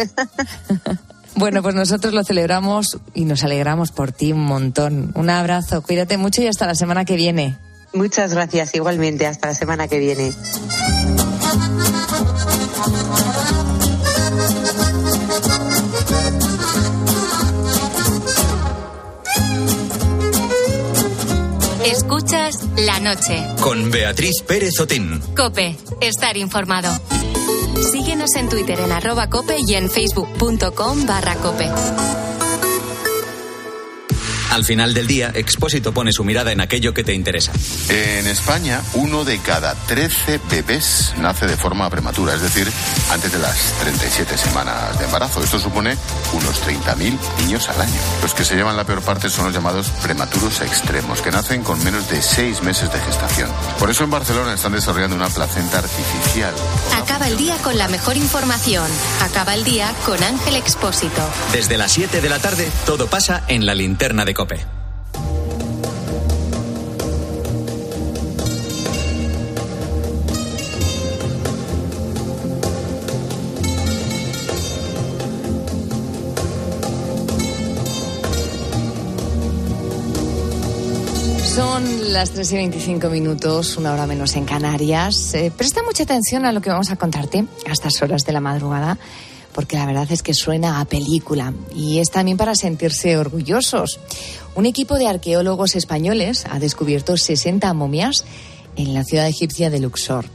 Bueno, 1.38 1.62
pues 1.62 1.76
nosotros 1.76 2.12
lo 2.14 2.24
celebramos 2.24 2.98
y 3.14 3.24
nos 3.24 3.44
alegramos 3.44 3.92
por 3.92 4.10
ti 4.10 4.32
un 4.32 4.44
montón. 4.44 5.12
Un 5.14 5.30
abrazo, 5.30 5.82
cuídate 5.82 6.18
mucho 6.18 6.42
y 6.42 6.48
hasta 6.48 6.66
la 6.66 6.74
semana 6.74 7.04
que 7.04 7.14
viene. 7.14 7.56
Muchas 7.92 8.34
gracias, 8.34 8.74
igualmente, 8.74 9.24
hasta 9.24 9.46
la 9.46 9.54
semana 9.54 9.86
que 9.86 10.00
viene. 10.00 10.32
Escuchas 22.28 22.68
la 22.76 23.00
noche. 23.00 23.42
Con 23.62 23.90
Beatriz 23.90 24.42
Pérez 24.42 24.78
Otín. 24.80 25.18
Cope, 25.34 25.78
estar 26.02 26.36
informado. 26.36 26.94
Síguenos 27.90 28.34
en 28.36 28.50
Twitter 28.50 28.78
en 28.80 28.92
arroba 28.92 29.30
cope 29.30 29.56
y 29.66 29.74
en 29.74 29.88
facebook.com 29.88 31.06
barra 31.06 31.36
cope. 31.36 31.70
Al 34.58 34.64
final 34.64 34.92
del 34.92 35.06
día, 35.06 35.30
Expósito 35.36 35.92
pone 35.92 36.10
su 36.12 36.24
mirada 36.24 36.50
en 36.50 36.60
aquello 36.60 36.92
que 36.92 37.04
te 37.04 37.14
interesa. 37.14 37.52
En 37.90 38.26
España, 38.26 38.82
uno 38.94 39.24
de 39.24 39.38
cada 39.38 39.76
13 39.86 40.40
bebés 40.50 41.14
nace 41.16 41.46
de 41.46 41.56
forma 41.56 41.88
prematura, 41.88 42.34
es 42.34 42.42
decir, 42.42 42.68
antes 43.12 43.30
de 43.30 43.38
las 43.38 43.56
37 43.78 44.36
semanas 44.36 44.98
de 44.98 45.04
embarazo. 45.04 45.44
Esto 45.44 45.60
supone 45.60 45.96
unos 46.32 46.60
30.000 46.66 47.16
niños 47.38 47.68
al 47.68 47.82
año. 47.82 48.00
Los 48.20 48.34
que 48.34 48.44
se 48.44 48.56
llevan 48.56 48.76
la 48.76 48.82
peor 48.82 49.00
parte 49.02 49.30
son 49.30 49.44
los 49.44 49.54
llamados 49.54 49.90
prematuros 50.02 50.60
extremos, 50.60 51.22
que 51.22 51.30
nacen 51.30 51.62
con 51.62 51.82
menos 51.84 52.10
de 52.10 52.20
6 52.20 52.60
meses 52.64 52.92
de 52.92 52.98
gestación. 52.98 53.48
Por 53.78 53.90
eso 53.90 54.02
en 54.02 54.10
Barcelona 54.10 54.54
están 54.54 54.72
desarrollando 54.72 55.14
una 55.14 55.28
placenta 55.28 55.78
artificial. 55.78 56.52
Acaba 56.96 57.28
el 57.28 57.36
día 57.36 57.56
con 57.58 57.78
la 57.78 57.86
mejor 57.86 58.16
información. 58.16 58.90
Acaba 59.22 59.54
el 59.54 59.62
día 59.62 59.94
con 60.04 60.20
Ángel 60.20 60.56
Expósito. 60.56 61.22
Desde 61.52 61.78
las 61.78 61.92
7 61.92 62.20
de 62.20 62.28
la 62.28 62.40
tarde, 62.40 62.68
todo 62.86 63.06
pasa 63.06 63.44
en 63.46 63.64
la 63.64 63.76
linterna 63.76 64.24
de 64.24 64.34
Son 81.58 82.12
las 82.12 82.30
3 82.30 82.52
y 82.52 82.54
25 82.56 83.08
minutos, 83.08 83.76
una 83.76 83.92
hora 83.92 84.06
menos 84.06 84.36
en 84.36 84.44
Canarias. 84.44 85.34
Eh, 85.34 85.52
presta 85.56 85.82
mucha 85.82 86.04
atención 86.04 86.46
a 86.46 86.52
lo 86.52 86.60
que 86.60 86.70
vamos 86.70 86.90
a 86.92 86.96
contarte 86.96 87.44
a 87.66 87.72
estas 87.72 88.00
horas 88.00 88.24
de 88.24 88.32
la 88.32 88.40
madrugada, 88.40 88.96
porque 89.52 89.76
la 89.76 89.86
verdad 89.86 90.10
es 90.10 90.22
que 90.22 90.34
suena 90.34 90.80
a 90.80 90.84
película 90.84 91.52
y 91.74 91.98
es 91.98 92.10
también 92.10 92.36
para 92.36 92.54
sentirse 92.54 93.16
orgullosos. 93.16 93.98
Un 94.54 94.66
equipo 94.66 94.96
de 94.96 95.08
arqueólogos 95.08 95.76
españoles 95.76 96.44
ha 96.50 96.58
descubierto 96.58 97.16
60 97.16 97.72
momias 97.74 98.24
en 98.76 98.94
la 98.94 99.04
ciudad 99.04 99.26
egipcia 99.26 99.70
de 99.70 99.80
Luxor. 99.80 100.26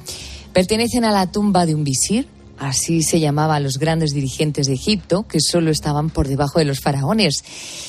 Pertenecen 0.54 1.06
a 1.06 1.12
la 1.12 1.32
tumba 1.32 1.66
de 1.66 1.76
un 1.76 1.84
visir, 1.84 2.28
así 2.60 3.02
se 3.02 3.20
llamaba 3.20 3.56
a 3.56 3.60
los 3.60 3.80
grandes 3.80 4.14
dirigentes 4.14 4.68
de 4.68 4.74
Egipto, 4.74 5.28
que 5.28 5.40
solo 5.40 5.72
estaban 5.72 6.10
por 6.10 6.28
debajo 6.28 6.60
de 6.60 6.66
los 6.66 6.80
faraones. 6.80 7.44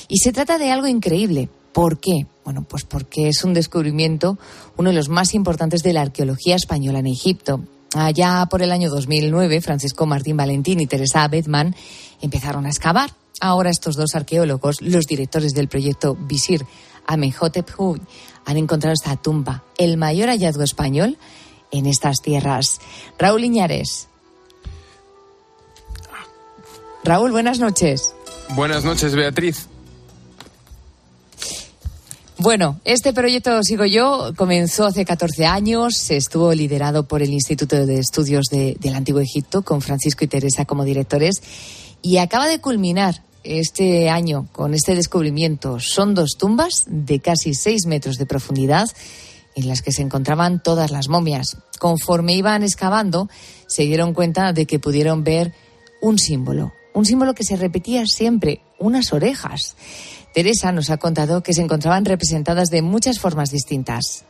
Y 0.08 0.18
se 0.18 0.32
trata 0.32 0.58
de 0.58 0.70
algo 0.70 0.86
increíble. 0.86 1.48
¿Por 1.72 1.98
qué? 1.98 2.26
Bueno, 2.44 2.64
pues 2.68 2.84
porque 2.84 3.28
es 3.28 3.42
un 3.44 3.52
descubrimiento, 3.52 4.38
uno 4.76 4.90
de 4.90 4.96
los 4.96 5.08
más 5.08 5.34
importantes 5.34 5.82
de 5.82 5.92
la 5.92 6.02
arqueología 6.02 6.56
española 6.56 7.00
en 7.00 7.08
Egipto. 7.08 7.64
Allá 7.94 8.46
por 8.50 8.60
el 8.60 8.72
año 8.72 8.90
2009, 8.90 9.60
Francisco 9.60 10.04
Martín 10.04 10.36
Valentín 10.36 10.80
y 10.80 10.86
Teresa 10.86 11.26
Bedman 11.28 11.76
empezaron 12.20 12.66
a 12.66 12.68
excavar. 12.68 13.10
Ahora 13.40 13.70
estos 13.70 13.96
dos 13.96 14.14
arqueólogos, 14.14 14.82
los 14.82 15.06
directores 15.06 15.52
del 15.54 15.68
proyecto 15.68 16.16
Visir 16.16 16.66
Amenhotep 17.06 17.68
Huy, 17.78 18.00
han 18.44 18.56
encontrado 18.56 18.94
esta 18.94 19.16
tumba, 19.16 19.62
el 19.78 19.96
mayor 19.96 20.28
hallazgo 20.28 20.64
español 20.64 21.18
en 21.70 21.86
estas 21.86 22.20
tierras. 22.20 22.80
Raúl 23.18 23.44
Iñares. 23.44 24.08
Raúl, 27.04 27.30
buenas 27.30 27.60
noches. 27.60 28.14
Buenas 28.56 28.84
noches, 28.84 29.14
Beatriz. 29.14 29.68
Bueno, 32.44 32.78
este 32.84 33.14
proyecto 33.14 33.62
Sigo 33.62 33.86
Yo 33.86 34.34
comenzó 34.36 34.84
hace 34.84 35.06
14 35.06 35.46
años, 35.46 36.10
estuvo 36.10 36.52
liderado 36.52 37.08
por 37.08 37.22
el 37.22 37.30
Instituto 37.30 37.86
de 37.86 37.98
Estudios 37.98 38.48
de- 38.50 38.76
del 38.78 38.94
Antiguo 38.94 39.22
Egipto, 39.22 39.62
con 39.62 39.80
Francisco 39.80 40.24
y 40.24 40.28
Teresa 40.28 40.66
como 40.66 40.84
directores, 40.84 41.42
y 42.02 42.18
acaba 42.18 42.46
de 42.46 42.60
culminar 42.60 43.22
este 43.44 44.10
año 44.10 44.46
con 44.52 44.74
este 44.74 44.94
descubrimiento. 44.94 45.80
Son 45.80 46.14
dos 46.14 46.32
tumbas 46.36 46.84
de 46.86 47.18
casi 47.20 47.54
6 47.54 47.86
metros 47.86 48.18
de 48.18 48.26
profundidad 48.26 48.90
en 49.56 49.66
las 49.66 49.80
que 49.80 49.92
se 49.92 50.02
encontraban 50.02 50.62
todas 50.62 50.90
las 50.90 51.08
momias. 51.08 51.56
Conforme 51.78 52.34
iban 52.34 52.62
excavando, 52.62 53.26
se 53.66 53.84
dieron 53.84 54.12
cuenta 54.12 54.52
de 54.52 54.66
que 54.66 54.78
pudieron 54.78 55.24
ver 55.24 55.54
un 56.02 56.18
símbolo, 56.18 56.74
un 56.94 57.04
símbolo 57.04 57.34
que 57.34 57.44
se 57.44 57.56
repetía 57.56 58.06
siempre, 58.06 58.62
unas 58.78 59.12
orejas. 59.12 59.76
Teresa 60.32 60.72
nos 60.72 60.90
ha 60.90 60.96
contado 60.96 61.42
que 61.42 61.52
se 61.52 61.60
encontraban 61.60 62.04
representadas 62.04 62.70
de 62.70 62.82
muchas 62.82 63.18
formas 63.18 63.50
distintas. 63.50 64.24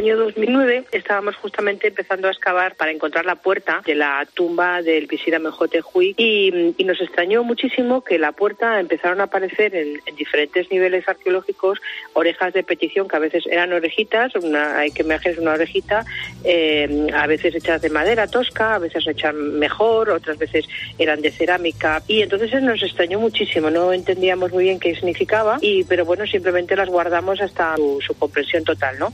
Año 0.00 0.16
2009 0.16 0.86
estábamos 0.92 1.36
justamente 1.36 1.88
empezando 1.88 2.26
a 2.26 2.30
excavar 2.30 2.74
para 2.74 2.90
encontrar 2.90 3.26
la 3.26 3.34
puerta 3.34 3.82
de 3.84 3.94
la 3.94 4.26
tumba 4.32 4.80
del 4.80 5.06
visir 5.06 5.34
Amenhotep 5.34 5.84
Huy 5.92 6.14
y, 6.16 6.74
y 6.78 6.84
nos 6.84 7.02
extrañó 7.02 7.44
muchísimo 7.44 8.02
que 8.02 8.18
la 8.18 8.32
puerta 8.32 8.80
empezaron 8.80 9.20
a 9.20 9.24
aparecer 9.24 9.74
en, 9.74 10.00
en 10.06 10.16
diferentes 10.16 10.70
niveles 10.70 11.06
arqueológicos 11.06 11.80
orejas 12.14 12.54
de 12.54 12.62
petición 12.62 13.08
que 13.08 13.16
a 13.16 13.18
veces 13.18 13.44
eran 13.46 13.74
orejitas, 13.74 14.34
una, 14.36 14.78
hay 14.78 14.90
que 14.90 15.02
imaginar 15.02 15.38
una 15.38 15.52
orejita, 15.52 16.06
eh, 16.44 17.08
a 17.12 17.26
veces 17.26 17.54
hechas 17.54 17.82
de 17.82 17.90
madera 17.90 18.26
tosca, 18.26 18.76
a 18.76 18.78
veces 18.78 19.06
hechas 19.06 19.34
mejor, 19.34 20.08
otras 20.08 20.38
veces 20.38 20.64
eran 20.98 21.20
de 21.20 21.30
cerámica 21.30 22.02
y 22.06 22.22
entonces 22.22 22.62
nos 22.62 22.82
extrañó 22.82 23.20
muchísimo, 23.20 23.68
no 23.68 23.92
entendíamos 23.92 24.50
muy 24.50 24.64
bien 24.64 24.80
qué 24.80 24.94
significaba 24.94 25.58
y 25.60 25.84
pero 25.84 26.06
bueno 26.06 26.26
simplemente 26.26 26.74
las 26.74 26.88
guardamos 26.88 27.42
hasta 27.42 27.76
su, 27.76 28.00
su 28.00 28.14
comprensión 28.14 28.64
total, 28.64 28.98
¿no? 28.98 29.12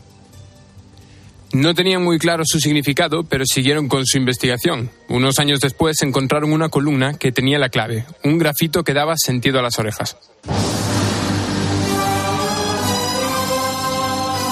No 1.59 1.75
tenían 1.75 2.05
muy 2.05 2.19
claro 2.19 2.43
su 2.45 2.61
significado, 2.61 3.25
pero 3.25 3.45
siguieron 3.47 3.89
con 3.89 4.05
su 4.05 4.19
investigación. 4.19 4.91
Unos 5.09 5.39
años 5.39 5.59
después 5.61 6.03
encontraron 6.03 6.53
una 6.53 6.69
columna 6.69 7.15
que 7.19 7.33
tenía 7.33 7.59
la 7.59 7.71
clave, 7.71 8.05
un 8.25 8.37
grafito 8.37 8.85
que 8.85 8.93
daba 8.93 9.15
sentido 9.17 9.59
a 9.59 9.63
las 9.63 9.79
orejas. 9.79 10.19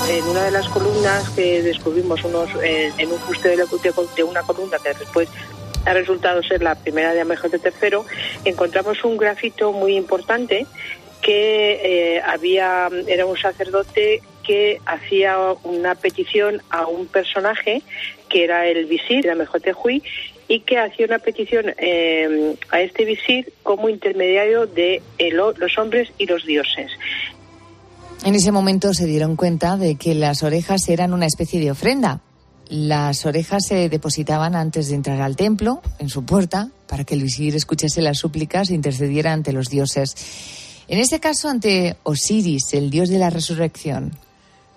en 0.08 0.24
una 0.28 0.44
de 0.44 0.50
las 0.50 0.68
columnas 0.68 1.28
que 1.30 1.62
descubrimos 1.62 2.22
unos 2.24 2.48
eh, 2.62 2.90
en 2.98 3.10
un 3.12 3.18
fuste 3.18 3.48
de, 3.50 3.56
la- 3.58 3.64
de- 3.64 3.92
de 4.16 4.22
una 4.22 4.42
columna 4.42 4.78
que 4.82 4.90
después 4.90 5.28
ha 5.84 5.92
resultado 5.92 6.42
ser 6.42 6.62
la 6.62 6.74
primera 6.76 7.12
de 7.12 7.20
Amenhotep 7.20 7.62
III, 7.82 7.98
encontramos 8.46 9.02
un 9.04 9.16
grafito 9.18 9.72
muy 9.72 9.96
importante 9.96 10.66
que 11.20 12.16
eh, 12.16 12.22
había 12.24 12.88
era 13.08 13.26
un 13.26 13.36
sacerdote 13.36 14.22
que 14.46 14.80
hacía 14.86 15.36
una 15.64 15.94
petición 15.94 16.62
a 16.70 16.86
un 16.86 17.06
personaje 17.06 17.82
que 18.28 18.44
era 18.44 18.66
el 18.66 18.86
visir 18.86 19.24
de 19.24 19.32
Amenhotep 19.32 19.76
Huy 19.82 20.02
y 20.48 20.60
que 20.60 20.78
hacía 20.78 21.06
una 21.06 21.18
petición 21.18 21.66
eh, 21.78 22.56
a 22.70 22.80
este 22.80 23.04
visir 23.04 23.52
como 23.62 23.88
intermediario 23.88 24.66
de 24.66 25.02
los 25.32 25.78
hombres 25.78 26.10
y 26.18 26.26
los 26.26 26.44
dioses. 26.44 26.90
En 28.24 28.34
ese 28.34 28.52
momento 28.52 28.94
se 28.94 29.06
dieron 29.06 29.36
cuenta 29.36 29.76
de 29.76 29.96
que 29.96 30.14
las 30.14 30.42
orejas 30.42 30.88
eran 30.88 31.12
una 31.12 31.26
especie 31.26 31.60
de 31.60 31.70
ofrenda. 31.70 32.20
Las 32.68 33.26
orejas 33.26 33.66
se 33.68 33.88
depositaban 33.88 34.56
antes 34.56 34.88
de 34.88 34.94
entrar 34.94 35.20
al 35.20 35.36
templo, 35.36 35.82
en 35.98 36.08
su 36.08 36.24
puerta, 36.24 36.70
para 36.88 37.04
que 37.04 37.14
el 37.14 37.22
visir 37.22 37.54
escuchase 37.54 38.00
las 38.00 38.18
súplicas 38.18 38.70
e 38.70 38.74
intercediera 38.74 39.32
ante 39.32 39.52
los 39.52 39.68
dioses. 39.68 40.14
En 40.88 40.98
este 40.98 41.20
caso, 41.20 41.48
ante 41.48 41.96
Osiris, 42.02 42.72
el 42.72 42.90
dios 42.90 43.10
de 43.10 43.18
la 43.18 43.30
resurrección. 43.30 44.12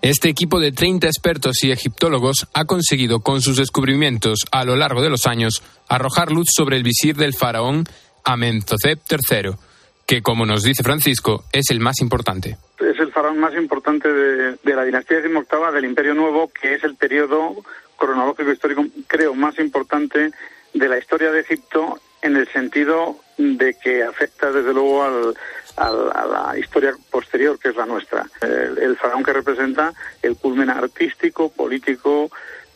Este 0.02 0.30
equipo 0.30 0.60
de 0.60 0.72
30 0.72 1.08
expertos 1.08 1.64
y 1.64 1.72
egiptólogos 1.72 2.48
ha 2.54 2.66
conseguido 2.66 3.22
con 3.22 3.42
sus 3.42 3.58
descubrimientos 3.58 4.46
a 4.52 4.64
lo 4.64 4.76
largo 4.76 5.02
de 5.02 5.10
los 5.10 5.26
años 5.26 5.64
arrojar 5.90 6.32
luz 6.32 6.48
sobre 6.56 6.78
el 6.78 6.84
visir 6.84 7.16
del 7.16 7.34
faraón 7.34 7.84
Amenhotep 8.24 9.00
III, 9.10 9.52
que 10.06 10.22
como 10.22 10.46
nos 10.46 10.62
dice 10.62 10.84
Francisco 10.84 11.46
es 11.52 11.72
el 11.72 11.80
más 11.80 12.00
importante. 12.00 12.58
es 12.80 13.00
el 13.00 13.12
faraón 13.12 13.40
más 13.40 13.56
importante 13.56 14.08
de, 14.14 14.58
de 14.64 14.76
la 14.76 14.84
dinastía 14.84 15.18
decimoctava 15.18 15.72
del 15.72 15.86
Imperio 15.86 16.14
Nuevo, 16.14 16.52
que 16.54 16.76
es 16.76 16.84
el 16.84 16.96
periodo 16.96 17.56
cronológico 17.98 18.52
histórico, 18.52 18.86
creo, 19.08 19.34
más 19.34 19.58
importante 19.58 20.32
de 20.76 20.88
la 20.88 21.00
historia 21.00 21.32
de 21.32 21.40
Egipto 21.40 22.00
en 22.22 22.36
el 22.36 22.48
sentido 22.50 23.18
de 23.38 23.76
que 23.82 24.04
afecta 24.04 24.52
desde 24.52 24.74
luego 24.74 25.04
al, 25.04 25.36
al- 25.78 26.12
a 26.14 26.26
la 26.52 26.60
historia 26.60 26.94
posterior, 27.10 27.58
que 27.58 27.70
es 27.70 27.76
la 27.76 27.86
nuestra. 27.86 28.28
El, 28.42 28.78
el 28.78 28.98
faraón 28.98 29.24
que 29.24 29.34
representa 29.34 29.94
el 30.22 30.36
culmen 30.36 30.70
artístico, 30.70 31.50
político, 31.50 32.30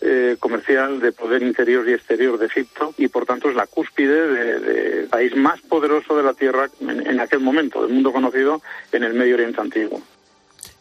eh, 0.03 0.35
comercial 0.39 0.99
de 0.99 1.11
poder 1.11 1.43
interior 1.43 1.87
y 1.87 1.93
exterior 1.93 2.37
de 2.39 2.47
Egipto 2.47 2.91
y 2.97 3.07
por 3.07 3.25
tanto 3.27 3.49
es 3.49 3.55
la 3.55 3.67
cúspide 3.67 4.27
del 4.29 4.61
de 4.63 5.07
país 5.07 5.35
más 5.35 5.61
poderoso 5.61 6.17
de 6.17 6.23
la 6.23 6.33
tierra 6.33 6.69
en, 6.79 7.05
en 7.05 7.19
aquel 7.19 7.39
momento, 7.39 7.83
del 7.83 7.93
mundo 7.93 8.11
conocido 8.11 8.61
en 8.91 9.03
el 9.03 9.13
Medio 9.13 9.35
Oriente 9.35 9.61
antiguo. 9.61 10.01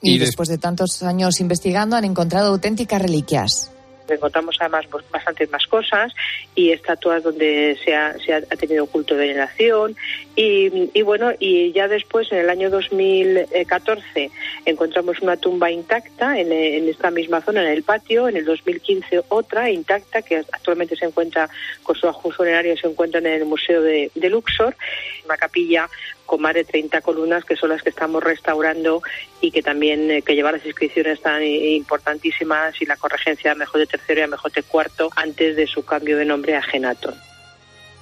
Y, 0.01 0.19
después 0.19 0.49
de 0.49 0.57
tantos 0.57 1.03
años 1.03 1.41
investigando 1.41 1.97
han 1.97 2.05
encontrado 2.07 2.49
auténticas 2.53 3.03
reliquias. 3.03 3.71
Encontramos 4.11 4.57
además 4.61 4.87
pues, 4.91 5.05
bastantes 5.11 5.51
más 5.51 5.67
cosas 5.67 6.13
y 6.55 6.71
estatuas 6.71 7.23
donde 7.23 7.79
se 7.85 7.95
ha, 7.95 8.19
se 8.19 8.35
ha 8.35 8.41
tenido 8.43 8.87
culto 8.87 9.15
de 9.15 9.29
veneración. 9.29 9.97
Y, 10.37 10.91
y, 10.95 11.03
bueno, 11.03 11.33
y 11.39 11.73
ya 11.73 11.89
después 11.89 12.31
en 12.33 12.39
el 12.39 12.51
año 12.51 12.71
2014 12.71 14.31
encontramos 14.65 15.21
una 15.21 15.37
tumba 15.37 15.71
intacta 15.71 16.39
en, 16.39 16.51
esta 16.89 17.11
misma 17.11 17.41
zona, 17.41 17.63
en 17.63 17.73
el 17.73 17.83
patio, 17.83 18.29
en 18.29 18.37
el 18.37 18.45
2015 18.45 19.23
otra 19.29 19.71
intacta 19.71 20.23
que 20.23 20.39
actualmente 20.39 20.97
se 20.97 21.07
encuentra 21.07 21.49
con 21.83 21.97
su 21.97 22.09
ajuste 22.09 22.31
funerario, 22.37 22.77
se 22.77 22.87
encuentra 22.87 23.21
en 23.21 23.27
el 23.27 23.45
Museo 23.45 23.83
de, 23.83 24.11
de 24.15 24.31
Luxor, 24.31 24.77
una 25.25 25.37
capilla 25.37 25.89
con 26.31 26.43
más 26.43 26.55
de 26.55 26.63
30 26.63 27.01
columnas 27.01 27.45
que 27.45 27.57
son 27.57 27.71
las 27.71 27.83
que 27.83 27.89
estamos 27.89 28.23
restaurando 28.23 29.03
y 29.41 29.51
que 29.51 29.63
también 29.63 30.09
eh, 30.13 30.23
que 30.23 30.37
lleva 30.37 30.53
las 30.53 30.65
inscripciones 30.65 31.21
tan 31.21 31.43
importantísimas 31.43 32.81
y 32.81 32.87
la 32.87 32.97
corregencia 32.97 33.53
mejor 33.57 33.81
de 33.81 33.89
tercero 33.89 34.21
y 34.21 34.23
a 34.23 34.27
mejor 34.29 34.53
de 34.53 34.63
cuarto 34.63 35.11
antes 35.17 35.57
de 35.57 35.67
su 35.67 35.85
cambio 35.85 36.17
de 36.17 36.25
nombre 36.25 36.57
a 36.57 36.63
Genaton. 36.63 37.17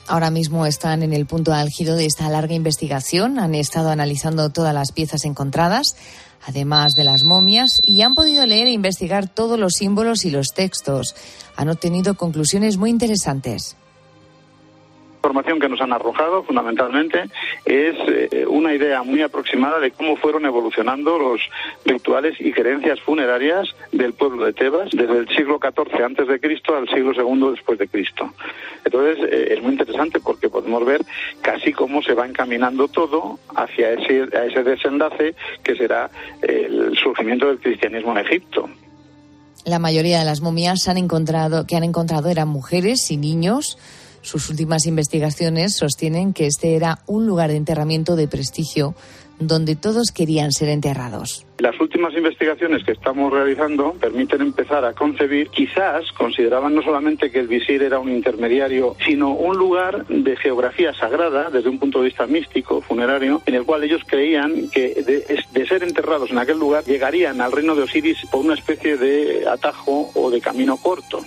Ahora 0.09 0.31
mismo 0.31 0.67
están 0.67 1.03
en 1.03 1.15
el 1.15 1.25
punto 1.25 1.55
álgido 1.55 1.97
de 1.97 2.05
esta 2.05 2.29
larga 2.29 2.53
investigación. 2.53 3.39
Han 3.39 3.55
estado 3.55 3.89
analizando 3.89 4.51
todas 4.51 4.75
las 4.75 4.93
piezas 4.93 5.25
encontradas, 5.25 5.97
además 6.47 6.93
de 6.93 7.05
las 7.05 7.25
momias, 7.25 7.81
y 7.83 8.03
han 8.03 8.15
podido 8.15 8.45
leer 8.45 8.67
e 8.67 8.73
investigar 8.73 9.27
todos 9.27 9.59
los 9.59 9.73
símbolos 9.73 10.27
y 10.27 10.31
los 10.31 10.49
textos. 10.49 11.15
Han 11.57 11.71
obtenido 11.71 12.15
conclusiones 12.15 12.77
muy 12.77 12.91
interesantes 12.91 13.78
información 15.19 15.59
que 15.59 15.69
nos 15.69 15.81
han 15.81 15.93
arrojado 15.93 16.45
fundamentalmente 16.45 17.25
es 17.65 17.97
eh, 18.07 18.47
una 18.49 18.73
idea 18.73 19.03
muy 19.03 19.21
aproximada 19.23 19.81
de 19.81 19.91
cómo 19.91 20.17
fueron 20.17 20.47
evolucionando 20.47 21.19
los 21.19 21.41
rituales 21.85 22.37
y 22.39 22.53
creencias 22.53 23.01
funerarias 23.01 23.69
del 23.91 24.13
pueblo 24.13 24.47
de 24.47 24.53
Tebas 24.53 24.91
desde 24.93 25.19
el 25.19 25.29
siglo 25.29 25.59
XIV 25.61 26.05
antes 26.05 26.29
de 26.29 26.39
Cristo 26.39 26.77
al 26.77 26.89
siglo 26.89 27.13
II 27.13 27.51
después 27.51 27.79
de 27.81 27.89
Cristo. 27.89 28.33
Entonces 28.85 29.19
eh, 29.31 29.55
es 29.55 29.63
muy 29.63 29.73
interesante 29.73 30.21
porque 30.21 30.49
podemos 30.49 30.85
ver 30.87 31.03
casi 31.43 31.73
cómo 31.73 32.01
se 32.01 32.15
va 32.15 32.25
encaminando 32.25 32.87
todo 32.87 33.41
hacia 33.57 33.95
ese, 33.95 34.29
a 34.37 34.45
ese 34.45 34.63
desenlace 34.63 35.35
que 35.65 35.75
será 35.75 36.11
el 36.43 36.97
surgimiento 36.97 37.49
del 37.49 37.59
cristianismo 37.59 38.13
en 38.13 38.25
Egipto. 38.25 38.69
La 39.65 39.79
mayoría 39.79 40.21
de 40.21 40.25
las 40.25 40.41
momias 40.41 40.89
han 40.89 40.97
encontrado, 40.97 41.67
que 41.67 41.77
han 41.77 41.85
encontrado 41.85 42.31
eran 42.31 42.49
mujeres 42.49 43.11
y 43.11 43.17
niños 43.17 43.77
sus 44.23 44.51
últimas 44.51 44.87
investigaciones 44.87 45.77
sostienen 45.77 46.33
que 46.33 46.47
este 46.47 46.75
era 46.75 46.99
un 47.07 47.27
lugar 47.27 47.51
de 47.51 47.57
enterramiento 47.57 48.17
de 48.17 48.29
prestigio 48.29 48.95
donde 49.41 49.77
todos 49.77 50.11
querían 50.11 50.53
ser 50.53 50.69
enterrados. 50.69 51.47
Las 51.59 51.79
últimas 51.81 52.15
investigaciones 52.15 52.85
que 52.85 52.93
estamos 52.93 53.33
realizando 53.33 53.93
permiten 53.95 54.41
empezar 54.43 54.85
a 54.85 54.93
concebir, 54.93 55.49
quizás 55.49 56.11
consideraban 56.13 56.75
no 56.75 56.83
solamente 56.83 57.31
que 57.31 57.41
el 57.41 57.49
visir 57.49 57.83
era 57.83 57.99
un 57.99 58.11
intermediario, 58.11 58.97
sino 59.05 59.33
un 59.33 59.57
lugar 59.57 60.07
de 60.07 60.37
geografía 60.37 60.93
sagrada 60.95 61.51
desde 61.51 61.69
un 61.69 61.79
punto 61.79 61.99
de 61.99 62.07
vista 62.07 62.27
místico, 62.27 62.81
funerario, 62.81 63.43
en 63.47 63.55
el 63.55 63.65
cual 63.65 63.85
ellos 63.85 64.03
creían 64.07 64.71
que 64.71 65.03
de, 65.03 65.45
de 65.53 65.67
ser 65.67 65.83
enterrados 65.83 66.31
en 66.31 66.39
aquel 66.39 66.59
lugar 66.59 66.85
llegarían 66.85 67.41
al 67.41 67.53
reino 67.53 67.75
de 67.75 67.83
Osiris 67.83 68.19
por 68.31 68.45
una 68.45 68.55
especie 68.55 68.97
de 68.97 69.47
atajo 69.49 70.11
o 70.15 70.31
de 70.31 70.41
camino 70.41 70.77
corto. 70.77 71.25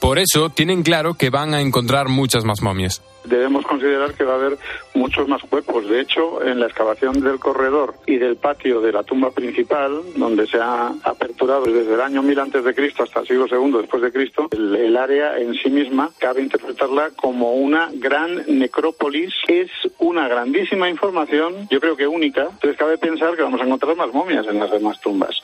Por 0.00 0.18
eso 0.18 0.50
tienen 0.50 0.82
claro 0.82 1.14
que 1.14 1.30
van 1.30 1.54
a 1.54 1.60
encontrar 1.60 2.08
muchas 2.08 2.44
más 2.44 2.62
momias. 2.62 3.02
Debemos 3.24 3.64
considerar 3.64 4.12
que 4.12 4.24
va 4.24 4.34
a 4.34 4.36
haber 4.36 4.58
muchos 4.92 5.26
más 5.28 5.42
cuerpos. 5.42 5.88
De 5.88 6.00
hecho, 6.00 6.44
en 6.44 6.60
la 6.60 6.66
excavación 6.66 7.20
del 7.20 7.38
corredor 7.38 7.94
y 8.06 8.16
del 8.16 8.36
patio 8.36 8.82
de 8.82 8.92
la 8.92 9.02
tumba 9.02 9.30
principal, 9.30 10.02
donde 10.16 10.46
se 10.46 10.58
ha 10.58 10.92
aperturado 11.02 11.64
desde 11.64 11.94
el 11.94 12.00
año 12.02 12.22
1000 12.22 12.38
antes 12.38 12.64
de 12.64 12.74
Cristo 12.74 13.02
hasta 13.02 13.20
el 13.20 13.26
siglo 13.26 13.46
II 13.50 13.78
después 13.80 14.02
de 14.02 14.12
Cristo, 14.12 14.48
el, 14.50 14.76
el 14.76 14.96
área 14.96 15.38
en 15.38 15.54
sí 15.54 15.70
misma 15.70 16.10
cabe 16.18 16.42
interpretarla 16.42 17.12
como 17.16 17.54
una 17.54 17.88
gran 17.94 18.44
necrópolis. 18.46 19.32
Es 19.48 19.70
una 19.98 20.28
grandísima 20.28 20.90
información, 20.90 21.66
yo 21.70 21.80
creo 21.80 21.96
que 21.96 22.06
única. 22.06 22.42
Entonces 22.42 22.76
cabe 22.76 22.98
pensar 22.98 23.34
que 23.36 23.42
vamos 23.42 23.60
a 23.60 23.64
encontrar 23.64 23.96
más 23.96 24.12
momias 24.12 24.46
en 24.46 24.58
las 24.58 24.70
demás 24.70 25.00
tumbas. 25.00 25.42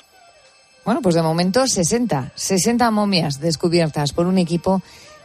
Bueno, 0.85 1.03
pues 1.03 1.15
de 1.15 1.23
momento 1.23 1.67
60, 1.67 2.33
60 2.35 2.91
momias 2.91 3.41
descubiertas 3.41 4.13
por 4.13 4.27
un 4.27 4.39
equipo 4.39 4.83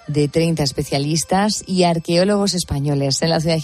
de 0.08 0.28
30 0.28 0.64
especialistas 0.64 1.64
y 1.66 1.84
arqueólogos 1.84 2.54
españoles 2.54 3.22
en 3.22 3.30
la 3.30 3.40
ciudad 3.40 3.58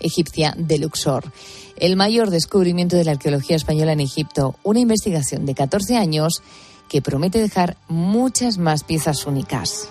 egipcia 0.00 0.54
de 0.56 0.78
Luxor. 0.78 1.32
El 1.76 1.96
mayor 1.96 2.30
descubrimiento 2.30 2.96
de 2.96 3.04
la 3.04 3.12
arqueología 3.12 3.56
española 3.56 3.92
en 3.92 4.00
Egipto, 4.00 4.54
una 4.62 4.80
investigación 4.80 5.46
de 5.46 5.54
14 5.54 5.96
años 5.96 6.42
que 6.88 7.02
promete 7.02 7.40
dejar 7.40 7.76
muchas 7.88 8.58
más 8.58 8.84
piezas 8.84 9.26
únicas. 9.26 9.88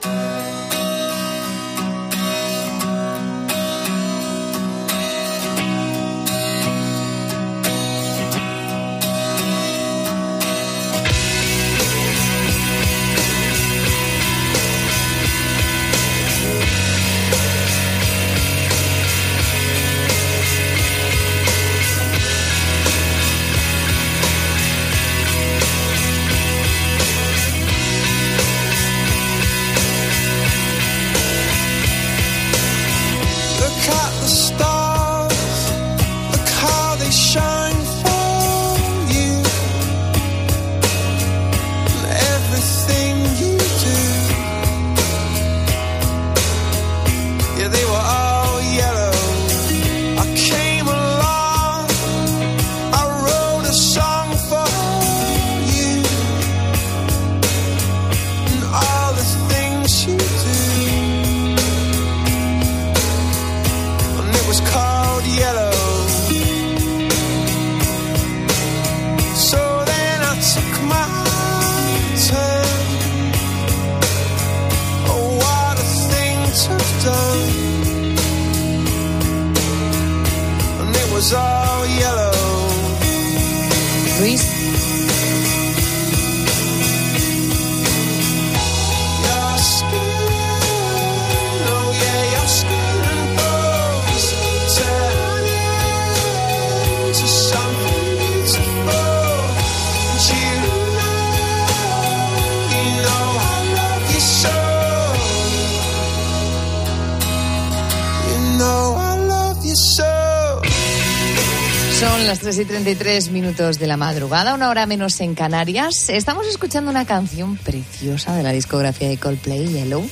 3 112.53 112.65
y 112.65 112.69
33 112.69 113.31
minutos 113.31 113.79
de 113.79 113.87
la 113.87 113.97
madrugada, 113.97 114.53
una 114.53 114.69
hora 114.69 114.85
menos 114.85 115.19
en 115.21 115.33
Canarias. 115.33 116.09
Estamos 116.09 116.45
escuchando 116.45 116.91
una 116.91 117.03
canción 117.03 117.57
preciosa 117.57 118.35
de 118.35 118.43
la 118.43 118.51
discografía 118.51 119.09
de 119.09 119.17
Coldplay, 119.17 119.65
Yellow. 119.65 120.07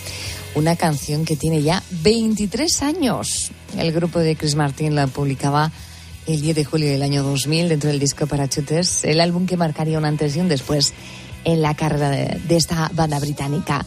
Una 0.56 0.76
canción 0.76 1.24
que 1.24 1.36
tiene 1.36 1.62
ya 1.62 1.84
23 2.02 2.82
años. 2.82 3.52
El 3.78 3.92
grupo 3.92 4.18
de 4.18 4.36
Chris 4.36 4.56
Martin 4.56 4.96
la 4.96 5.06
publicaba 5.06 5.72
el 6.26 6.42
10 6.42 6.56
de 6.56 6.66
julio 6.66 6.90
del 6.90 7.04
año 7.04 7.22
2000 7.22 7.70
dentro 7.70 7.92
del 7.92 8.00
disco 8.00 8.26
Parachutes, 8.26 9.04
el 9.04 9.22
álbum 9.22 9.46
que 9.46 9.56
marcaría 9.56 10.00
un 10.00 10.06
antes 10.06 10.36
y 10.36 10.40
un 10.40 10.50
después 10.50 10.96
en 11.44 11.62
la 11.62 11.76
carrera 11.76 12.10
de, 12.10 12.56
esta 12.56 12.90
banda 12.92 13.20
británica. 13.20 13.86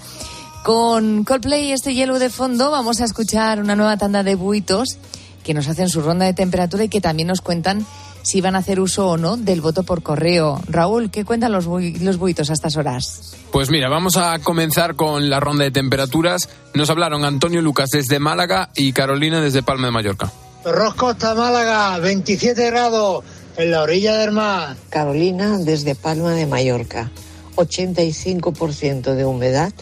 Con 0.62 1.24
Coldplay 1.24 1.70
y 1.70 1.72
este 1.72 1.92
Yellow 1.92 2.18
de 2.18 2.30
fondo 2.30 2.70
vamos 2.70 3.00
a 3.00 3.04
escuchar 3.04 3.58
una 3.58 3.74
nueva 3.74 3.96
tanda 3.96 4.22
de 4.22 4.36
buitos 4.36 4.98
que 5.42 5.54
nos 5.54 5.66
hacen 5.66 5.88
su 5.88 6.02
ronda 6.02 6.24
de 6.24 6.34
temperatura 6.34 6.84
y 6.84 6.88
que 6.88 7.00
también 7.00 7.26
nos 7.26 7.40
cuentan 7.40 7.84
si 8.24 8.40
van 8.40 8.56
a 8.56 8.58
hacer 8.58 8.80
uso 8.80 9.06
o 9.06 9.16
no 9.16 9.36
del 9.36 9.60
voto 9.60 9.82
por 9.82 10.02
correo. 10.02 10.60
Raúl, 10.66 11.10
¿qué 11.10 11.24
cuentan 11.24 11.52
los, 11.52 11.66
los 11.66 12.16
buitos 12.16 12.50
a 12.50 12.54
estas 12.54 12.76
horas? 12.76 13.36
Pues 13.52 13.70
mira, 13.70 13.88
vamos 13.88 14.16
a 14.16 14.38
comenzar 14.40 14.96
con 14.96 15.28
la 15.30 15.40
ronda 15.40 15.64
de 15.64 15.70
temperaturas. 15.70 16.48
Nos 16.72 16.90
hablaron 16.90 17.24
Antonio 17.24 17.60
Lucas 17.60 17.90
desde 17.90 18.18
Málaga 18.18 18.70
y 18.74 18.92
Carolina 18.92 19.40
desde 19.40 19.62
Palma 19.62 19.88
de 19.88 19.92
Mallorca. 19.92 20.32
Roscosta, 20.64 21.34
Málaga, 21.34 21.98
27 21.98 22.70
grados 22.70 23.22
en 23.58 23.70
la 23.70 23.82
orilla 23.82 24.16
del 24.16 24.32
mar. 24.32 24.74
Carolina 24.88 25.58
desde 25.58 25.94
Palma 25.94 26.32
de 26.32 26.46
Mallorca, 26.46 27.10
85% 27.56 29.14
de 29.14 29.24
humedad 29.26 29.72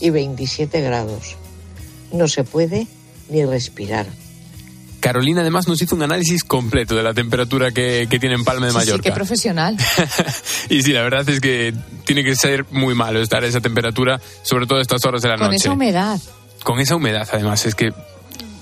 y 0.00 0.08
27 0.08 0.80
grados. 0.80 1.36
No 2.12 2.28
se 2.28 2.44
puede 2.44 2.86
ni 3.28 3.44
respirar. 3.44 4.06
Carolina 5.00 5.40
además 5.40 5.66
nos 5.66 5.80
hizo 5.82 5.94
un 5.96 6.02
análisis 6.02 6.44
completo 6.44 6.94
de 6.94 7.02
la 7.02 7.12
temperatura 7.14 7.72
que, 7.72 8.06
que 8.08 8.18
tiene 8.18 8.36
en 8.36 8.44
Palma 8.44 8.66
de 8.66 8.72
Sí, 8.72 8.78
sí, 8.78 8.84
Mallorca. 8.86 9.02
qué 9.10 9.12
profesional. 9.14 9.76
y 10.68 10.82
sí, 10.82 10.92
la 10.92 11.02
verdad 11.02 11.28
es 11.28 11.40
que 11.40 11.74
tiene 12.04 12.22
que 12.22 12.36
ser 12.36 12.64
muy 12.70 12.94
malo 12.94 13.20
estar 13.20 13.42
a 13.42 13.46
esa 13.46 13.60
temperatura, 13.60 14.20
sobre 14.42 14.66
todo 14.66 14.78
a 14.78 14.82
estas 14.82 15.04
horas 15.04 15.22
de 15.22 15.28
la 15.28 15.36
Con 15.36 15.46
noche. 15.46 15.56
esa 15.56 15.72
humedad. 15.72 16.20
Con 16.62 16.78
esa 16.80 16.96
humedad, 16.96 17.28
además, 17.32 17.64
es 17.66 17.74
que... 17.74 17.92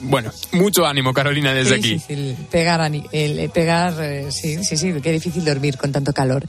Bueno, 0.01 0.31
mucho 0.53 0.87
ánimo, 0.87 1.13
Carolina, 1.13 1.53
desde 1.53 1.81
Qué 1.81 1.97
aquí. 2.07 2.37
pegar, 2.53 2.81
el, 3.13 3.39
eh, 3.41 3.49
pegar 3.53 3.95
eh, 4.01 4.31
sí, 4.31 4.63
sí, 4.63 4.77
sí, 4.77 4.93
qué 5.03 5.11
difícil 5.11 5.45
dormir 5.45 5.77
con 5.77 5.91
tanto 5.91 6.13
calor. 6.13 6.45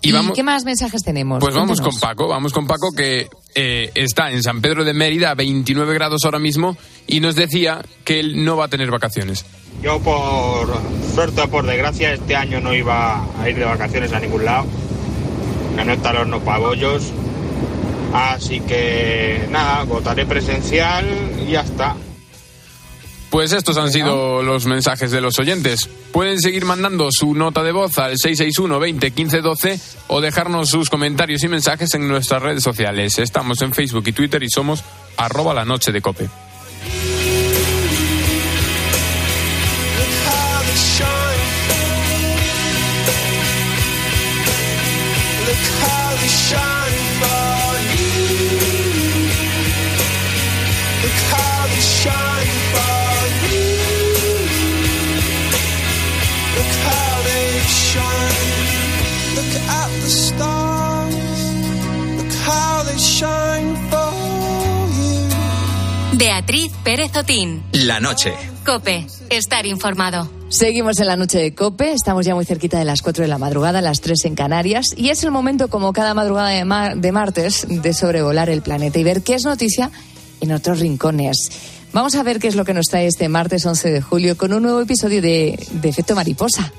Y 0.00 0.08
¿Y, 0.10 0.12
vamos- 0.12 0.32
qué 0.34 0.42
más 0.42 0.64
mensajes 0.64 1.02
tenemos? 1.02 1.40
Pues 1.40 1.54
vamos 1.54 1.80
con 1.80 1.98
Paco, 1.98 2.28
vamos 2.28 2.52
con 2.52 2.66
Paco 2.66 2.92
que 2.96 3.28
eh, 3.54 3.90
está 3.94 4.30
en 4.30 4.42
San 4.42 4.60
Pedro 4.60 4.84
de 4.84 4.94
Mérida 4.94 5.30
a 5.30 5.34
29 5.34 5.94
grados 5.94 6.24
ahora 6.24 6.38
mismo 6.38 6.76
y 7.06 7.20
nos 7.20 7.34
decía 7.36 7.82
que 8.04 8.20
él 8.20 8.44
no 8.44 8.56
va 8.56 8.66
a 8.66 8.68
tener 8.68 8.90
vacaciones. 8.90 9.44
Yo 9.82 10.00
por 10.00 10.68
suerte 11.14 11.42
o 11.42 11.48
por 11.48 11.66
desgracia 11.66 12.12
este 12.12 12.34
año 12.36 12.60
no 12.60 12.72
iba 12.74 13.24
a 13.40 13.48
ir 13.48 13.56
de 13.56 13.64
vacaciones 13.64 14.12
a 14.12 14.20
ningún 14.20 14.44
lado. 14.44 14.66
Que 15.76 15.84
no 15.84 15.92
está 15.92 16.10
el 16.10 16.16
horno 16.18 16.40
para 16.40 16.58
bollos. 16.58 17.10
Así 18.12 18.60
que 18.60 19.46
nada, 19.50 19.82
votaré 19.84 20.24
presencial 20.26 21.04
y 21.44 21.50
ya 21.52 21.62
está. 21.62 21.96
Pues 23.34 23.50
estos 23.50 23.76
han 23.78 23.90
sido 23.90 24.44
los 24.44 24.64
mensajes 24.66 25.10
de 25.10 25.20
los 25.20 25.40
oyentes. 25.40 25.90
Pueden 26.12 26.38
seguir 26.40 26.64
mandando 26.64 27.08
su 27.10 27.34
nota 27.34 27.64
de 27.64 27.72
voz 27.72 27.98
al 27.98 28.16
661 28.16 28.78
20 28.78 29.10
15 29.10 29.40
12 29.40 29.80
o 30.06 30.20
dejarnos 30.20 30.68
sus 30.68 30.88
comentarios 30.88 31.42
y 31.42 31.48
mensajes 31.48 31.92
en 31.94 32.06
nuestras 32.06 32.40
redes 32.40 32.62
sociales. 32.62 33.18
Estamos 33.18 33.60
en 33.62 33.72
Facebook 33.74 34.04
y 34.06 34.12
Twitter 34.12 34.40
y 34.44 34.48
somos 34.48 34.84
arroba 35.16 35.52
la 35.52 35.64
noche 35.64 35.90
de 35.90 36.00
cope. 36.00 36.28
Shine 52.04 52.33
at 59.68 59.88
the 60.02 60.08
stars. 60.10 61.14
Look 62.16 62.32
how 62.46 62.82
they 62.84 62.98
shine 62.98 63.76
for 63.90 64.12
you. 66.12 66.18
Beatriz 66.18 66.72
Pérez 66.84 67.16
Otín. 67.16 67.62
La 67.72 68.00
noche. 68.00 68.32
Cope. 68.64 69.06
Estar 69.30 69.66
informado. 69.66 70.30
Seguimos 70.48 70.98
en 71.00 71.06
la 71.08 71.16
noche 71.16 71.38
de 71.38 71.54
Cope, 71.54 71.92
estamos 71.92 72.24
ya 72.24 72.34
muy 72.34 72.44
cerquita 72.44 72.78
de 72.78 72.84
las 72.84 73.02
4 73.02 73.22
de 73.22 73.28
la 73.28 73.38
madrugada, 73.38 73.80
las 73.82 74.00
3 74.00 74.24
en 74.26 74.34
Canarias, 74.36 74.86
y 74.96 75.08
es 75.08 75.24
el 75.24 75.32
momento, 75.32 75.68
como 75.68 75.92
cada 75.92 76.14
madrugada 76.14 76.50
de, 76.50 76.64
mar- 76.64 76.96
de 76.96 77.10
martes, 77.10 77.66
de 77.68 77.92
sobrevolar 77.92 78.48
el 78.50 78.62
planeta 78.62 78.98
y 79.00 79.02
ver 79.04 79.22
qué 79.22 79.34
es 79.34 79.44
noticia 79.44 79.90
en 80.40 80.52
otros 80.52 80.78
rincones. 80.78 81.50
Vamos 81.92 82.14
a 82.14 82.22
ver 82.22 82.38
qué 82.38 82.46
es 82.48 82.54
lo 82.54 82.64
que 82.64 82.74
nos 82.74 82.86
trae 82.86 83.06
este 83.08 83.28
martes 83.28 83.66
11 83.66 83.90
de 83.90 84.00
julio 84.00 84.36
con 84.36 84.52
un 84.52 84.62
nuevo 84.62 84.80
episodio 84.80 85.20
de, 85.20 85.58
de 85.72 85.88
Efecto 85.88 86.14
Mariposa. 86.14 86.72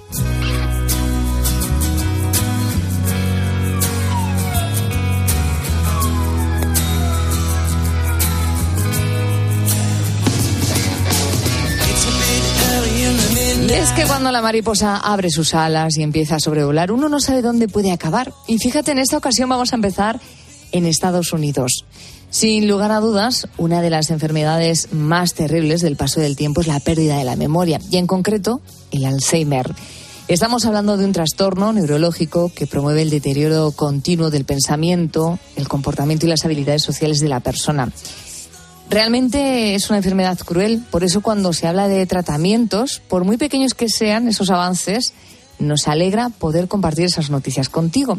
Que 13.95 14.05
cuando 14.05 14.29
la 14.29 14.41
mariposa 14.41 14.97
abre 14.97 15.29
sus 15.29 15.53
alas 15.53 15.97
y 15.97 16.03
empieza 16.03 16.35
a 16.35 16.39
sobrevolar, 16.39 16.91
uno 16.91 17.07
no 17.07 17.21
sabe 17.21 17.41
dónde 17.41 17.69
puede 17.69 17.93
acabar. 17.93 18.33
Y 18.45 18.57
fíjate, 18.57 18.91
en 18.91 18.99
esta 18.99 19.17
ocasión 19.17 19.47
vamos 19.47 19.71
a 19.71 19.77
empezar 19.77 20.19
en 20.73 20.85
Estados 20.85 21.31
Unidos. 21.31 21.85
Sin 22.29 22.67
lugar 22.67 22.91
a 22.91 22.99
dudas, 22.99 23.47
una 23.57 23.81
de 23.81 23.89
las 23.89 24.11
enfermedades 24.11 24.91
más 24.91 25.33
terribles 25.33 25.79
del 25.79 25.95
paso 25.95 26.19
del 26.19 26.35
tiempo 26.35 26.59
es 26.59 26.67
la 26.67 26.81
pérdida 26.81 27.17
de 27.17 27.23
la 27.23 27.37
memoria, 27.37 27.79
y 27.89 27.95
en 27.95 28.05
concreto, 28.05 28.59
el 28.91 29.05
Alzheimer. 29.05 29.73
Estamos 30.27 30.65
hablando 30.65 30.97
de 30.97 31.05
un 31.05 31.13
trastorno 31.13 31.71
neurológico 31.71 32.51
que 32.53 32.67
promueve 32.67 33.03
el 33.03 33.11
deterioro 33.11 33.71
continuo 33.71 34.29
del 34.29 34.43
pensamiento, 34.43 35.39
el 35.55 35.69
comportamiento 35.69 36.25
y 36.25 36.29
las 36.29 36.43
habilidades 36.43 36.81
sociales 36.81 37.19
de 37.19 37.29
la 37.29 37.39
persona. 37.39 37.91
Realmente 38.89 39.75
es 39.75 39.89
una 39.89 39.97
enfermedad 39.97 40.37
cruel, 40.39 40.83
por 40.91 41.03
eso 41.03 41.21
cuando 41.21 41.53
se 41.53 41.67
habla 41.67 41.87
de 41.87 42.05
tratamientos, 42.05 43.01
por 43.07 43.23
muy 43.23 43.37
pequeños 43.37 43.73
que 43.73 43.89
sean 43.89 44.27
esos 44.27 44.51
avances, 44.51 45.13
nos 45.57 45.87
alegra 45.87 46.29
poder 46.29 46.67
compartir 46.67 47.05
esas 47.05 47.29
noticias 47.29 47.69
contigo. 47.69 48.17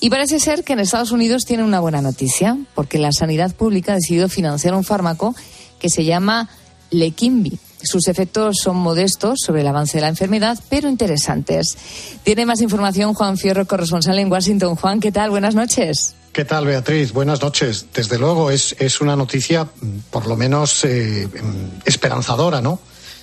Y 0.00 0.10
parece 0.10 0.38
ser 0.40 0.62
que 0.62 0.74
en 0.74 0.80
Estados 0.80 1.10
Unidos 1.10 1.44
tienen 1.44 1.66
una 1.66 1.80
buena 1.80 2.02
noticia, 2.02 2.56
porque 2.74 2.98
la 2.98 3.12
sanidad 3.12 3.54
pública 3.54 3.92
ha 3.92 3.96
decidido 3.96 4.28
financiar 4.28 4.74
un 4.74 4.84
fármaco 4.84 5.34
que 5.78 5.88
se 5.88 6.04
llama 6.04 6.48
Leqembi. 6.90 7.58
Sus 7.82 8.08
efectos 8.08 8.56
son 8.62 8.76
modestos 8.76 9.40
sobre 9.44 9.60
el 9.60 9.66
avance 9.66 9.98
de 9.98 10.02
la 10.02 10.08
enfermedad, 10.08 10.58
pero 10.68 10.88
interesantes. 10.88 11.76
Tiene 12.24 12.46
más 12.46 12.60
información 12.60 13.14
Juan 13.14 13.36
Fierro, 13.38 13.66
corresponsal 13.66 14.18
en 14.18 14.30
Washington. 14.30 14.76
Juan, 14.76 15.00
¿qué 15.00 15.12
tal? 15.12 15.30
Buenas 15.30 15.54
noches. 15.54 16.14
¿Qué 16.36 16.44
tal, 16.44 16.66
Beatriz? 16.66 17.14
Buenas 17.14 17.40
noches. 17.40 17.86
Desde 17.94 18.18
luego, 18.18 18.50
es, 18.50 18.76
es 18.78 19.00
una 19.00 19.16
noticia 19.16 19.64
mm, 19.64 19.98
por 20.10 20.26
lo 20.26 20.36
menos 20.36 20.84
eh, 20.84 21.26
mm, 21.32 21.80
esperanzadora, 21.86 22.60
¿no? 22.60 22.78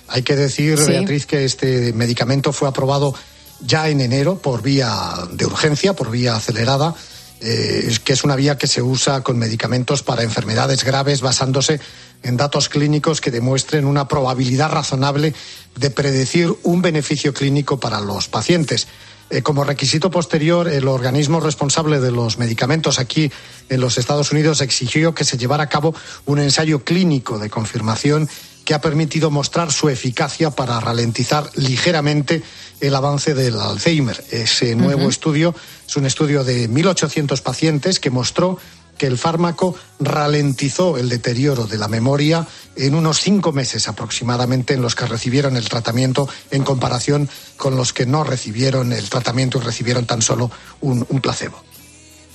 Hay 0.08 0.22
que 0.22 0.34
decir, 0.34 0.78
Sí. 0.78 0.86
Beatriz, 0.86 1.24
que 1.24 1.44
este 1.44 1.92
medicamento 1.92 2.52
fue 2.52 2.66
aprobado 2.66 3.14
ya 3.60 3.88
en 3.88 4.00
enero 4.00 4.38
por 4.38 4.62
vía 4.62 5.14
de 5.30 5.46
urgencia, 5.46 5.92
por 5.94 6.10
vía 6.10 6.34
acelerada, 6.34 6.92
eh, 7.40 7.96
que 8.02 8.14
es 8.14 8.24
una 8.24 8.34
vía 8.34 8.58
que 8.58 8.66
se 8.66 8.82
usa 8.82 9.22
con 9.22 9.38
medicamentos 9.38 10.02
para 10.02 10.24
enfermedades 10.24 10.82
graves 10.82 11.20
basándose 11.20 11.78
en 12.24 12.36
datos 12.36 12.68
clínicos 12.68 13.20
que 13.20 13.30
demuestren 13.30 13.84
una 13.84 14.08
probabilidad 14.08 14.72
razonable 14.72 15.34
de 15.76 15.90
predecir 15.90 16.52
un 16.64 16.82
beneficio 16.82 17.32
clínico 17.32 17.78
para 17.78 18.00
los 18.00 18.26
pacientes. 18.26 18.88
Eh, 19.30 19.42
como 19.42 19.64
requisito 19.64 20.10
posterior, 20.10 20.68
el 20.68 20.86
organismo 20.86 21.40
responsable 21.40 21.98
de 22.00 22.10
los 22.10 22.38
medicamentos 22.38 22.98
aquí 22.98 23.30
en 23.68 23.80
los 23.80 23.98
Estados 23.98 24.32
Unidos 24.32 24.60
exigió 24.60 25.14
que 25.14 25.24
se 25.24 25.38
llevara 25.38 25.64
a 25.64 25.68
cabo 25.68 25.94
un 26.26 26.38
ensayo 26.38 26.84
clínico 26.84 27.38
de 27.38 27.50
confirmación 27.50 28.28
que 28.64 28.74
ha 28.74 28.80
permitido 28.80 29.30
mostrar 29.30 29.72
su 29.72 29.88
eficacia 29.88 30.50
para 30.50 30.80
ralentizar 30.80 31.50
ligeramente 31.54 32.42
el 32.80 32.94
avance 32.94 33.34
del 33.34 33.58
Alzheimer. 33.60 34.24
Ese 34.30 34.74
nuevo 34.74 35.08
estudio 35.08 35.54
es 35.86 35.96
un 35.96 36.06
estudio 36.06 36.44
de 36.44 36.68
1.800 36.68 37.42
pacientes 37.42 38.00
que 38.00 38.10
mostró 38.10 38.58
que 38.98 39.06
el 39.06 39.18
fármaco 39.18 39.74
ralentizó 39.98 40.96
el 40.98 41.08
deterioro 41.08 41.66
de 41.66 41.78
la 41.78 41.88
memoria 41.88 42.46
en 42.76 42.94
unos 42.94 43.20
cinco 43.20 43.52
meses 43.52 43.88
aproximadamente 43.88 44.74
en 44.74 44.82
los 44.82 44.94
que 44.94 45.06
recibieron 45.06 45.56
el 45.56 45.68
tratamiento 45.68 46.28
en 46.50 46.64
comparación 46.64 47.28
con 47.56 47.76
los 47.76 47.92
que 47.92 48.06
no 48.06 48.24
recibieron 48.24 48.92
el 48.92 49.08
tratamiento 49.08 49.58
y 49.58 49.62
recibieron 49.62 50.06
tan 50.06 50.22
solo 50.22 50.50
un, 50.80 51.06
un 51.08 51.20
placebo. 51.20 51.62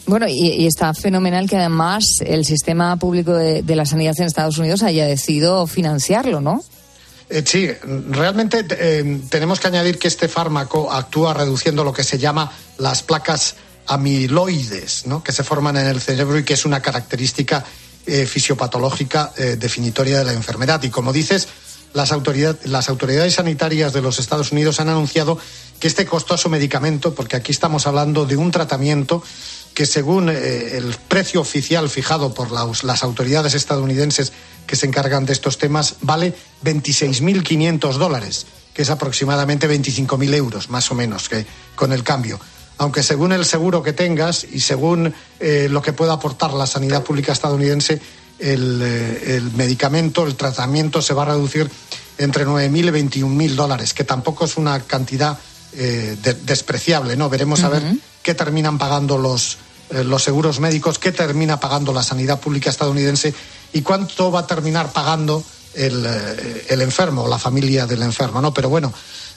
Bueno, 0.05 0.28
y, 0.28 0.53
y 0.53 0.66
está 0.66 0.93
fenomenal 0.93 1.47
que 1.47 1.57
además 1.57 2.05
el 2.22 2.43
sistema 2.45 2.95
público 2.97 3.34
de, 3.34 3.62
de 3.62 3.76
la 3.76 3.86
sanidad 3.86 4.16
en 4.18 4.26
Estados 4.26 4.57
Unidos 4.57 4.82
haya 4.82 5.05
decidido 5.05 5.68
financiarlo, 5.68 6.41
¿no? 6.41 6.64
Eh, 7.30 7.43
sí, 7.45 7.70
realmente 8.10 8.66
eh, 8.72 9.22
tenemos 9.30 9.60
que 9.60 9.68
añadir 9.68 9.99
que 9.99 10.07
este 10.07 10.28
fármaco 10.28 10.91
actúa 10.91 11.36
reduciendo 11.36 11.84
lo 11.84 11.93
que 11.93 12.03
se 12.03 12.18
llama 12.18 12.51
las 12.80 13.03
placas 13.03 13.55
amiloides, 13.90 15.06
¿no? 15.06 15.24
que 15.24 15.32
se 15.32 15.44
forman 15.44 15.78
en 15.78 15.88
el 15.88 16.00
cerebro 16.02 16.38
y 16.38 16.44
que 16.44 16.54
es 16.54 16.66
una 16.66 16.82
característica 16.82 17.64
eh, 18.06 18.26
fisiopatológica 18.26 19.34
eh, 19.38 19.58
definitoria 19.60 20.20
de 20.20 20.26
la 20.26 20.34
enfermedad. 20.34 20.82
Y 20.84 20.90
como 20.90 21.12
dices, 21.14 21.48
las, 21.94 22.12
autoridad- 22.12 22.58
las 22.66 22.90
autoridades 22.90 23.36
sanitarias 23.36 23.94
de 23.94 24.02
los 24.02 24.20
Estados 24.20 24.52
Unidos 24.52 24.80
han 24.80 24.90
anunciado 24.90 25.38
que 25.80 25.88
este 25.88 26.06
costoso 26.06 26.50
medicamento, 26.50 27.14
porque 27.16 27.36
aquí 27.36 27.52
estamos 27.52 27.88
hablando 27.88 28.26
de 28.26 28.36
un 28.38 28.52
tratamiento 28.52 29.24
que 29.74 29.86
según 29.86 30.30
eh, 30.30 30.78
el 30.78 30.96
precio 31.08 31.42
oficial 31.42 31.90
fijado 31.90 32.34
por 32.34 32.52
las, 32.52 33.04
autoridades 33.04 33.54
estadounidenses 33.54 34.32
que 34.68 34.76
se 34.76 34.86
encargan 34.88 35.26
de 35.26 35.34
estos 35.34 35.58
temas, 35.58 35.96
vale 36.02 36.36
26.500 36.64 37.94
dólares. 37.98 38.46
que 38.74 38.84
es 38.84 38.90
aproximadamente 38.90 39.68
25.000 39.68 40.34
euros, 40.36 40.70
más 40.70 40.90
o 40.92 40.96
menos, 40.96 41.28
que, 41.28 41.46
con 41.76 41.92
el 41.92 42.04
cambio. 42.04 42.40
Aunque 42.80 43.04
según 43.04 43.32
el 43.34 43.46
seguro 43.46 43.84
que 43.84 43.94
tengas 43.94 44.44
y 44.50 44.62
según 44.62 45.14
eh, 45.40 45.68
lo 45.70 45.82
que 45.82 45.94
pueda 45.94 46.14
aportar 46.14 46.54
la 46.54 46.66
sanidad 46.66 47.04
pública 47.04 47.34
estadounidense, 47.34 48.02
el, 48.40 48.82
eh, 48.82 49.36
el 49.36 49.52
medicamento, 49.52 50.26
el 50.26 50.36
tratamiento 50.36 51.02
se 51.02 51.14
va 51.14 51.24
a 51.24 51.26
reducir 51.26 51.70
entre 52.18 52.46
9.000 52.48 52.88
y 53.12 53.20
21.000 53.22 53.56
dólares, 53.56 53.94
que 53.94 54.06
tampoco 54.06 54.46
es 54.46 54.58
una 54.58 54.80
cantidad 54.80 55.38
eh, 55.74 56.18
de- 56.24 56.34
despreciable, 56.34 57.16
¿no? 57.18 57.30
Veremos 57.30 57.64
a 57.64 57.70
ver 57.70 57.84
qué 58.24 58.34
terminan 58.34 58.78
pagando 58.78 59.18
los, 59.18 59.58
eh, 59.92 60.04
los 60.06 60.24
seguros 60.24 60.60
médicos, 60.62 61.00
qué 61.00 61.12
termina 61.12 61.60
pagando 61.60 61.92
la 61.94 62.02
sanidad 62.04 62.40
pública 62.40 62.70
estadounidense 62.70 63.34
y 63.74 63.82
cuánto 63.82 64.32
va 64.32 64.40
a 64.42 64.48
terminar 64.48 64.92
pagando 64.94 65.44
el, 65.76 66.06
el 66.70 66.82
enfermo 66.82 67.24
o 67.24 67.28
la 67.28 67.38
familia 67.38 67.86
del 67.86 68.02
enfermo, 68.04 68.42
¿no? 68.42 68.54
Pero 68.54 68.70
bueno, 68.70 68.92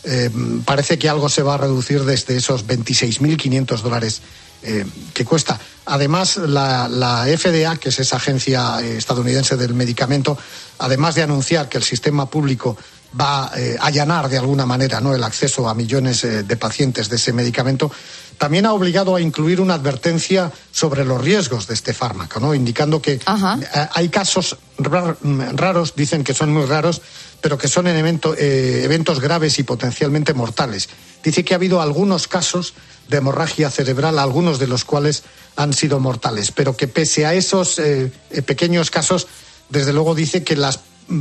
eh, 0.05 0.31
parece 0.65 0.99
que 0.99 1.09
algo 1.09 1.29
se 1.29 1.43
va 1.43 1.55
a 1.55 1.59
reducir 1.59 2.03
desde 2.05 2.37
esos 2.37 2.67
26.500 2.67 3.81
dólares 3.81 4.23
eh, 4.63 4.85
que 5.13 5.25
cuesta. 5.25 5.59
Además, 5.87 6.37
la, 6.37 6.89
la 6.89 7.25
FDA, 7.27 7.77
que 7.77 7.89
es 7.89 7.99
esa 7.99 8.17
agencia 8.17 8.79
eh, 8.81 8.97
estadounidense 8.97 9.57
del 9.57 9.75
medicamento, 9.75 10.39
además 10.79 11.15
de 11.17 11.23
anunciar 11.23 11.69
que 11.69 11.79
el 11.79 11.85
sistema 11.85 12.31
público 12.31 12.77
va 13.21 13.51
eh, 13.57 13.77
a 13.79 13.87
allanar 13.87 14.29
de 14.29 14.39
alguna 14.39 14.65
manera 14.65 15.01
¿no? 15.01 15.15
el 15.15 15.23
acceso 15.25 15.69
a 15.69 15.75
millones 15.75 16.25
eh, 16.25 16.45
de 16.45 16.57
pacientes 16.57 17.09
de 17.09 17.17
ese 17.17 17.33
medicamento, 17.33 17.91
también 18.39 18.65
ha 18.65 18.73
obligado 18.73 19.15
a 19.15 19.21
incluir 19.21 19.61
una 19.61 19.75
advertencia 19.75 20.51
sobre 20.73 21.05
los 21.05 21.21
riesgos 21.21 21.67
de 21.67 21.75
este 21.75 21.93
fármaco, 21.93 22.41
¿no? 22.41 22.55
indicando 22.55 23.03
que 23.03 23.21
eh, 23.61 23.89
hay 23.93 24.09
casos 24.09 24.57
rar- 24.79 25.17
raros, 25.55 25.95
dicen 25.95 26.25
que 26.25 26.33
son 26.35 26.53
muy 26.53 26.65
raros, 26.65 27.03
pero 27.43 27.59
que 27.59 27.69
son 27.69 27.87
evento- 27.89 28.35
eh, 28.39 28.83
eventos 28.85 29.21
graves 29.21 29.59
y 29.59 29.65
potencialmente 29.65 30.33
mortales. 30.33 30.89
Dice 31.23 31.45
que 31.45 31.53
ha 31.53 31.57
habido 31.57 31.83
algunos 31.83 32.27
casos 32.29 32.73
de 33.09 33.19
hemorragia 33.19 33.69
cerebral, 33.71 34.19
algunos 34.19 34.59
de 34.59 34.69
los 34.69 34.85
cuales 34.85 35.25
han 35.57 35.75
sido 35.75 36.01
mortales, 36.01 36.53
pero 36.53 36.77
que 36.77 36.89
pese 36.89 37.27
a 37.27 37.35
esos 37.35 37.79
eh, 37.79 38.11
eh, 38.31 38.43
pequeños 38.43 38.91
casos, 38.91 39.27
desde 39.69 39.93
luego 39.93 40.15
dice 40.15 40.45
que 40.45 40.57
las 40.57 40.81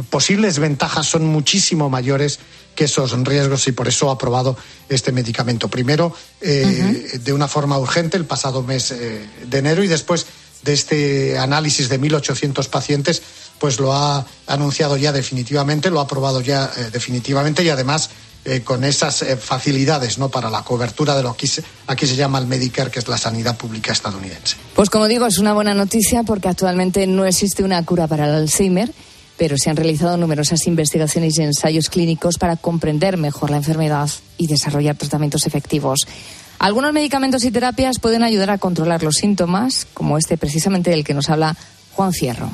posibles 0.10 0.60
ventajas 0.60 1.08
son 1.08 1.26
muchísimo 1.26 1.90
mayores 1.90 2.40
que 2.76 2.86
esos 2.86 3.12
riesgos 3.26 3.68
y 3.68 3.74
por 3.74 3.88
eso 3.88 4.10
ha 4.10 4.14
aprobado 4.14 4.56
este 4.88 5.12
medicamento. 5.12 5.68
Primero, 5.68 6.16
eh, 6.40 7.20
de 7.22 7.34
una 7.34 7.48
forma 7.48 7.78
urgente 7.78 8.16
el 8.16 8.26
pasado 8.26 8.64
mes 8.64 8.92
eh, 8.92 9.28
de 9.46 9.58
enero 9.58 9.84
y 9.84 9.88
después 9.88 10.26
de 10.64 10.74
este 10.74 11.38
análisis 11.38 11.90
de 11.90 12.00
1.800 12.00 12.68
pacientes, 12.70 13.22
pues 13.60 13.80
lo 13.80 13.94
ha 13.94 14.26
anunciado 14.48 14.98
ya 14.98 15.12
definitivamente, 15.12 15.90
lo 15.90 16.00
ha 16.00 16.04
aprobado 16.04 16.42
ya 16.42 16.72
eh, 16.78 16.90
definitivamente 16.92 17.64
y 17.64 17.70
además 17.70 18.10
eh, 18.44 18.62
con 18.62 18.84
esas 18.84 19.22
eh, 19.22 19.38
facilidades 19.38 20.18
no 20.18 20.30
para 20.30 20.50
la 20.50 20.64
cobertura 20.64 21.16
de 21.16 21.22
lo 21.22 21.36
que 21.36 21.48
aquí 21.86 22.08
se 22.08 22.16
llama 22.16 22.40
el 22.40 22.48
Medicare, 22.48 22.90
que 22.90 22.98
es 22.98 23.08
la 23.08 23.20
sanidad 23.20 23.56
pública 23.56 23.92
estadounidense. 23.92 24.56
Pues 24.74 24.90
como 24.90 25.08
digo, 25.08 25.28
es 25.28 25.38
una 25.38 25.54
buena 25.54 25.76
noticia 25.76 26.24
porque 26.24 26.48
actualmente 26.48 27.06
no 27.06 27.26
existe 27.26 27.64
una 27.64 27.86
cura 27.86 28.08
para 28.08 28.26
el 28.26 28.34
Alzheimer, 28.34 28.92
pero 29.38 29.58
se 29.60 29.70
han 29.70 29.76
realizado 29.76 30.18
numerosas 30.18 30.66
investigaciones 30.66 31.38
y 31.38 31.44
ensayos 31.44 31.90
clínicos 31.90 32.40
para 32.40 32.56
comprender 32.56 33.16
mejor 33.18 33.52
la 33.52 33.58
enfermedad 33.58 34.10
y 34.40 34.48
desarrollar 34.48 34.96
tratamientos 34.96 35.46
efectivos. 35.46 36.08
Algunos 36.62 36.94
medicamentos 36.94 37.44
y 37.44 37.50
terapias 37.50 37.98
pueden 37.98 38.22
ayudar 38.22 38.52
a 38.52 38.60
controlar 38.60 39.02
los 39.02 39.16
síntomas, 39.16 39.88
como 39.96 40.20
este 40.20 40.38
precisamente 40.38 40.92
del 40.92 41.04
que 41.04 41.16
nos 41.16 41.28
habla 41.32 41.58
Juan 41.94 42.14
Fierro. 42.14 42.52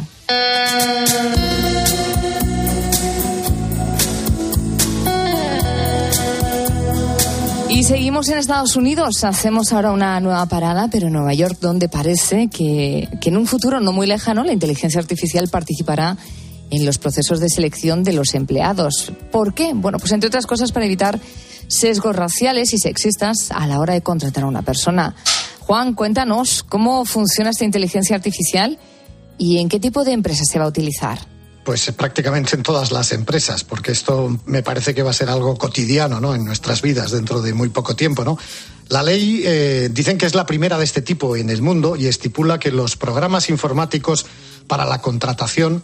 Y 7.68 7.84
seguimos 7.84 8.30
en 8.30 8.38
Estados 8.38 8.78
Unidos. 8.78 9.26
Hacemos 9.26 9.74
ahora 9.74 9.92
una 9.92 10.18
nueva 10.22 10.46
parada, 10.46 10.88
pero 10.90 11.08
en 11.08 11.14
Nueva 11.14 11.34
York, 11.34 11.58
donde 11.60 11.90
parece 11.90 12.48
que, 12.48 13.10
que 13.20 13.28
en 13.28 13.36
un 13.36 13.46
futuro 13.46 13.82
no 13.82 13.92
muy 13.92 14.08
lejano 14.08 14.46
la 14.46 14.54
inteligencia 14.54 15.02
artificial 15.02 15.50
participará 15.50 16.16
en 16.70 16.86
los 16.86 16.98
procesos 16.98 17.42
de 17.42 17.50
selección 17.50 18.06
de 18.06 18.14
los 18.14 18.36
empleados. 18.36 19.12
¿Por 19.34 19.54
qué? 19.54 19.74
Bueno, 19.74 20.00
pues 20.00 20.14
entre 20.14 20.30
otras 20.30 20.48
cosas 20.48 20.72
para 20.72 20.86
evitar 20.86 21.20
sesgos 21.68 22.16
raciales 22.16 22.74
y 22.74 22.78
sexistas 22.78 23.52
a 23.52 23.68
la 23.68 23.80
hora 23.80 23.94
de 23.94 24.02
contratar 24.02 24.44
a 24.44 24.48
una 24.48 24.62
persona. 24.62 25.16
Juan, 25.60 25.94
cuéntanos 25.94 26.64
cómo 26.64 27.06
funciona 27.06 27.50
esta 27.50 27.66
inteligencia 27.66 28.16
artificial 28.16 28.80
y 29.38 29.60
en 29.60 29.70
qué 29.70 29.80
tipo 29.80 30.04
de 30.04 30.14
empresas 30.14 30.48
se 30.50 30.60
va 30.60 30.66
a 30.66 30.70
utilizar. 30.70 31.20
Pues 31.66 31.86
eh, 31.90 31.94
prácticamente 31.94 32.56
en 32.56 32.64
todas 32.64 32.94
las 32.94 33.12
empresas, 33.12 33.66
porque 33.66 33.92
esto 33.92 34.40
me 34.46 34.64
parece 34.64 34.96
que 34.96 35.04
va 35.04 35.10
a 35.12 35.14
ser 35.14 35.30
algo 35.30 35.58
cotidiano 35.58 36.22
¿no? 36.22 36.34
en 36.34 36.46
nuestras 36.46 36.82
vidas 36.82 37.12
dentro 37.12 37.42
de 37.42 37.54
muy 37.54 37.68
poco 37.68 37.96
tiempo. 37.96 38.24
¿no? 38.24 38.38
La 38.88 39.04
ley 39.04 39.42
eh, 39.44 39.90
dicen 39.92 40.18
que 40.18 40.26
es 40.26 40.34
la 40.34 40.46
primera 40.46 40.78
de 40.78 40.86
este 40.86 41.02
tipo 41.02 41.36
en 41.36 41.50
el 41.50 41.62
mundo 41.62 41.98
y 41.98 42.08
estipula 42.08 42.58
que 42.58 42.72
los 42.72 42.96
programas 42.96 43.50
informáticos 43.50 44.26
para 44.68 44.86
la 44.86 45.02
contratación 45.02 45.84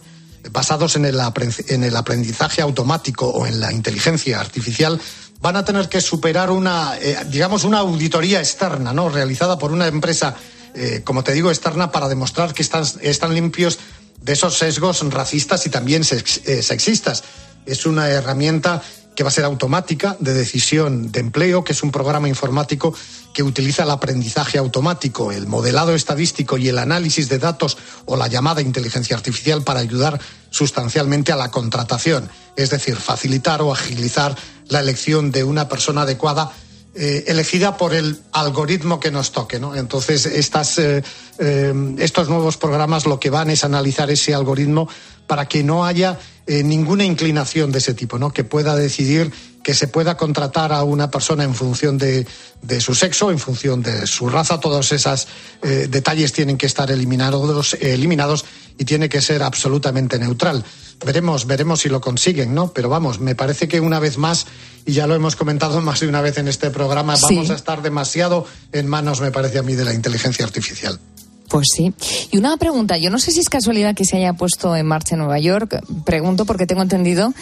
basados 0.50 0.96
en 0.96 1.04
el, 1.04 1.20
apren- 1.20 1.64
en 1.68 1.84
el 1.84 1.96
aprendizaje 1.96 2.62
automático 2.62 3.28
o 3.28 3.46
en 3.46 3.60
la 3.60 3.72
inteligencia 3.72 4.40
artificial 4.40 5.00
van 5.40 5.56
a 5.56 5.64
tener 5.64 5.88
que 5.88 6.00
superar 6.00 6.50
una, 6.50 6.98
eh, 6.98 7.16
digamos, 7.28 7.64
una 7.64 7.78
auditoría 7.78 8.38
externa, 8.38 8.92
¿no? 8.92 9.08
Realizada 9.08 9.58
por 9.58 9.72
una 9.72 9.86
empresa, 9.86 10.34
eh, 10.74 11.02
como 11.04 11.22
te 11.22 11.32
digo, 11.32 11.50
externa 11.50 11.90
para 11.90 12.08
demostrar 12.08 12.54
que 12.54 12.62
están, 12.62 13.34
limpios 13.34 13.78
de 14.22 14.32
esos 14.32 14.56
sesgos 14.56 15.02
racistas 15.12 15.66
y 15.66 15.70
también 15.70 16.02
eh, 16.02 16.62
sexistas. 16.62 17.24
Es 17.66 17.86
una 17.86 18.08
herramienta 18.08 18.82
que 19.14 19.22
va 19.22 19.28
a 19.28 19.32
ser 19.32 19.44
automática 19.44 20.16
de 20.18 20.34
decisión 20.34 21.12
de 21.12 21.20
empleo, 21.20 21.62
que 21.62 21.72
es 21.72 21.82
un 21.82 21.90
programa 21.90 22.28
informático 22.28 22.94
que 23.34 23.42
utiliza 23.42 23.82
el 23.82 23.90
aprendizaje 23.90 24.56
automático, 24.56 25.32
el 25.32 25.46
modelado 25.46 25.94
estadístico 25.94 26.56
y 26.56 26.68
el 26.68 26.78
análisis 26.78 27.28
de 27.28 27.38
datos 27.38 27.76
o 28.06 28.16
la 28.16 28.28
llamada 28.28 28.62
inteligencia 28.62 29.16
artificial 29.16 29.62
para 29.62 29.80
ayudar 29.80 30.18
sustancialmente 30.50 31.32
a 31.32 31.36
la 31.36 31.50
contratación, 31.50 32.30
es 32.56 32.70
decir, 32.70 32.96
facilitar 32.96 33.60
o 33.60 33.72
agilizar 33.72 34.36
la 34.68 34.80
elección 34.80 35.32
de 35.32 35.44
una 35.44 35.68
persona 35.68 36.02
adecuada 36.02 36.52
eh, 36.96 37.24
elegida 37.26 37.76
por 37.76 37.92
el 37.92 38.20
algoritmo 38.30 39.00
que 39.00 39.10
nos 39.10 39.32
toque. 39.32 39.58
¿no? 39.58 39.74
Entonces, 39.74 40.26
estas, 40.26 40.78
eh, 40.78 41.02
eh, 41.40 41.74
estos 41.98 42.28
nuevos 42.28 42.56
programas 42.56 43.04
lo 43.04 43.18
que 43.18 43.30
van 43.30 43.50
es 43.50 43.64
analizar 43.64 44.12
ese 44.12 44.32
algoritmo 44.32 44.88
para 45.26 45.46
que 45.46 45.64
no 45.64 45.84
haya 45.84 46.18
ninguna 46.46 47.04
inclinación 47.04 47.72
de 47.72 47.78
ese 47.78 47.94
tipo, 47.94 48.18
¿no? 48.18 48.30
que 48.30 48.44
pueda 48.44 48.76
decidir 48.76 49.32
que 49.64 49.74
se 49.74 49.88
pueda 49.88 50.16
contratar 50.16 50.72
a 50.72 50.84
una 50.84 51.10
persona 51.10 51.42
en 51.42 51.54
función 51.54 51.98
de, 51.98 52.24
de 52.62 52.80
su 52.80 52.94
sexo, 52.94 53.30
en 53.32 53.38
función 53.40 53.82
de 53.82 54.06
su 54.06 54.28
raza. 54.28 54.60
Todos 54.60 54.92
esos 54.92 55.26
eh, 55.62 55.88
detalles 55.90 56.32
tienen 56.32 56.56
que 56.58 56.66
estar 56.66 56.90
eliminados, 56.92 57.74
eh, 57.74 57.94
eliminados 57.94 58.44
y 58.78 58.84
tiene 58.84 59.08
que 59.08 59.20
ser 59.22 59.42
absolutamente 59.42 60.18
neutral. 60.18 60.62
Veremos, 61.04 61.46
veremos 61.46 61.80
si 61.80 61.88
lo 61.88 62.00
consiguen, 62.00 62.54
¿no? 62.54 62.72
Pero 62.72 62.88
vamos, 62.88 63.18
me 63.20 63.34
parece 63.34 63.66
que 63.66 63.80
una 63.80 63.98
vez 63.98 64.18
más, 64.18 64.46
y 64.86 64.92
ya 64.92 65.06
lo 65.06 65.14
hemos 65.14 65.34
comentado 65.34 65.80
más 65.88 66.00
de 66.00 66.08
una 66.08 66.20
vez 66.20 66.38
en 66.38 66.46
este 66.46 66.70
programa, 66.70 67.16
Sí. 67.16 67.34
vamos 67.34 67.50
a 67.50 67.54
estar 67.54 67.82
demasiado 67.82 68.46
en 68.72 68.86
manos, 68.86 69.20
me 69.20 69.30
parece 69.32 69.58
a 69.58 69.62
mí, 69.62 69.74
de 69.74 69.84
la 69.86 69.94
inteligencia 69.94 70.44
artificial. 70.44 71.00
Pues 71.48 71.68
sí. 71.74 71.94
Y 72.32 72.36
una 72.38 72.56
pregunta, 72.56 72.96
yo 72.98 73.10
no 73.10 73.18
sé 73.18 73.30
si 73.30 73.40
es 73.40 73.48
casualidad 73.48 73.94
que 73.94 74.04
se 74.04 74.16
haya 74.16 74.32
puesto 74.34 74.74
en 74.76 74.86
marcha 74.86 75.14
en 75.14 75.20
Nueva 75.20 75.38
York. 75.38 75.78
Pregunto 76.04 76.44
porque 76.46 76.66
tengo 76.66 76.82
entendido 76.82 77.32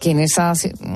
que 0.00 0.10
en 0.10 0.20
esa, 0.20 0.52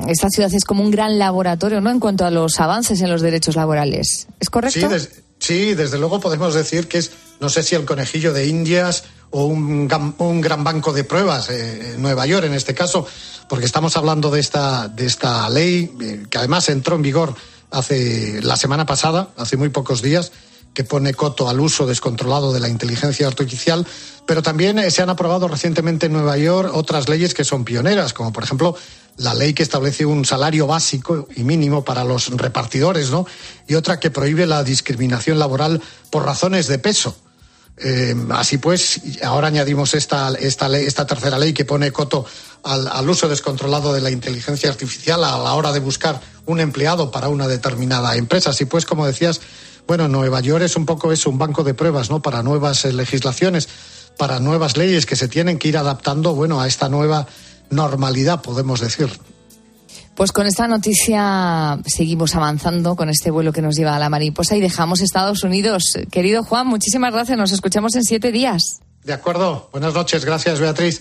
esta 0.08 0.28
ciudad 0.28 0.52
es 0.52 0.64
como 0.64 0.82
un 0.82 0.90
gran 0.90 1.18
laboratorio, 1.18 1.80
¿no? 1.80 1.90
En 1.90 2.00
cuanto 2.00 2.24
a 2.24 2.30
los 2.30 2.60
avances 2.60 3.00
en 3.00 3.10
los 3.10 3.22
derechos 3.22 3.56
laborales. 3.56 4.26
¿Es 4.38 4.50
correcto? 4.50 4.88
Sí, 4.98 5.08
sí, 5.38 5.74
desde 5.74 5.98
luego 5.98 6.20
podemos 6.20 6.54
decir 6.54 6.88
que 6.88 6.98
es, 6.98 7.12
no 7.40 7.48
sé 7.48 7.62
si 7.62 7.74
el 7.74 7.84
conejillo 7.84 8.32
de 8.32 8.46
Indias 8.46 9.04
o 9.30 9.44
un, 9.44 9.88
un 10.18 10.40
gran 10.40 10.64
banco 10.64 10.92
de 10.92 11.04
pruebas, 11.04 11.50
eh, 11.50 11.94
en 11.94 12.02
Nueva 12.02 12.26
York 12.26 12.44
en 12.46 12.54
este 12.54 12.74
caso, 12.74 13.06
porque 13.48 13.66
estamos 13.66 13.96
hablando 13.96 14.30
de 14.30 14.40
esta, 14.40 14.88
de 14.88 15.06
esta 15.06 15.48
ley 15.48 15.92
eh, 16.00 16.24
que 16.28 16.38
además 16.38 16.68
entró 16.68 16.96
en 16.96 17.02
vigor 17.02 17.34
hace 17.70 18.40
la 18.42 18.56
semana 18.56 18.86
pasada, 18.86 19.30
hace 19.36 19.56
muy 19.56 19.68
pocos 19.68 20.02
días, 20.02 20.32
que 20.80 20.84
pone 20.84 21.12
coto 21.12 21.50
al 21.50 21.60
uso 21.60 21.86
descontrolado 21.86 22.54
de 22.54 22.60
la 22.60 22.70
inteligencia 22.70 23.26
artificial, 23.26 23.86
pero 24.24 24.40
también 24.40 24.78
eh, 24.78 24.90
se 24.90 25.02
han 25.02 25.10
aprobado 25.10 25.46
recientemente 25.46 26.06
en 26.06 26.14
Nueva 26.14 26.38
York 26.38 26.70
otras 26.72 27.06
leyes 27.06 27.34
que 27.34 27.44
son 27.44 27.66
pioneras, 27.66 28.14
como 28.14 28.32
por 28.32 28.44
ejemplo 28.44 28.74
la 29.18 29.34
ley 29.34 29.52
que 29.52 29.62
establece 29.62 30.06
un 30.06 30.24
salario 30.24 30.66
básico 30.66 31.28
y 31.36 31.44
mínimo 31.44 31.84
para 31.84 32.02
los 32.02 32.28
repartidores, 32.34 33.10
¿no? 33.10 33.26
Y 33.68 33.74
otra 33.74 34.00
que 34.00 34.10
prohíbe 34.10 34.46
la 34.46 34.64
discriminación 34.64 35.38
laboral 35.38 35.82
por 36.08 36.24
razones 36.24 36.66
de 36.66 36.78
peso. 36.78 37.14
Eh, 37.76 38.16
así 38.30 38.56
pues, 38.56 39.02
ahora 39.22 39.48
añadimos 39.48 39.92
esta, 39.92 40.32
esta, 40.32 41.06
tercera 41.06 41.38
ley 41.38 41.52
que 41.52 41.66
pone 41.66 41.92
coto 41.92 42.24
al 42.62 43.08
uso 43.10 43.28
descontrolado 43.28 43.92
de 43.92 44.00
la 44.00 44.10
inteligencia 44.10 44.70
artificial 44.70 45.24
a 45.24 45.36
la 45.36 45.52
hora 45.52 45.72
de 45.72 45.80
buscar 45.80 46.20
un 46.46 46.58
empleado 46.58 47.10
para 47.10 47.28
una 47.28 47.48
determinada 47.48 48.16
empresa. 48.16 48.50
Así 48.50 48.64
pues, 48.64 48.86
como 48.86 49.06
decías, 49.06 49.42
bueno, 49.86 50.08
Nueva 50.08 50.40
York 50.40 50.64
es 50.64 50.76
un 50.76 50.86
poco 50.86 51.12
eso, 51.12 51.30
un 51.30 51.38
banco 51.38 51.64
de 51.64 51.74
pruebas, 51.74 52.10
¿no? 52.10 52.20
Para 52.20 52.42
nuevas 52.42 52.84
eh, 52.84 52.92
legislaciones, 52.92 53.68
para 54.16 54.40
nuevas 54.40 54.76
leyes 54.76 55.06
que 55.06 55.16
se 55.16 55.28
tienen 55.28 55.58
que 55.58 55.68
ir 55.68 55.76
adaptando, 55.76 56.34
bueno, 56.34 56.60
a 56.60 56.66
esta 56.66 56.88
nueva 56.88 57.26
normalidad, 57.70 58.42
podemos 58.42 58.80
decir. 58.80 59.10
Pues 60.14 60.32
con 60.32 60.46
esta 60.46 60.68
noticia 60.68 61.78
seguimos 61.86 62.34
avanzando 62.34 62.94
con 62.94 63.08
este 63.08 63.30
vuelo 63.30 63.52
que 63.52 63.62
nos 63.62 63.76
lleva 63.76 63.96
a 63.96 63.98
la 63.98 64.10
mariposa 64.10 64.56
y 64.56 64.60
dejamos 64.60 65.00
Estados 65.00 65.44
Unidos. 65.44 65.94
Querido 66.10 66.44
Juan, 66.44 66.66
muchísimas 66.66 67.12
gracias. 67.12 67.38
Nos 67.38 67.52
escuchamos 67.52 67.94
en 67.96 68.02
siete 68.04 68.30
días. 68.30 68.80
De 69.02 69.14
acuerdo. 69.14 69.70
Buenas 69.72 69.94
noches. 69.94 70.24
Gracias, 70.24 70.60
Beatriz. 70.60 71.00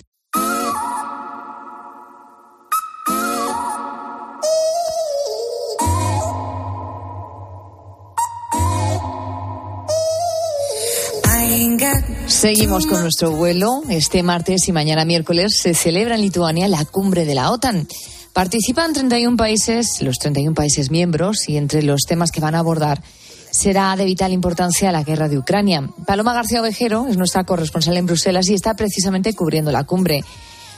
Seguimos 12.40 12.86
con 12.86 13.02
nuestro 13.02 13.32
vuelo. 13.32 13.82
Este 13.90 14.22
martes 14.22 14.66
y 14.66 14.72
mañana 14.72 15.04
miércoles 15.04 15.58
se 15.60 15.74
celebra 15.74 16.14
en 16.14 16.22
Lituania 16.22 16.68
la 16.68 16.86
cumbre 16.86 17.26
de 17.26 17.34
la 17.34 17.50
OTAN. 17.50 17.86
Participan 18.32 18.94
31 18.94 19.36
países, 19.36 20.00
los 20.00 20.16
31 20.16 20.54
países 20.54 20.90
miembros, 20.90 21.50
y 21.50 21.58
entre 21.58 21.82
los 21.82 22.00
temas 22.08 22.30
que 22.30 22.40
van 22.40 22.54
a 22.54 22.60
abordar 22.60 23.02
será 23.50 23.94
de 23.94 24.06
vital 24.06 24.32
importancia 24.32 24.90
la 24.90 25.02
guerra 25.02 25.28
de 25.28 25.36
Ucrania. 25.36 25.90
Paloma 26.06 26.32
García 26.32 26.62
Ovejero 26.62 27.08
es 27.10 27.18
nuestra 27.18 27.44
corresponsal 27.44 27.98
en 27.98 28.06
Bruselas 28.06 28.48
y 28.48 28.54
está 28.54 28.72
precisamente 28.72 29.34
cubriendo 29.34 29.70
la 29.70 29.84
cumbre. 29.84 30.24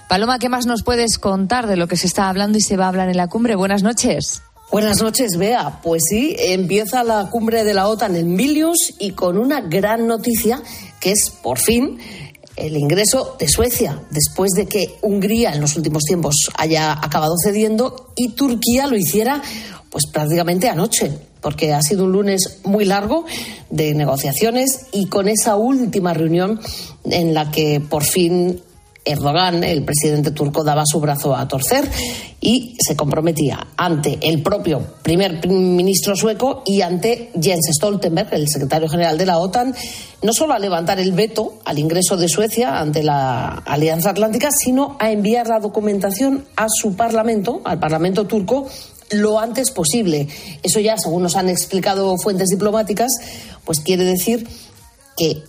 Paloma, 0.09 0.41
¿qué 0.41 0.49
más 0.49 0.67
nos 0.67 0.83
puedes 0.83 1.21
contar 1.21 1.69
de 1.69 1.77
lo 1.77 1.87
que 1.87 1.97
se 1.97 2.09
está 2.09 2.29
hablando 2.29 2.59
y 2.59 2.61
se 2.61 2.77
va 2.77 2.87
a 2.87 2.89
hablar 2.89 3.09
en 3.09 3.17
la 3.17 3.29
cumbre? 3.29 3.55
Buenas 3.55 3.85
noches. 3.85 4.43
Buenas 4.73 5.01
noches, 5.03 5.37
Bea. 5.37 5.81
Pues 5.83 6.03
sí, 6.09 6.35
empieza 6.39 7.05
la 7.05 7.29
cumbre 7.31 7.63
de 7.63 7.75
la 7.75 7.87
OTAN 7.89 8.17
en 8.17 8.37
Vilnius 8.37 8.95
y 8.99 9.13
con 9.13 9.37
una 9.37 9.61
gran 9.61 10.07
noticia 10.09 10.63
que 11.03 11.11
es, 11.11 11.31
por 11.43 11.59
fin, 11.59 11.99
el 12.57 12.77
ingreso 12.77 13.37
de 13.39 13.49
Suecia, 13.49 14.01
después 14.11 14.53
de 14.53 14.67
que 14.67 14.95
Hungría 15.03 15.53
en 15.53 15.61
los 15.61 15.77
últimos 15.77 16.05
tiempos 16.05 16.35
haya 16.57 16.93
acabado 16.93 17.35
cediendo 17.43 18.13
y 18.15 18.31
Turquía 18.31 18.87
lo 18.87 18.97
hiciera 18.97 19.43
pues 19.91 20.07
prácticamente 20.07 20.69
anoche, 20.69 21.13
porque 21.41 21.75
ha 21.75 21.83
sido 21.83 22.05
un 22.05 22.13
lunes 22.13 22.61
muy 22.65 22.85
largo 22.85 23.27
de 23.69 23.95
negociaciones 23.95 24.87
y 24.93 25.07
con 25.07 25.29
esa 25.29 25.57
última 25.57 26.15
reunión 26.15 26.61
en 27.05 27.35
la 27.35 27.51
que 27.51 27.81
por 27.81 28.05
fin 28.05 28.63
Erdogan, 29.05 29.65
el 29.65 29.85
presidente 29.85 30.31
turco, 30.31 30.63
daba 30.65 30.85
su 30.87 31.01
brazo 31.01 31.35
a 31.35 31.49
torcer 31.49 31.89
y 32.41 32.77
se 32.81 32.97
comprometía 32.97 33.69
ante 33.77 34.19
el 34.23 34.43
propio 34.43 34.81
primer 35.03 35.47
ministro 35.49 36.17
sueco 36.17 36.63
y 36.67 36.83
ante 36.83 37.31
Jens 37.41 37.71
Stoltenberg, 37.77 38.33
el 38.33 38.49
secretario 38.49 38.89
general 38.89 39.19
de 39.19 39.27
la 39.27 39.39
OTAN, 39.39 39.75
no 40.23 40.33
solo 40.33 40.55
a 40.55 40.59
levantar 40.59 41.01
el 41.01 41.13
veto 41.13 41.55
al 41.65 41.79
ingreso 41.79 42.17
de 42.17 42.29
Suecia 42.29 42.79
ante 42.79 43.03
la 43.03 43.63
Alianza 43.67 44.11
Atlántica, 44.11 44.51
sino 44.51 44.97
a 45.01 45.11
enviar 45.11 45.49
la 45.49 45.61
documentación 45.61 46.45
a 46.57 46.67
su 46.69 46.95
Parlamento, 46.95 47.61
al 47.65 47.79
Parlamento 47.79 48.27
turco, 48.27 48.69
lo 49.11 49.39
antes 49.39 49.71
posible. 49.71 50.29
Eso 50.63 50.81
ya, 50.81 50.97
según 50.97 51.23
nos 51.23 51.37
han 51.37 51.49
explicado 51.49 52.17
fuentes 52.19 52.49
diplomáticas, 52.49 53.13
pues 53.65 53.81
quiere 53.81 54.05
decir 54.05 54.47
que 55.17 55.43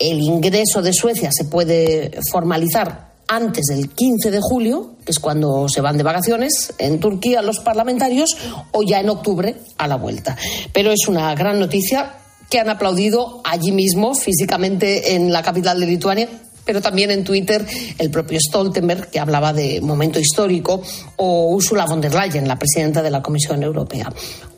el 0.00 0.20
ingreso 0.20 0.82
de 0.82 0.92
Suecia 0.92 1.30
se 1.30 1.44
puede 1.44 2.10
formalizar 2.32 3.10
antes 3.28 3.66
del 3.66 3.90
15 3.90 4.32
de 4.32 4.40
julio, 4.40 4.96
que 5.04 5.12
es 5.12 5.20
cuando 5.20 5.68
se 5.68 5.80
van 5.80 5.96
de 5.96 6.02
vacaciones 6.02 6.74
en 6.78 6.98
Turquía 6.98 7.42
los 7.42 7.60
parlamentarios, 7.60 8.36
o 8.72 8.82
ya 8.82 8.98
en 8.98 9.08
octubre 9.08 9.54
a 9.78 9.86
la 9.86 9.96
vuelta. 9.96 10.36
Pero 10.72 10.90
es 10.90 11.06
una 11.06 11.32
gran 11.36 11.60
noticia 11.60 12.14
que 12.48 12.58
han 12.58 12.68
aplaudido 12.68 13.40
allí 13.44 13.70
mismo, 13.70 14.14
físicamente 14.14 15.14
en 15.14 15.32
la 15.32 15.42
capital 15.42 15.78
de 15.78 15.86
Lituania, 15.86 16.28
pero 16.64 16.80
también 16.80 17.12
en 17.12 17.22
Twitter 17.22 17.64
el 17.98 18.10
propio 18.10 18.40
Stoltenberg, 18.40 19.10
que 19.10 19.20
hablaba 19.20 19.52
de 19.52 19.80
momento 19.80 20.18
histórico, 20.18 20.82
o 21.16 21.54
Ursula 21.54 21.86
von 21.86 22.00
der 22.00 22.14
Leyen, 22.14 22.48
la 22.48 22.58
presidenta 22.58 23.02
de 23.02 23.10
la 23.10 23.22
Comisión 23.22 23.62
Europea. 23.62 24.12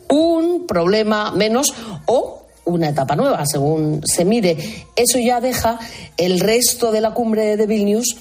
Un 0.08 0.66
problema 0.66 1.32
menos 1.32 1.74
o 2.06 2.41
una 2.64 2.88
etapa 2.88 3.16
nueva, 3.16 3.44
según 3.46 4.02
se 4.04 4.24
mire. 4.24 4.56
Eso 4.96 5.18
ya 5.18 5.40
deja 5.40 5.78
el 6.16 6.40
resto 6.40 6.92
de 6.92 7.00
la 7.00 7.12
cumbre 7.12 7.56
de 7.56 7.66
Vilnius 7.66 8.16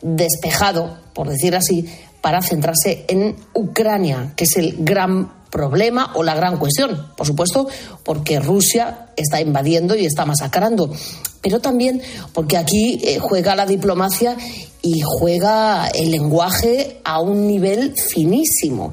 despejado, 0.00 0.98
por 1.14 1.28
decir 1.28 1.54
así, 1.54 1.88
para 2.20 2.40
centrarse 2.42 3.04
en 3.08 3.36
Ucrania, 3.54 4.32
que 4.36 4.44
es 4.44 4.56
el 4.56 4.76
gran 4.78 5.42
problema 5.50 6.12
o 6.14 6.22
la 6.22 6.34
gran 6.34 6.56
cuestión. 6.56 7.08
Por 7.16 7.26
supuesto, 7.26 7.68
porque 8.04 8.40
Rusia 8.40 9.08
está 9.16 9.40
invadiendo 9.40 9.94
y 9.94 10.06
está 10.06 10.24
masacrando, 10.24 10.90
pero 11.42 11.60
también 11.60 12.00
porque 12.32 12.56
aquí 12.56 13.00
eh, 13.04 13.18
juega 13.20 13.54
la 13.54 13.66
diplomacia 13.66 14.36
y 14.80 15.00
juega 15.04 15.88
el 15.88 16.10
lenguaje 16.10 17.00
a 17.04 17.20
un 17.20 17.46
nivel 17.46 17.94
finísimo. 17.94 18.92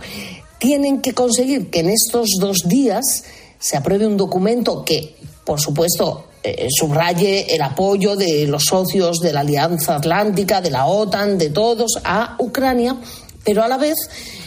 Tienen 0.57 1.01
que 1.01 1.13
conseguir 1.13 1.69
que 1.69 1.79
en 1.79 1.89
estos 1.89 2.27
dos 2.39 2.57
días 2.65 3.23
se 3.59 3.77
apruebe 3.77 4.07
un 4.07 4.17
documento 4.17 4.83
que, 4.83 5.15
por 5.43 5.59
supuesto, 5.59 6.25
eh, 6.41 6.67
subraye 6.69 7.53
el 7.53 7.61
apoyo 7.61 8.15
de 8.15 8.47
los 8.47 8.63
socios 8.63 9.19
de 9.19 9.33
la 9.33 9.41
Alianza 9.41 9.97
Atlántica, 9.97 10.61
de 10.61 10.71
la 10.71 10.85
OTAN, 10.85 11.37
de 11.37 11.49
todos 11.49 11.99
a 12.03 12.37
Ucrania, 12.39 12.95
pero 13.43 13.61
a 13.61 13.67
la 13.67 13.77
vez 13.77 13.97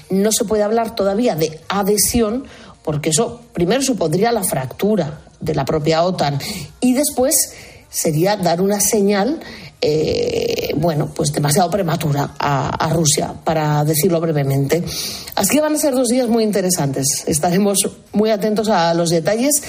no 0.08 0.32
se 0.32 0.44
puede 0.44 0.62
hablar 0.62 0.94
todavía 0.94 1.34
de 1.34 1.60
adhesión 1.68 2.44
porque 2.82 3.10
eso 3.10 3.40
primero 3.52 3.82
supondría 3.82 4.32
la 4.32 4.42
fractura 4.42 5.20
de 5.40 5.54
la 5.54 5.64
propia 5.64 6.02
OTAN 6.02 6.38
y 6.80 6.94
después 6.94 7.54
sería 7.90 8.36
dar 8.36 8.60
una 8.60 8.80
señal 8.80 9.40
eh, 9.84 10.72
bueno, 10.76 11.10
pues 11.12 11.32
demasiado 11.32 11.68
prematura 11.68 12.34
a, 12.38 12.88
Rusia, 12.92 13.34
para 13.42 13.84
decirlo 13.84 14.20
brevemente. 14.20 14.84
Así 15.34 15.56
que 15.56 15.60
van 15.60 15.74
a 15.74 15.78
ser 15.78 15.92
dos 15.94 16.06
días 16.08 16.28
muy 16.28 16.44
interesantes. 16.44 17.24
Estaremos 17.26 17.78
muy 18.12 18.30
atentos 18.30 18.68
a 18.68 18.94
los 18.94 19.10
detalles 19.10 19.60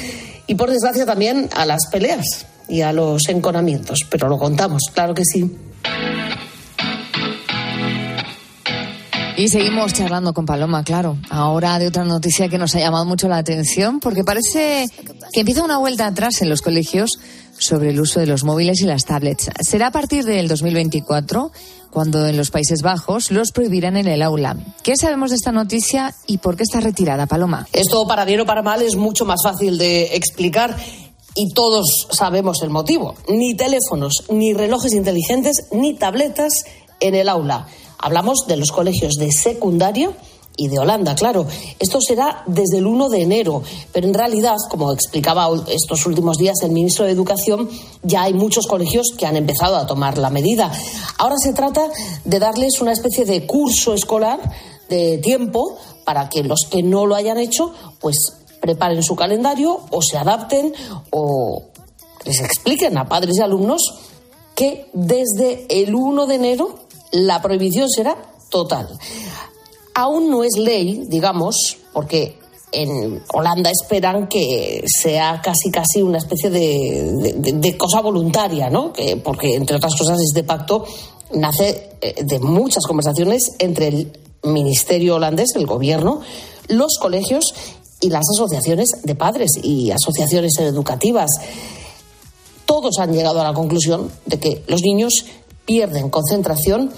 y, 0.46 0.54
por 0.54 0.70
desgracia, 0.70 1.08
también 1.08 1.50
a 1.56 1.66
las 1.66 1.88
peleas 1.88 2.46
y 2.70 2.82
a 2.82 2.94
los 2.94 3.28
enconamientos. 3.28 4.02
Pero 4.08 4.30
lo 4.30 4.38
contamos, 4.38 4.84
claro 4.94 5.16
que 5.16 5.26
sí. 5.26 5.52
Y 9.36 9.48
seguimos 9.48 9.94
charlando 9.94 10.32
con 10.32 10.46
Paloma, 10.46 10.84
claro. 10.84 11.18
Ahora 11.32 11.80
de 11.80 11.88
otra 11.88 12.04
noticia 12.04 12.50
que 12.50 12.60
nos 12.60 12.76
ha 12.76 12.80
llamado 12.80 13.06
mucho 13.06 13.28
la 13.28 13.38
atención, 13.38 14.00
porque 14.00 14.24
parece 14.24 14.86
que 15.34 15.40
empieza 15.40 15.64
una 15.64 15.80
vuelta 15.80 16.06
atrás 16.06 16.44
en 16.44 16.50
los 16.50 16.62
colegios 16.62 17.18
sobre 17.64 17.92
el 17.92 18.00
uso 18.00 18.20
de 18.20 18.26
los 18.26 18.44
móviles 18.44 18.82
y 18.82 18.86
las 18.86 19.06
tablets. 19.06 19.50
Será 19.62 19.88
a 19.88 19.92
partir 19.92 20.24
del 20.26 20.48
2024 20.48 21.52
cuando 21.90 22.26
en 22.26 22.36
los 22.36 22.50
Países 22.50 22.82
Bajos 22.82 23.30
los 23.30 23.52
prohibirán 23.52 23.98
en 23.98 24.08
el 24.08 24.24
aula. 24.24 24.58
¿Qué 24.82 24.98
sabemos 24.98 25.30
de 25.30 25.36
esta 25.36 25.52
noticia 25.52 26.14
y 26.26 26.40
por 26.40 26.58
qué 26.58 26.64
está 26.64 26.80
retirada, 26.80 27.28
Paloma? 27.28 27.68
Esto, 27.72 28.08
para 28.08 28.26
bien 28.26 28.42
o 28.42 28.46
para 28.46 28.64
mal, 28.64 28.82
es 28.82 28.96
mucho 28.96 29.26
más 29.26 29.42
fácil 29.44 29.78
de 29.78 30.16
explicar 30.16 30.76
y 31.36 31.54
todos 31.54 32.08
sabemos 32.12 32.64
el 32.64 32.72
motivo. 32.72 33.16
Ni 33.30 33.56
teléfonos, 33.56 34.24
ni 34.30 34.54
relojes 34.54 34.94
inteligentes, 34.94 35.68
ni 35.72 35.94
tabletas 35.94 36.66
en 37.00 37.16
el 37.16 37.30
aula. 37.30 37.68
Hablamos 38.00 38.48
de 38.48 38.58
los 38.58 38.72
colegios 38.72 39.16
de 39.16 39.32
secundaria 39.32 40.12
y 40.56 40.68
de 40.68 40.80
Holanda, 40.80 41.16
claro. 41.16 41.48
Esto 41.80 42.00
será 42.00 42.44
desde 42.46 42.78
el 42.78 42.86
1 42.86 43.10
de 43.10 43.22
enero, 43.22 43.64
pero 43.92 44.08
en 44.08 44.14
realidad, 44.14 44.56
como 44.70 44.92
explicaba 44.92 45.48
estos 45.68 46.06
últimos 46.06 46.38
días 46.38 46.62
el 46.62 46.72
ministro 46.72 47.06
de 47.06 47.12
Educación, 47.12 47.70
ya 48.04 48.24
hay 48.24 48.34
muchos 48.34 48.68
colegios 48.68 49.14
que 49.18 49.26
han 49.26 49.36
empezado 49.36 49.78
a 49.78 49.88
tomar 49.88 50.18
la 50.18 50.30
medida. 50.30 50.72
Ahora 51.18 51.38
se 51.38 51.54
trata 51.54 51.90
de 52.24 52.40
darles 52.40 52.82
una 52.82 52.92
especie 52.92 53.26
de 53.26 53.46
curso 53.46 53.94
escolar 53.94 54.40
de 54.90 55.18
tiempo 55.20 55.78
para 56.06 56.30
que 56.30 56.44
los 56.44 56.68
que 56.70 56.84
no 56.84 57.06
lo 57.06 57.16
hayan 57.16 57.38
hecho, 57.38 57.74
pues 58.00 58.18
preparen 58.62 59.04
su 59.04 59.16
calendario 59.16 59.82
o 59.90 60.02
se 60.02 60.18
adapten 60.18 60.74
o 61.12 61.64
les 62.26 62.40
expliquen 62.40 62.98
a 62.98 63.10
padres 63.10 63.38
y 63.38 63.42
alumnos 63.42 63.82
que 64.56 64.90
desde 64.94 65.66
el 65.70 65.96
1 65.96 66.28
de 66.28 66.36
enero 66.36 66.80
la 67.12 67.42
prohibición 67.42 67.90
será 67.90 68.16
total. 68.50 68.88
Aún 69.96 70.30
no 70.30 70.44
es 70.44 70.58
ley, 70.58 71.06
digamos, 71.08 71.78
porque 71.94 72.40
en 72.72 73.22
Holanda 73.32 73.70
esperan 73.70 74.28
que 74.28 74.84
sea 74.88 75.40
casi 75.44 75.70
casi 75.70 76.02
una 76.02 76.18
especie 76.18 76.50
de, 76.50 77.78
cosa 77.78 78.02
voluntaria, 78.02 78.70
¿no? 78.70 78.92
Que, 78.92 79.18
porque, 79.18 79.56
entre 79.56 79.78
otras 79.78 79.96
cosas, 79.96 80.20
este 80.20 80.44
pacto 80.44 80.84
nace 81.34 81.92
eh, 82.02 82.24
de 82.24 82.40
muchas 82.40 82.86
conversaciones 82.86 83.52
entre 83.60 83.88
el 83.90 84.20
Ministerio 84.44 85.16
holandés, 85.16 85.56
el 85.56 85.68
gobierno, 85.68 86.22
los 86.68 86.98
colegios 87.00 87.54
y 88.02 88.10
las 88.10 88.26
asociaciones 88.36 88.90
de 89.04 89.16
padres 89.16 89.52
y 89.62 89.92
asociaciones 89.92 90.58
educativas. 90.60 91.30
Todos 92.66 92.98
han 93.00 93.14
llegado 93.14 93.40
a 93.40 93.44
la 93.44 93.54
conclusión 93.54 94.12
de 94.26 94.40
que 94.40 94.64
los 94.68 94.82
niños 94.82 95.26
pierden 95.66 96.10
concentración 96.10 96.92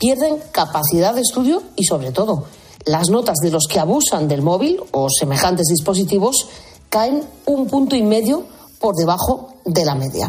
pierden 0.00 0.38
capacidad 0.50 1.14
de 1.14 1.20
estudio 1.20 1.62
y, 1.76 1.84
sobre 1.84 2.10
todo, 2.10 2.44
las 2.86 3.10
notas 3.10 3.36
de 3.42 3.50
los 3.50 3.66
que 3.68 3.78
abusan 3.78 4.26
del 4.26 4.42
móvil 4.42 4.80
o 4.92 5.08
semejantes 5.10 5.66
dispositivos 5.66 6.48
caen 6.88 7.22
un 7.46 7.66
punto 7.68 7.94
y 7.94 8.02
medio 8.02 8.44
por 8.80 8.96
debajo 8.96 9.54
de 9.64 9.84
la 9.84 9.94
media 9.94 10.28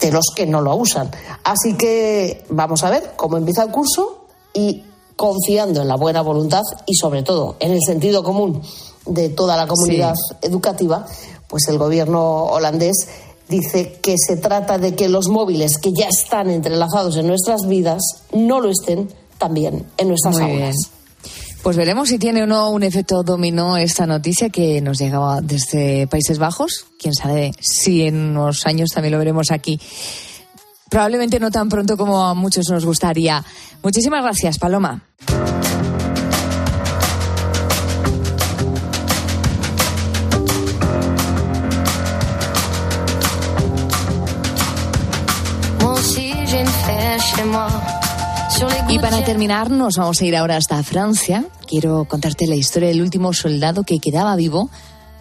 de 0.00 0.10
los 0.10 0.26
que 0.34 0.44
no 0.44 0.60
lo 0.60 0.74
usan. 0.74 1.10
Así 1.44 1.76
que 1.76 2.44
vamos 2.50 2.82
a 2.82 2.90
ver 2.90 3.12
cómo 3.16 3.36
empieza 3.36 3.62
el 3.62 3.70
curso 3.70 4.26
y 4.52 4.82
confiando 5.16 5.80
en 5.80 5.88
la 5.88 5.96
buena 5.96 6.20
voluntad 6.22 6.62
y 6.84 6.96
sobre 6.96 7.22
todo 7.22 7.54
en 7.60 7.70
el 7.70 7.80
sentido 7.86 8.24
común 8.24 8.60
de 9.06 9.28
toda 9.28 9.56
la 9.56 9.68
comunidad 9.68 10.14
educativa, 10.40 11.06
pues 11.46 11.68
el 11.68 11.78
gobierno 11.78 12.46
holandés 12.46 13.08
dice 13.48 13.98
que 14.02 14.14
se 14.16 14.36
trata 14.36 14.78
de 14.78 14.94
que 14.94 15.08
los 15.08 15.28
móviles 15.28 15.78
que 15.78 15.92
ya 15.92 16.08
están 16.08 16.50
entrelazados 16.50 17.16
en 17.16 17.26
nuestras 17.26 17.66
vidas 17.66 18.02
no 18.32 18.60
lo 18.60 18.70
estén 18.70 19.08
también 19.38 19.86
en 19.96 20.08
nuestras 20.08 20.36
Muy 20.36 20.44
aulas. 20.44 20.58
bien. 20.58 20.72
Pues 21.62 21.76
veremos 21.76 22.08
si 22.08 22.18
tiene 22.18 22.42
o 22.42 22.46
no 22.46 22.70
un 22.70 22.82
efecto 22.82 23.22
dominó 23.22 23.76
esta 23.76 24.04
noticia 24.04 24.50
que 24.50 24.80
nos 24.80 24.98
llegaba 24.98 25.40
desde 25.40 26.08
Países 26.08 26.38
Bajos. 26.38 26.86
Quién 26.98 27.14
sabe 27.14 27.52
si 27.60 28.02
en 28.02 28.16
unos 28.36 28.66
años 28.66 28.90
también 28.90 29.12
lo 29.12 29.18
veremos 29.18 29.52
aquí. 29.52 29.80
Probablemente 30.90 31.38
no 31.38 31.50
tan 31.52 31.68
pronto 31.68 31.96
como 31.96 32.24
a 32.24 32.34
muchos 32.34 32.68
nos 32.68 32.84
gustaría. 32.84 33.44
Muchísimas 33.82 34.22
gracias, 34.22 34.58
Paloma. 34.58 35.04
Y 48.88 48.98
para 48.98 49.24
terminar, 49.24 49.70
nos 49.70 49.96
vamos 49.96 50.20
a 50.20 50.24
ir 50.24 50.36
ahora 50.36 50.56
hasta 50.56 50.82
Francia. 50.82 51.44
Quiero 51.66 52.04
contarte 52.04 52.46
la 52.46 52.56
historia 52.56 52.88
del 52.88 53.00
último 53.00 53.32
soldado 53.32 53.84
que 53.84 53.98
quedaba 53.98 54.36
vivo 54.36 54.68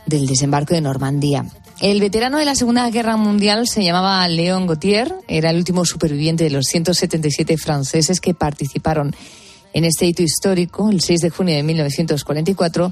del 0.06 0.28
desembarco 0.28 0.74
de 0.74 0.82
Normandía. 0.82 1.46
El 1.80 2.00
veterano 2.00 2.38
de 2.38 2.46
la 2.46 2.54
Segunda 2.54 2.89
Guerra 2.89 3.18
Mundial 3.18 3.68
se 3.68 3.84
llamaba 3.84 4.28
Léon 4.28 4.68
Gautier, 4.68 5.16
era 5.28 5.50
el 5.50 5.58
último 5.58 5.86
superviviente 5.86 6.44
de 6.44 6.50
los 6.52 6.66
177 6.66 7.58
franceses 7.58 8.20
que 8.20 8.34
participaron 8.34 9.16
en 9.74 9.86
este 9.86 10.06
hito 10.06 10.22
histórico 10.22 10.89
el 10.89 11.02
6 11.02 11.22
de 11.22 11.30
junio 11.30 11.56
de 11.56 11.64
1944 11.64 12.92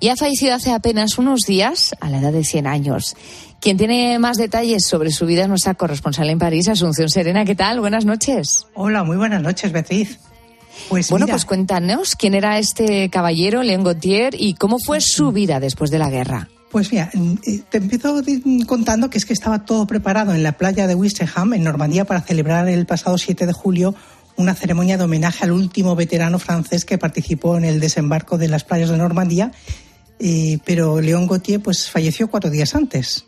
y 0.00 0.08
ha 0.08 0.16
fallecido 0.16 0.54
hace 0.54 0.72
apenas 0.72 1.18
unos 1.18 1.40
días 1.46 1.94
a 2.00 2.10
la 2.10 2.18
edad 2.18 2.32
de 2.32 2.44
100 2.44 2.66
años. 2.66 3.16
Quien 3.60 3.76
tiene 3.76 4.18
más 4.18 4.36
detalles 4.36 4.86
sobre 4.86 5.10
su 5.10 5.26
vida 5.26 5.42
es 5.42 5.48
nuestra 5.48 5.74
corresponsal 5.74 6.30
en 6.30 6.38
París, 6.38 6.68
Asunción 6.68 7.08
Serena. 7.08 7.44
¿Qué 7.44 7.54
tal? 7.54 7.80
Buenas 7.80 8.04
noches. 8.04 8.66
Hola, 8.74 9.02
muy 9.02 9.16
buenas 9.16 9.42
noches, 9.42 9.72
Beatriz. 9.72 10.20
Pues 10.88 11.10
bueno, 11.10 11.26
mira, 11.26 11.34
pues 11.34 11.44
cuéntanos 11.44 12.14
quién 12.14 12.34
era 12.34 12.58
este 12.58 13.10
caballero, 13.10 13.64
León 13.64 13.82
Gautier, 13.82 14.34
y 14.38 14.54
cómo 14.54 14.78
fue 14.78 15.00
su 15.00 15.32
vida 15.32 15.58
después 15.58 15.90
de 15.90 15.98
la 15.98 16.08
guerra. 16.08 16.48
Pues 16.70 16.92
mira, 16.92 17.10
eh, 17.14 17.62
te 17.68 17.78
empiezo 17.78 18.22
contando 18.66 19.10
que 19.10 19.18
es 19.18 19.24
que 19.24 19.32
estaba 19.32 19.64
todo 19.64 19.86
preparado 19.86 20.34
en 20.34 20.42
la 20.42 20.52
playa 20.52 20.86
de 20.86 20.94
Wistreham, 20.94 21.54
en 21.54 21.64
Normandía, 21.64 22.04
para 22.04 22.20
celebrar 22.20 22.68
el 22.68 22.86
pasado 22.86 23.18
7 23.18 23.46
de 23.46 23.52
julio 23.52 23.94
una 24.38 24.54
ceremonia 24.54 24.96
de 24.96 25.04
homenaje 25.04 25.44
al 25.44 25.50
último 25.50 25.96
veterano 25.96 26.38
francés 26.38 26.84
que 26.84 26.96
participó 26.96 27.56
en 27.56 27.64
el 27.64 27.80
desembarco 27.80 28.38
de 28.38 28.46
las 28.46 28.62
playas 28.62 28.88
de 28.88 28.96
Normandía. 28.96 29.50
Eh, 30.18 30.58
pero 30.64 31.00
León 31.00 31.26
Gautier 31.26 31.60
pues 31.60 31.90
falleció 31.90 32.28
cuatro 32.28 32.50
días 32.50 32.74
antes. 32.74 33.24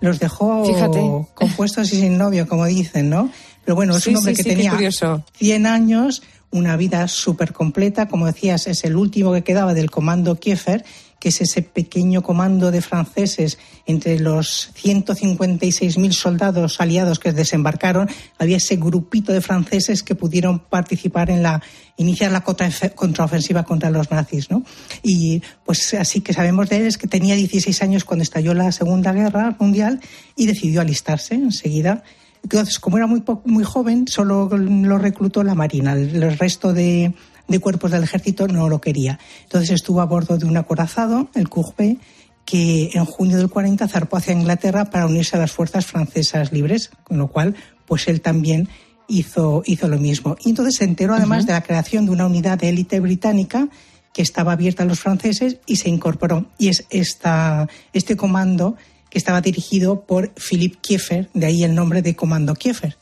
Los 0.00 0.20
dejó 0.20 0.64
Fíjate. 0.64 1.00
compuestos 1.34 1.92
y 1.92 2.00
sin 2.00 2.18
novio, 2.18 2.46
como 2.48 2.66
dicen, 2.66 3.10
¿no? 3.10 3.30
Pero 3.64 3.74
bueno, 3.74 3.96
es 3.96 4.04
Sí, 4.04 4.10
un 4.10 4.16
hombre 4.18 4.34
sí, 4.34 4.36
que 4.36 4.42
sí, 4.44 4.48
tenía 4.56 4.70
curioso. 4.70 5.24
100 5.38 5.66
años, 5.66 6.22
una 6.50 6.76
vida 6.76 7.06
súper 7.08 7.52
completa. 7.52 8.06
Como 8.08 8.26
decías, 8.26 8.66
es 8.68 8.84
el 8.84 8.96
último 8.96 9.32
que 9.32 9.42
quedaba 9.42 9.74
del 9.74 9.90
comando 9.90 10.36
Kiefer, 10.38 10.84
que 11.18 11.30
es 11.30 11.40
ese 11.40 11.62
pequeño 11.62 12.22
comando 12.22 12.70
de 12.70 12.80
franceses 12.80 13.58
entre 13.86 14.20
los 14.20 14.72
156.000 14.82 16.12
soldados 16.12 16.80
aliados 16.80 17.18
que 17.18 17.32
desembarcaron. 17.32 18.08
Había 18.38 18.58
ese 18.58 18.76
grupito 18.76 19.32
de 19.32 19.40
franceses 19.40 20.02
que 20.02 20.14
pudieron 20.14 20.58
participar 20.60 21.30
en 21.30 21.42
la 21.42 21.62
iniciar 21.96 22.30
la 22.30 22.42
contra- 22.44 22.70
contraofensiva 22.94 23.64
contra 23.64 23.90
los 23.90 24.10
nazis, 24.10 24.50
¿no? 24.50 24.62
Y 25.02 25.42
pues 25.64 25.94
así 25.94 26.20
que 26.20 26.32
sabemos 26.32 26.68
de 26.68 26.76
él 26.76 26.86
es 26.86 26.96
que 26.98 27.08
tenía 27.08 27.34
16 27.34 27.82
años 27.82 28.04
cuando 28.04 28.22
estalló 28.22 28.54
la 28.54 28.70
Segunda 28.70 29.12
Guerra 29.12 29.56
Mundial 29.58 30.00
y 30.36 30.46
decidió 30.46 30.80
alistarse 30.80 31.34
enseguida. 31.34 32.04
Entonces, 32.44 32.78
como 32.78 32.98
era 32.98 33.08
muy, 33.08 33.24
muy 33.46 33.64
joven, 33.64 34.06
solo 34.06 34.48
lo 34.56 34.96
reclutó 34.98 35.42
la 35.42 35.56
Marina. 35.56 35.94
El 35.94 36.38
resto 36.38 36.72
de, 36.72 37.12
de 37.48 37.58
cuerpos 37.58 37.90
del 37.90 38.04
ejército 38.04 38.46
no 38.46 38.68
lo 38.68 38.80
quería. 38.80 39.18
Entonces 39.42 39.70
estuvo 39.70 40.00
a 40.00 40.06
bordo 40.06 40.38
de 40.38 40.46
un 40.46 40.56
acorazado, 40.56 41.28
el 41.34 41.48
Courbet, 41.48 41.98
que 42.44 42.90
en 42.94 43.04
junio 43.04 43.36
del 43.36 43.50
40 43.50 43.88
zarpó 43.88 44.16
hacia 44.16 44.32
Inglaterra 44.32 44.86
para 44.86 45.06
unirse 45.06 45.36
a 45.36 45.40
las 45.40 45.52
fuerzas 45.52 45.84
francesas 45.86 46.52
libres, 46.52 46.90
con 47.04 47.18
lo 47.18 47.28
cual, 47.28 47.54
pues 47.86 48.08
él 48.08 48.20
también 48.20 48.68
hizo, 49.08 49.62
hizo 49.66 49.88
lo 49.88 49.98
mismo. 49.98 50.36
Y 50.44 50.50
entonces 50.50 50.76
se 50.76 50.84
enteró 50.84 51.14
además 51.14 51.46
de 51.46 51.52
la 51.52 51.62
creación 51.62 52.06
de 52.06 52.12
una 52.12 52.26
unidad 52.26 52.58
de 52.58 52.68
élite 52.68 53.00
británica 53.00 53.68
que 54.12 54.22
estaba 54.22 54.52
abierta 54.52 54.82
a 54.82 54.86
los 54.86 55.00
franceses 55.00 55.58
y 55.66 55.76
se 55.76 55.88
incorporó. 55.88 56.46
Y 56.58 56.68
es 56.68 56.86
esta, 56.90 57.68
este 57.92 58.16
comando 58.16 58.76
que 59.10 59.18
estaba 59.18 59.40
dirigido 59.40 60.02
por 60.02 60.32
Philippe 60.34 60.78
Kiefer, 60.80 61.30
de 61.34 61.46
ahí 61.46 61.64
el 61.64 61.74
nombre 61.74 62.02
de 62.02 62.14
Comando 62.14 62.54
Kiefer. 62.54 62.96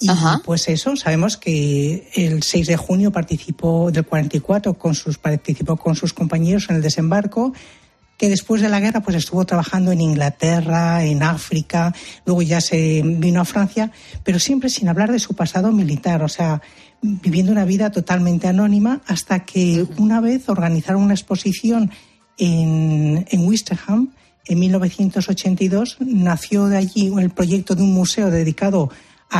Y 0.00 0.08
pues 0.44 0.68
eso, 0.68 0.96
sabemos 0.96 1.36
que 1.36 2.10
el 2.14 2.42
6 2.42 2.66
de 2.68 2.76
junio 2.76 3.12
participó 3.12 3.90
del 3.90 4.06
44 4.06 4.74
con 4.74 4.94
sus 4.94 5.18
participó 5.18 5.76
con 5.76 5.94
sus 5.94 6.14
compañeros 6.14 6.66
en 6.70 6.76
el 6.76 6.82
desembarco 6.82 7.52
que 8.16 8.28
después 8.28 8.60
de 8.60 8.68
la 8.68 8.80
guerra 8.80 9.00
pues 9.00 9.16
estuvo 9.16 9.46
trabajando 9.46 9.92
en 9.92 10.00
Inglaterra, 10.02 11.02
en 11.04 11.22
África, 11.22 11.94
luego 12.26 12.42
ya 12.42 12.60
se 12.60 13.02
vino 13.02 13.40
a 13.40 13.46
Francia, 13.46 13.92
pero 14.24 14.38
siempre 14.38 14.68
sin 14.68 14.88
hablar 14.90 15.10
de 15.10 15.18
su 15.18 15.34
pasado 15.34 15.72
militar, 15.72 16.22
o 16.22 16.28
sea, 16.28 16.60
viviendo 17.00 17.50
una 17.50 17.64
vida 17.64 17.90
totalmente 17.90 18.46
anónima 18.46 19.00
hasta 19.06 19.46
que 19.46 19.86
una 19.96 20.20
vez 20.20 20.50
organizaron 20.50 21.02
una 21.02 21.14
exposición 21.14 21.90
en, 22.36 23.26
en 23.30 23.46
Wistreham 23.46 24.10
en 24.46 24.58
1982 24.58 25.98
nació 26.00 26.66
de 26.66 26.76
allí 26.76 27.12
el 27.18 27.30
proyecto 27.30 27.74
de 27.74 27.82
un 27.82 27.94
museo 27.94 28.30
dedicado 28.30 28.90
a 28.90 28.90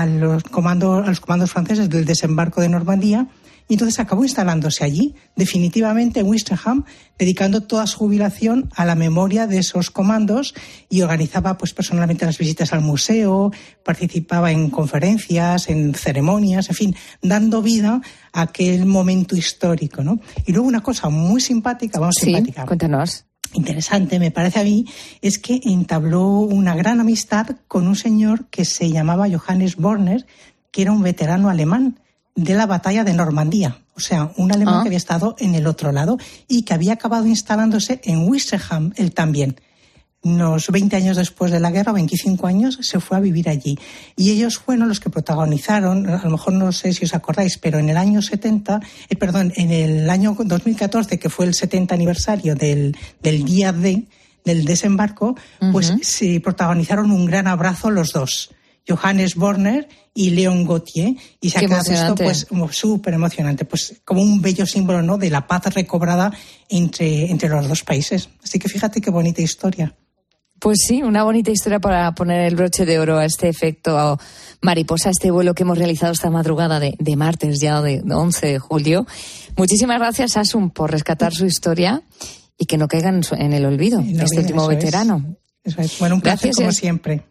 los 0.06 0.44
comandos, 0.44 1.04
a 1.04 1.08
los 1.08 1.20
comandos 1.20 1.50
franceses 1.50 1.88
del 1.88 2.04
desembarco 2.04 2.60
de 2.60 2.68
Normandía 2.68 3.28
y 3.70 3.74
entonces 3.74 4.00
acabó 4.00 4.24
instalándose 4.24 4.82
allí, 4.82 5.14
definitivamente 5.36 6.18
en 6.18 6.26
Wistreham, 6.26 6.84
dedicando 7.16 7.60
toda 7.60 7.86
su 7.86 7.98
jubilación 7.98 8.68
a 8.74 8.84
la 8.84 8.96
memoria 8.96 9.46
de 9.46 9.58
esos 9.58 9.92
comandos 9.92 10.54
y 10.88 11.02
organizaba 11.02 11.56
pues 11.56 11.72
personalmente 11.72 12.26
las 12.26 12.36
visitas 12.36 12.72
al 12.72 12.80
museo, 12.80 13.52
participaba 13.84 14.50
en 14.50 14.70
conferencias, 14.70 15.68
en 15.68 15.94
ceremonias, 15.94 16.68
en 16.68 16.74
fin, 16.74 16.96
dando 17.22 17.62
vida 17.62 18.00
a 18.32 18.40
aquel 18.42 18.86
momento 18.86 19.36
histórico, 19.36 20.02
¿no? 20.02 20.18
Y 20.46 20.52
luego 20.52 20.66
una 20.66 20.82
cosa 20.82 21.08
muy 21.08 21.40
simpática, 21.40 22.00
vamos, 22.00 22.16
Sí, 22.18 22.26
simpática. 22.26 22.66
cuéntanos. 22.66 23.24
Interesante, 23.52 24.18
me 24.20 24.30
parece 24.30 24.60
a 24.60 24.64
mí, 24.64 24.86
es 25.22 25.38
que 25.38 25.60
entabló 25.64 26.28
una 26.40 26.74
gran 26.76 27.00
amistad 27.00 27.56
con 27.66 27.88
un 27.88 27.96
señor 27.96 28.46
que 28.46 28.64
se 28.64 28.90
llamaba 28.90 29.26
Johannes 29.28 29.76
Borner, 29.76 30.24
que 30.70 30.82
era 30.82 30.92
un 30.92 31.02
veterano 31.02 31.48
alemán 31.48 31.98
de 32.36 32.54
la 32.54 32.66
batalla 32.66 33.02
de 33.02 33.12
Normandía. 33.12 33.78
O 33.96 34.00
sea, 34.00 34.30
un 34.36 34.52
alemán 34.52 34.76
Ah. 34.78 34.82
que 34.82 34.88
había 34.88 34.96
estado 34.98 35.34
en 35.38 35.54
el 35.54 35.66
otro 35.66 35.90
lado 35.92 36.16
y 36.48 36.62
que 36.62 36.74
había 36.74 36.92
acabado 36.94 37.26
instalándose 37.26 38.00
en 38.04 38.28
Wistreham, 38.28 38.92
él 38.96 39.12
también. 39.12 39.56
Unos 40.22 40.68
20 40.70 40.96
años 40.96 41.16
después 41.16 41.50
de 41.50 41.60
la 41.60 41.70
guerra, 41.70 41.92
25 41.92 42.46
años, 42.46 42.78
se 42.82 43.00
fue 43.00 43.16
a 43.16 43.20
vivir 43.20 43.48
allí. 43.48 43.78
Y 44.16 44.30
ellos 44.30 44.58
fueron 44.58 44.88
los 44.88 45.00
que 45.00 45.08
protagonizaron, 45.08 46.08
a 46.08 46.22
lo 46.22 46.30
mejor 46.30 46.52
no 46.52 46.72
sé 46.72 46.92
si 46.92 47.06
os 47.06 47.14
acordáis, 47.14 47.56
pero 47.56 47.78
en 47.78 47.88
el 47.88 47.96
año 47.96 48.20
70, 48.20 48.80
eh, 49.08 49.16
perdón, 49.16 49.52
en 49.56 49.70
el 49.70 50.10
año 50.10 50.36
2014, 50.38 51.18
que 51.18 51.30
fue 51.30 51.46
el 51.46 51.54
70 51.54 51.94
aniversario 51.94 52.54
del, 52.54 52.96
del 53.22 53.44
día 53.44 53.72
D, 53.72 54.04
del 54.44 54.64
desembarco, 54.64 55.36
pues 55.72 55.94
se 56.02 56.40
protagonizaron 56.40 57.10
un 57.10 57.26
gran 57.26 57.46
abrazo 57.46 57.90
los 57.90 58.12
dos. 58.12 58.50
Johannes 58.88 59.36
Borner 59.36 59.88
y 60.14 60.30
Leon 60.30 60.66
Gautier 60.66 61.14
y 61.40 61.50
se 61.50 61.58
ha 61.58 61.60
quedado 61.60 61.92
esto 61.92 62.14
pues 62.14 62.46
súper 62.70 63.14
emocionante, 63.14 63.64
pues 63.64 64.00
como 64.04 64.22
un 64.22 64.40
bello 64.40 64.66
símbolo 64.66 65.02
¿no? 65.02 65.18
de 65.18 65.30
la 65.30 65.46
paz 65.46 65.72
recobrada 65.74 66.32
entre, 66.68 67.30
entre 67.30 67.48
los 67.48 67.68
dos 67.68 67.84
países. 67.84 68.28
Así 68.42 68.58
que 68.58 68.68
fíjate 68.68 69.00
qué 69.00 69.10
bonita 69.10 69.42
historia. 69.42 69.94
Pues 70.60 70.78
sí, 70.86 71.02
una 71.02 71.24
bonita 71.24 71.50
historia 71.50 71.80
para 71.80 72.12
poner 72.14 72.46
el 72.46 72.54
broche 72.54 72.84
de 72.84 72.98
oro 72.98 73.18
a 73.18 73.24
este 73.24 73.48
efecto 73.48 74.18
mariposa, 74.60 75.08
a 75.08 75.12
este 75.12 75.30
vuelo 75.30 75.54
que 75.54 75.62
hemos 75.62 75.78
realizado 75.78 76.12
esta 76.12 76.30
madrugada 76.30 76.78
de, 76.78 76.94
de 76.98 77.16
martes 77.16 77.60
ya 77.60 77.80
de 77.80 78.02
11 78.08 78.46
de 78.46 78.58
julio. 78.58 79.06
Muchísimas 79.56 79.98
gracias, 79.98 80.36
Asun, 80.36 80.70
por 80.70 80.90
rescatar 80.90 81.32
su 81.32 81.46
historia 81.46 82.02
y 82.58 82.66
que 82.66 82.76
no 82.76 82.88
caiga 82.88 83.08
en, 83.08 83.52
el 83.54 83.64
olvido, 83.64 84.02
no 84.02 84.22
este 84.22 84.40
último 84.40 84.70
es. 84.70 84.76
veterano. 84.76 85.36
Eso 85.64 85.80
es. 85.80 85.98
Bueno, 85.98 86.16
un 86.16 86.20
placer 86.20 86.50
Gracias, 86.50 86.56
como 86.56 86.72
siempre. 86.72 87.22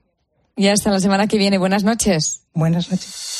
Y 0.55 0.67
hasta 0.67 0.89
la 0.89 0.99
semana 0.99 1.27
que 1.27 1.37
viene. 1.37 1.59
Buenas 1.59 1.83
noches. 1.83 2.41
Buenas 2.53 2.89
noches. 2.89 3.38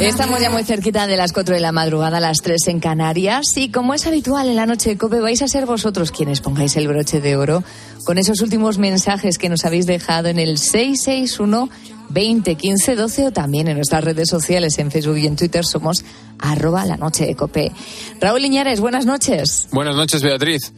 Estamos 0.00 0.40
ya 0.40 0.50
muy 0.50 0.62
cerquita 0.64 1.06
de 1.06 1.16
las 1.16 1.32
4 1.32 1.56
de 1.56 1.60
la 1.60 1.72
madrugada, 1.72 2.20
las 2.20 2.40
3 2.40 2.68
en 2.68 2.80
Canarias. 2.80 3.56
Y 3.56 3.70
como 3.70 3.94
es 3.94 4.06
habitual 4.06 4.48
en 4.48 4.56
la 4.56 4.64
noche 4.64 4.90
de 4.90 4.96
COPE, 4.98 5.20
vais 5.20 5.42
a 5.42 5.48
ser 5.48 5.66
vosotros 5.66 6.12
quienes 6.12 6.40
pongáis 6.40 6.76
el 6.76 6.86
broche 6.88 7.20
de 7.20 7.36
oro 7.36 7.64
con 8.04 8.16
esos 8.16 8.40
últimos 8.40 8.78
mensajes 8.78 9.38
que 9.38 9.48
nos 9.48 9.64
habéis 9.64 9.86
dejado 9.86 10.28
en 10.28 10.38
el 10.38 10.58
661 10.58 11.68
20 12.10 12.54
15 12.54 12.96
12 12.96 13.26
o 13.26 13.32
también 13.32 13.68
en 13.68 13.76
nuestras 13.76 14.04
redes 14.04 14.28
sociales, 14.28 14.78
en 14.78 14.90
Facebook 14.90 15.18
y 15.18 15.26
en 15.26 15.36
Twitter 15.36 15.64
somos 15.64 16.04
arroba 16.38 16.86
la 16.86 16.96
noche 16.96 17.26
de 17.26 17.34
COPE. 17.34 17.72
Raúl 18.20 18.44
Iñares, 18.44 18.80
buenas 18.80 19.04
noches. 19.04 19.68
Buenas 19.72 19.96
noches, 19.96 20.22
Beatriz. 20.22 20.72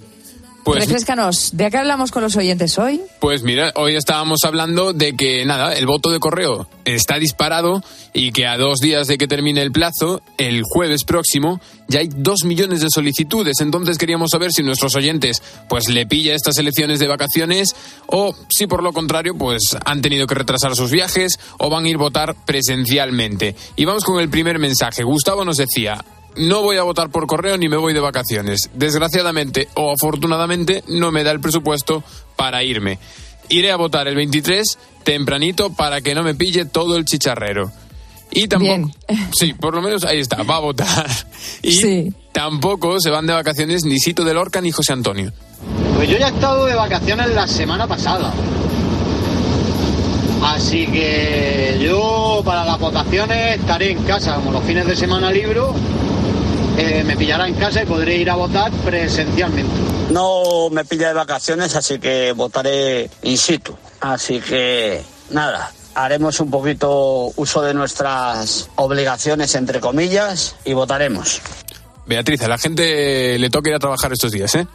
Pues, 0.64 0.84
Refrescanos, 0.84 1.56
¿de 1.56 1.70
qué 1.70 1.78
hablamos 1.78 2.10
con 2.10 2.22
los 2.22 2.36
oyentes 2.36 2.78
hoy? 2.78 3.00
Pues 3.18 3.42
mira, 3.42 3.72
hoy 3.76 3.96
estábamos 3.96 4.40
hablando 4.44 4.92
de 4.92 5.16
que 5.16 5.44
nada, 5.46 5.74
el 5.74 5.86
voto 5.86 6.10
de 6.10 6.18
correo 6.18 6.68
está 6.84 7.18
disparado 7.18 7.82
y 8.12 8.32
que 8.32 8.46
a 8.46 8.58
dos 8.58 8.78
días 8.78 9.06
de 9.06 9.16
que 9.16 9.26
termine 9.26 9.62
el 9.62 9.72
plazo, 9.72 10.20
el 10.36 10.62
jueves 10.62 11.04
próximo, 11.04 11.60
ya 11.88 12.00
hay 12.00 12.10
dos 12.14 12.44
millones 12.44 12.82
de 12.82 12.90
solicitudes. 12.90 13.60
Entonces 13.60 13.96
queríamos 13.96 14.30
saber 14.30 14.52
si 14.52 14.62
nuestros 14.62 14.94
oyentes 14.96 15.42
pues 15.68 15.88
le 15.88 16.06
pilla 16.06 16.34
estas 16.34 16.58
elecciones 16.58 16.98
de 16.98 17.08
vacaciones 17.08 17.74
o 18.06 18.34
si 18.48 18.66
por 18.66 18.82
lo 18.82 18.92
contrario 18.92 19.34
pues 19.36 19.76
han 19.84 20.02
tenido 20.02 20.26
que 20.26 20.34
retrasar 20.34 20.76
sus 20.76 20.90
viajes 20.90 21.38
o 21.58 21.70
van 21.70 21.86
a 21.86 21.88
ir 21.88 21.96
a 21.96 22.00
votar 22.00 22.36
presencialmente. 22.44 23.56
Y 23.76 23.86
vamos 23.86 24.04
con 24.04 24.20
el 24.20 24.28
primer 24.28 24.58
mensaje. 24.58 25.04
Gustavo 25.04 25.44
nos 25.44 25.56
decía, 25.56 26.04
no 26.36 26.62
voy 26.62 26.76
a 26.76 26.82
votar 26.82 27.10
por 27.10 27.26
correo 27.26 27.56
ni 27.56 27.68
me 27.68 27.76
voy 27.76 27.92
de 27.92 28.00
vacaciones. 28.00 28.70
Desgraciadamente 28.74 29.68
o 29.74 29.92
afortunadamente 29.92 30.84
no 30.88 31.10
me 31.12 31.24
da 31.24 31.30
el 31.30 31.40
presupuesto 31.40 32.02
para 32.36 32.62
irme. 32.62 32.98
Iré 33.48 33.72
a 33.72 33.76
votar 33.76 34.06
el 34.08 34.14
23 34.14 34.78
tempranito 35.02 35.70
para 35.70 36.00
que 36.00 36.14
no 36.14 36.22
me 36.22 36.34
pille 36.34 36.64
todo 36.64 36.96
el 36.96 37.04
chicharrero. 37.04 37.70
Y 38.30 38.48
tampoco. 38.48 38.90
Sí, 39.32 39.54
por 39.54 39.74
lo 39.74 39.82
menos 39.82 40.04
ahí 40.04 40.20
está, 40.20 40.42
va 40.42 40.56
a 40.56 40.60
votar. 40.60 41.08
Y 41.62 42.12
tampoco 42.32 43.00
se 43.00 43.10
van 43.10 43.26
de 43.26 43.32
vacaciones 43.32 43.84
ni 43.84 43.98
Sito 43.98 44.24
de 44.24 44.34
Lorca 44.34 44.60
ni 44.60 44.70
José 44.70 44.92
Antonio. 44.92 45.32
Pues 45.96 46.08
yo 46.08 46.16
ya 46.16 46.28
he 46.28 46.30
estado 46.30 46.66
de 46.66 46.74
vacaciones 46.74 47.28
la 47.34 47.46
semana 47.46 47.86
pasada. 47.86 48.32
Así 50.42 50.86
que 50.86 51.78
yo 51.82 52.42
para 52.44 52.64
las 52.64 52.78
votaciones 52.78 53.58
estaré 53.58 53.90
en 53.90 54.02
casa, 54.04 54.36
como 54.36 54.52
los 54.52 54.64
fines 54.64 54.86
de 54.86 54.96
semana 54.96 55.30
libro, 55.30 55.74
eh, 56.76 57.04
me 57.04 57.16
pillará 57.16 57.46
en 57.48 57.54
casa 57.54 57.82
y 57.82 57.86
podré 57.86 58.16
ir 58.16 58.30
a 58.30 58.34
votar 58.34 58.70
presencialmente. 58.84 59.70
No 60.10 60.70
me 60.70 60.84
pilla 60.84 61.08
de 61.08 61.14
vacaciones, 61.14 61.76
así 61.76 61.98
que 61.98 62.32
votaré 62.32 63.10
in 63.22 63.38
situ. 63.38 63.76
Así 64.00 64.40
que 64.40 65.02
nada, 65.30 65.72
haremos 65.94 66.40
un 66.40 66.50
poquito 66.50 67.32
uso 67.36 67.62
de 67.62 67.74
nuestras 67.74 68.68
obligaciones, 68.76 69.54
entre 69.54 69.80
comillas, 69.80 70.56
y 70.64 70.72
votaremos. 70.72 71.40
Beatriz, 72.06 72.42
a 72.42 72.48
la 72.48 72.58
gente 72.58 73.38
le 73.38 73.50
toca 73.50 73.70
ir 73.70 73.76
a 73.76 73.78
trabajar 73.78 74.12
estos 74.12 74.32
días, 74.32 74.54
¿eh? 74.56 74.66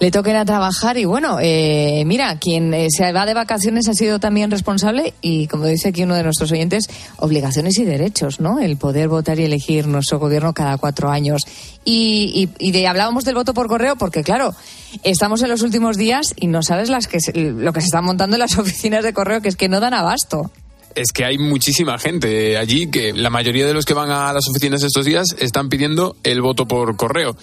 Le 0.00 0.10
ir 0.30 0.36
a 0.36 0.44
trabajar 0.44 0.96
y 0.96 1.04
bueno, 1.04 1.38
eh, 1.40 2.02
mira, 2.06 2.38
quien 2.38 2.72
eh, 2.74 2.88
se 2.90 3.12
va 3.12 3.26
de 3.26 3.34
vacaciones 3.34 3.86
ha 3.88 3.94
sido 3.94 4.18
también 4.18 4.50
responsable 4.50 5.12
y 5.20 5.46
como 5.46 5.66
dice 5.66 5.88
aquí 5.90 6.02
uno 6.04 6.14
de 6.14 6.22
nuestros 6.22 6.50
oyentes, 6.52 6.84
obligaciones 7.18 7.78
y 7.78 7.84
derechos, 7.84 8.40
¿no? 8.40 8.58
El 8.60 8.76
poder 8.78 9.08
votar 9.08 9.38
y 9.38 9.44
elegir 9.44 9.86
nuestro 9.86 10.18
gobierno 10.18 10.54
cada 10.54 10.78
cuatro 10.78 11.10
años. 11.10 11.42
Y, 11.84 12.48
y, 12.58 12.68
y 12.68 12.72
de, 12.72 12.86
hablábamos 12.86 13.24
del 13.24 13.34
voto 13.34 13.52
por 13.54 13.68
correo 13.68 13.96
porque 13.96 14.22
claro, 14.22 14.54
estamos 15.02 15.42
en 15.42 15.50
los 15.50 15.62
últimos 15.62 15.96
días 15.96 16.34
y 16.36 16.46
no 16.46 16.62
sabes 16.62 16.88
las 16.88 17.06
que 17.06 17.20
se- 17.20 17.32
lo 17.34 17.72
que 17.72 17.80
se 17.80 17.86
está 17.86 18.00
montando 18.02 18.36
en 18.36 18.40
las 18.40 18.58
oficinas 18.58 19.04
de 19.04 19.12
correo 19.12 19.40
que 19.42 19.48
es 19.50 19.56
que 19.56 19.68
no 19.68 19.80
dan 19.80 19.94
abasto. 19.94 20.50
Es 20.94 21.12
que 21.12 21.24
hay 21.24 21.38
muchísima 21.38 21.98
gente 21.98 22.56
allí 22.58 22.90
que 22.90 23.12
la 23.12 23.30
mayoría 23.30 23.64
de 23.66 23.74
los 23.74 23.84
que 23.84 23.94
van 23.94 24.10
a 24.10 24.32
las 24.32 24.48
oficinas 24.48 24.82
estos 24.82 25.04
días 25.04 25.36
están 25.38 25.68
pidiendo 25.68 26.16
el 26.24 26.40
voto 26.42 26.66
por 26.66 26.96
correo. 26.96 27.36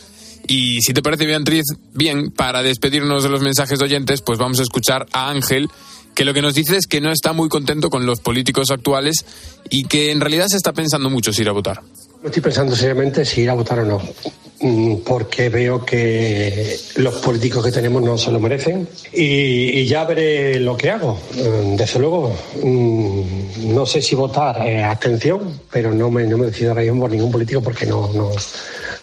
Y 0.48 0.82
si 0.82 0.94
te 0.94 1.02
parece, 1.02 1.26
Beatriz, 1.26 1.66
bien, 1.94 2.32
para 2.32 2.64
despedirnos 2.64 3.24
de 3.24 3.30
los 3.30 3.42
mensajes 3.42 3.80
de 3.80 3.86
oyentes, 3.86 4.22
pues 4.22 4.40
vamos 4.40 4.60
a 4.60 4.64
escuchar 4.64 5.06
a 5.12 5.30
Ángel, 5.30 5.70
que 6.16 6.26
lo 6.26 6.34
que 6.34 6.42
nos 6.42 6.54
dice 6.54 6.78
es 6.78 6.88
que 6.88 7.02
no 7.02 7.12
está 7.12 7.34
muy 7.34 7.50
contento 7.50 7.90
con 7.90 8.06
los 8.06 8.22
políticos 8.22 8.72
actuales 8.72 9.26
y 9.70 9.84
que 9.84 10.12
en 10.12 10.22
realidad 10.22 10.48
se 10.48 10.58
está 10.58 10.74
pensando 10.74 11.10
mucho 11.10 11.34
si 11.34 11.42
ir 11.42 11.50
a 11.50 11.52
votar. 11.52 11.82
No 12.22 12.30
estoy 12.30 12.42
pensando 12.42 12.76
seriamente 12.76 13.24
si 13.26 13.42
ir 13.42 13.50
a 13.50 13.54
votar 13.54 13.80
o 13.80 13.86
no, 13.86 14.02
Mm, 14.60 15.04
porque 15.06 15.50
veo 15.50 15.86
que 15.86 16.76
los 16.96 17.16
políticos 17.16 17.64
que 17.64 17.72
tenemos 17.72 18.02
no 18.02 18.18
se 18.18 18.32
lo 18.32 18.40
merecen 18.40 18.90
y, 19.14 19.86
ya 19.86 20.04
veré 20.04 20.60
lo 20.60 20.76
que 20.76 20.90
hago. 20.90 21.20
Mm, 21.36 21.76
Desde 21.76 22.00
luego, 22.00 22.36
mm, 22.64 23.74
no 23.74 23.86
sé 23.86 24.02
si 24.02 24.16
votar 24.16 24.66
eh, 24.66 24.84
abstención, 24.84 25.62
pero 25.72 25.94
no 25.94 26.10
me, 26.10 26.26
no 26.26 26.40
me 26.40 26.48
decido 26.48 26.72
ahora 26.72 26.82
mismo 26.82 27.02
por 27.02 27.12
ningún 27.12 27.32
político 27.32 27.62
porque 27.62 27.86
no, 27.86 28.12
no, 28.14 28.32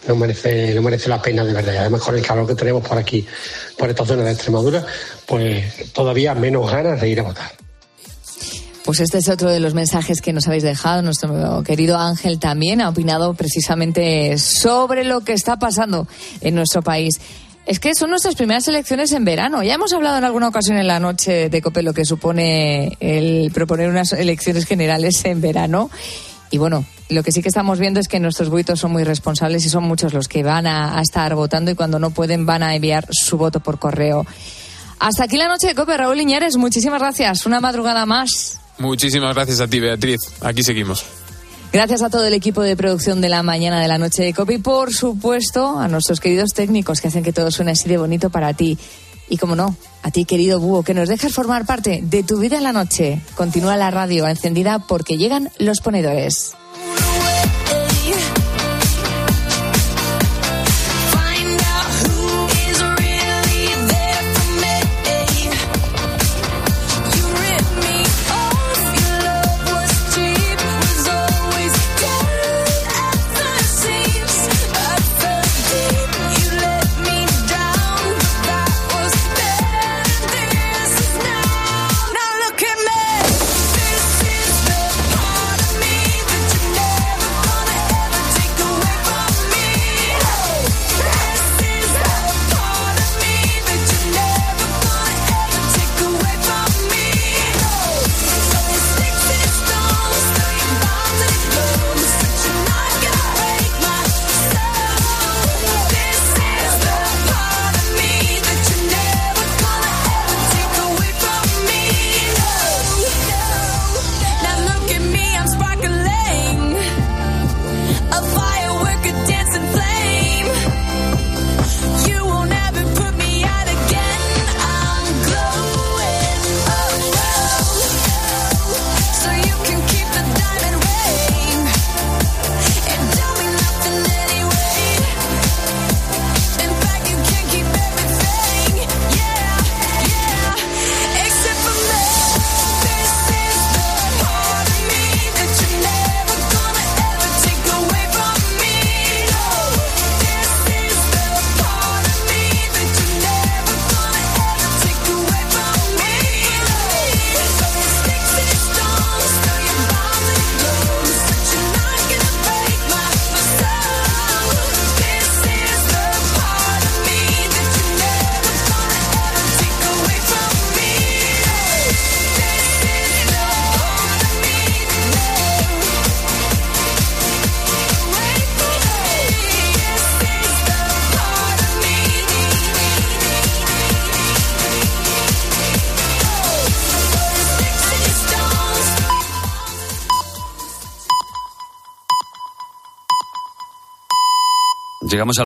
no, 0.07 0.15
merece, 0.15 0.73
no 0.73 0.81
merece 0.81 1.07
la 1.07 1.21
pena 1.21 1.45
de 1.45 1.53
verdad. 1.53 1.77
Además, 1.77 2.01
con 2.01 2.15
el 2.15 2.25
calor 2.25 2.45
que 2.47 2.55
tenemos 2.55 2.85
por 2.85 2.97
aquí, 2.97 3.25
por 3.77 3.89
esta 3.89 4.05
zona 4.05 4.23
de 4.23 4.31
Extremadura, 4.33 4.85
pues 5.25 5.93
todavía 5.93 6.35
menos 6.35 6.69
ganas 6.69 6.99
de 6.99 7.07
ir 7.09 7.21
a 7.21 7.23
votar. 7.23 7.64
Pues 8.85 8.99
este 8.99 9.17
es 9.17 9.29
otro 9.29 9.49
de 9.49 9.59
los 9.59 9.73
mensajes 9.73 10.21
que 10.21 10.31
nos 10.31 10.45
habéis 10.45 10.61
dejado. 10.61 11.01
Nuestro 11.01 11.63
querido 11.63 11.97
Ángel 11.97 12.37
también 12.37 12.81
ha 12.81 12.89
opinado 12.89 13.33
precisamente 13.33 14.37
sobre 14.37 15.03
lo 15.03 15.21
que 15.21 15.33
está 15.33 15.57
pasando 15.57 16.07
en 16.41 16.53
nuestro 16.53 16.83
país. 16.83 17.19
Es 17.65 17.79
que 17.79 17.95
son 17.95 18.11
nuestras 18.11 18.35
primeras 18.35 18.67
elecciones 18.67 19.11
en 19.13 19.25
verano. 19.25 19.63
Ya 19.63 19.73
hemos 19.73 19.91
hablado 19.91 20.19
en 20.19 20.23
alguna 20.23 20.49
ocasión 20.49 20.77
en 20.77 20.85
la 20.85 20.99
noche 20.99 21.49
de 21.49 21.61
COPE 21.63 21.81
lo 21.81 21.93
que 21.95 22.05
supone 22.05 22.95
el 22.99 23.49
proponer 23.51 23.89
unas 23.89 24.13
elecciones 24.13 24.65
generales 24.65 25.25
en 25.25 25.41
verano. 25.41 25.89
Y 26.51 26.59
bueno, 26.59 26.85
lo 27.09 27.23
que 27.23 27.31
sí 27.31 27.41
que 27.41 27.47
estamos 27.47 27.79
viendo 27.79 27.99
es 27.99 28.07
que 28.07 28.19
nuestros 28.19 28.49
buitos 28.49 28.79
son 28.79 28.91
muy 28.91 29.03
responsables 29.03 29.65
y 29.65 29.69
son 29.69 29.83
muchos 29.85 30.13
los 30.13 30.27
que 30.27 30.43
van 30.43 30.67
a, 30.67 30.99
a 30.99 31.01
estar 31.01 31.33
votando 31.33 31.71
y 31.71 31.75
cuando 31.75 31.97
no 31.97 32.11
pueden 32.11 32.45
van 32.45 32.61
a 32.61 32.75
enviar 32.75 33.07
su 33.09 33.35
voto 33.39 33.61
por 33.61 33.79
correo. 33.79 34.27
Hasta 34.99 35.23
aquí 35.23 35.37
la 35.37 35.47
noche 35.47 35.65
de 35.65 35.73
COPE, 35.73 35.97
Raúl 35.97 36.21
Iñares. 36.21 36.55
Muchísimas 36.55 37.01
gracias. 37.01 37.47
Una 37.47 37.59
madrugada 37.59 38.05
más. 38.05 38.59
Muchísimas 38.77 39.33
gracias 39.33 39.61
a 39.61 39.67
ti, 39.67 39.79
Beatriz. 39.79 40.19
Aquí 40.41 40.63
seguimos. 40.63 41.05
Gracias 41.71 42.01
a 42.01 42.09
todo 42.09 42.25
el 42.25 42.33
equipo 42.33 42.61
de 42.61 42.77
producción 42.77 43.19
de 43.19 43.27
la 43.27 43.43
mañana 43.43 43.81
de 43.81 43.87
la 43.87 43.97
noche 43.97 44.23
de 44.23 44.33
COPE 44.33 44.53
y 44.53 44.57
por 44.59 44.93
supuesto 44.93 45.77
a 45.77 45.87
nuestros 45.87 46.21
queridos 46.21 46.51
técnicos 46.51 47.01
que 47.01 47.09
hacen 47.09 47.23
que 47.23 47.33
todo 47.33 47.51
suene 47.51 47.71
así 47.71 47.89
de 47.89 47.97
bonito 47.97 48.29
para 48.29 48.53
ti. 48.53 48.77
Y 49.27 49.37
como 49.37 49.55
no, 49.55 49.75
a 50.03 50.11
ti 50.11 50.23
querido 50.23 50.59
búho, 50.59 50.83
que 50.83 50.93
nos 50.93 51.09
dejas 51.09 51.33
formar 51.33 51.65
parte 51.65 51.99
de 52.03 52.23
tu 52.23 52.39
vida 52.39 52.57
en 52.57 52.63
la 52.63 52.71
noche. 52.71 53.21
Continúa 53.35 53.75
la 53.75 53.91
radio 53.91 54.27
encendida 54.27 54.79
porque 54.79 55.17
llegan 55.17 55.49
los 55.57 55.81
ponedores. 55.81 56.55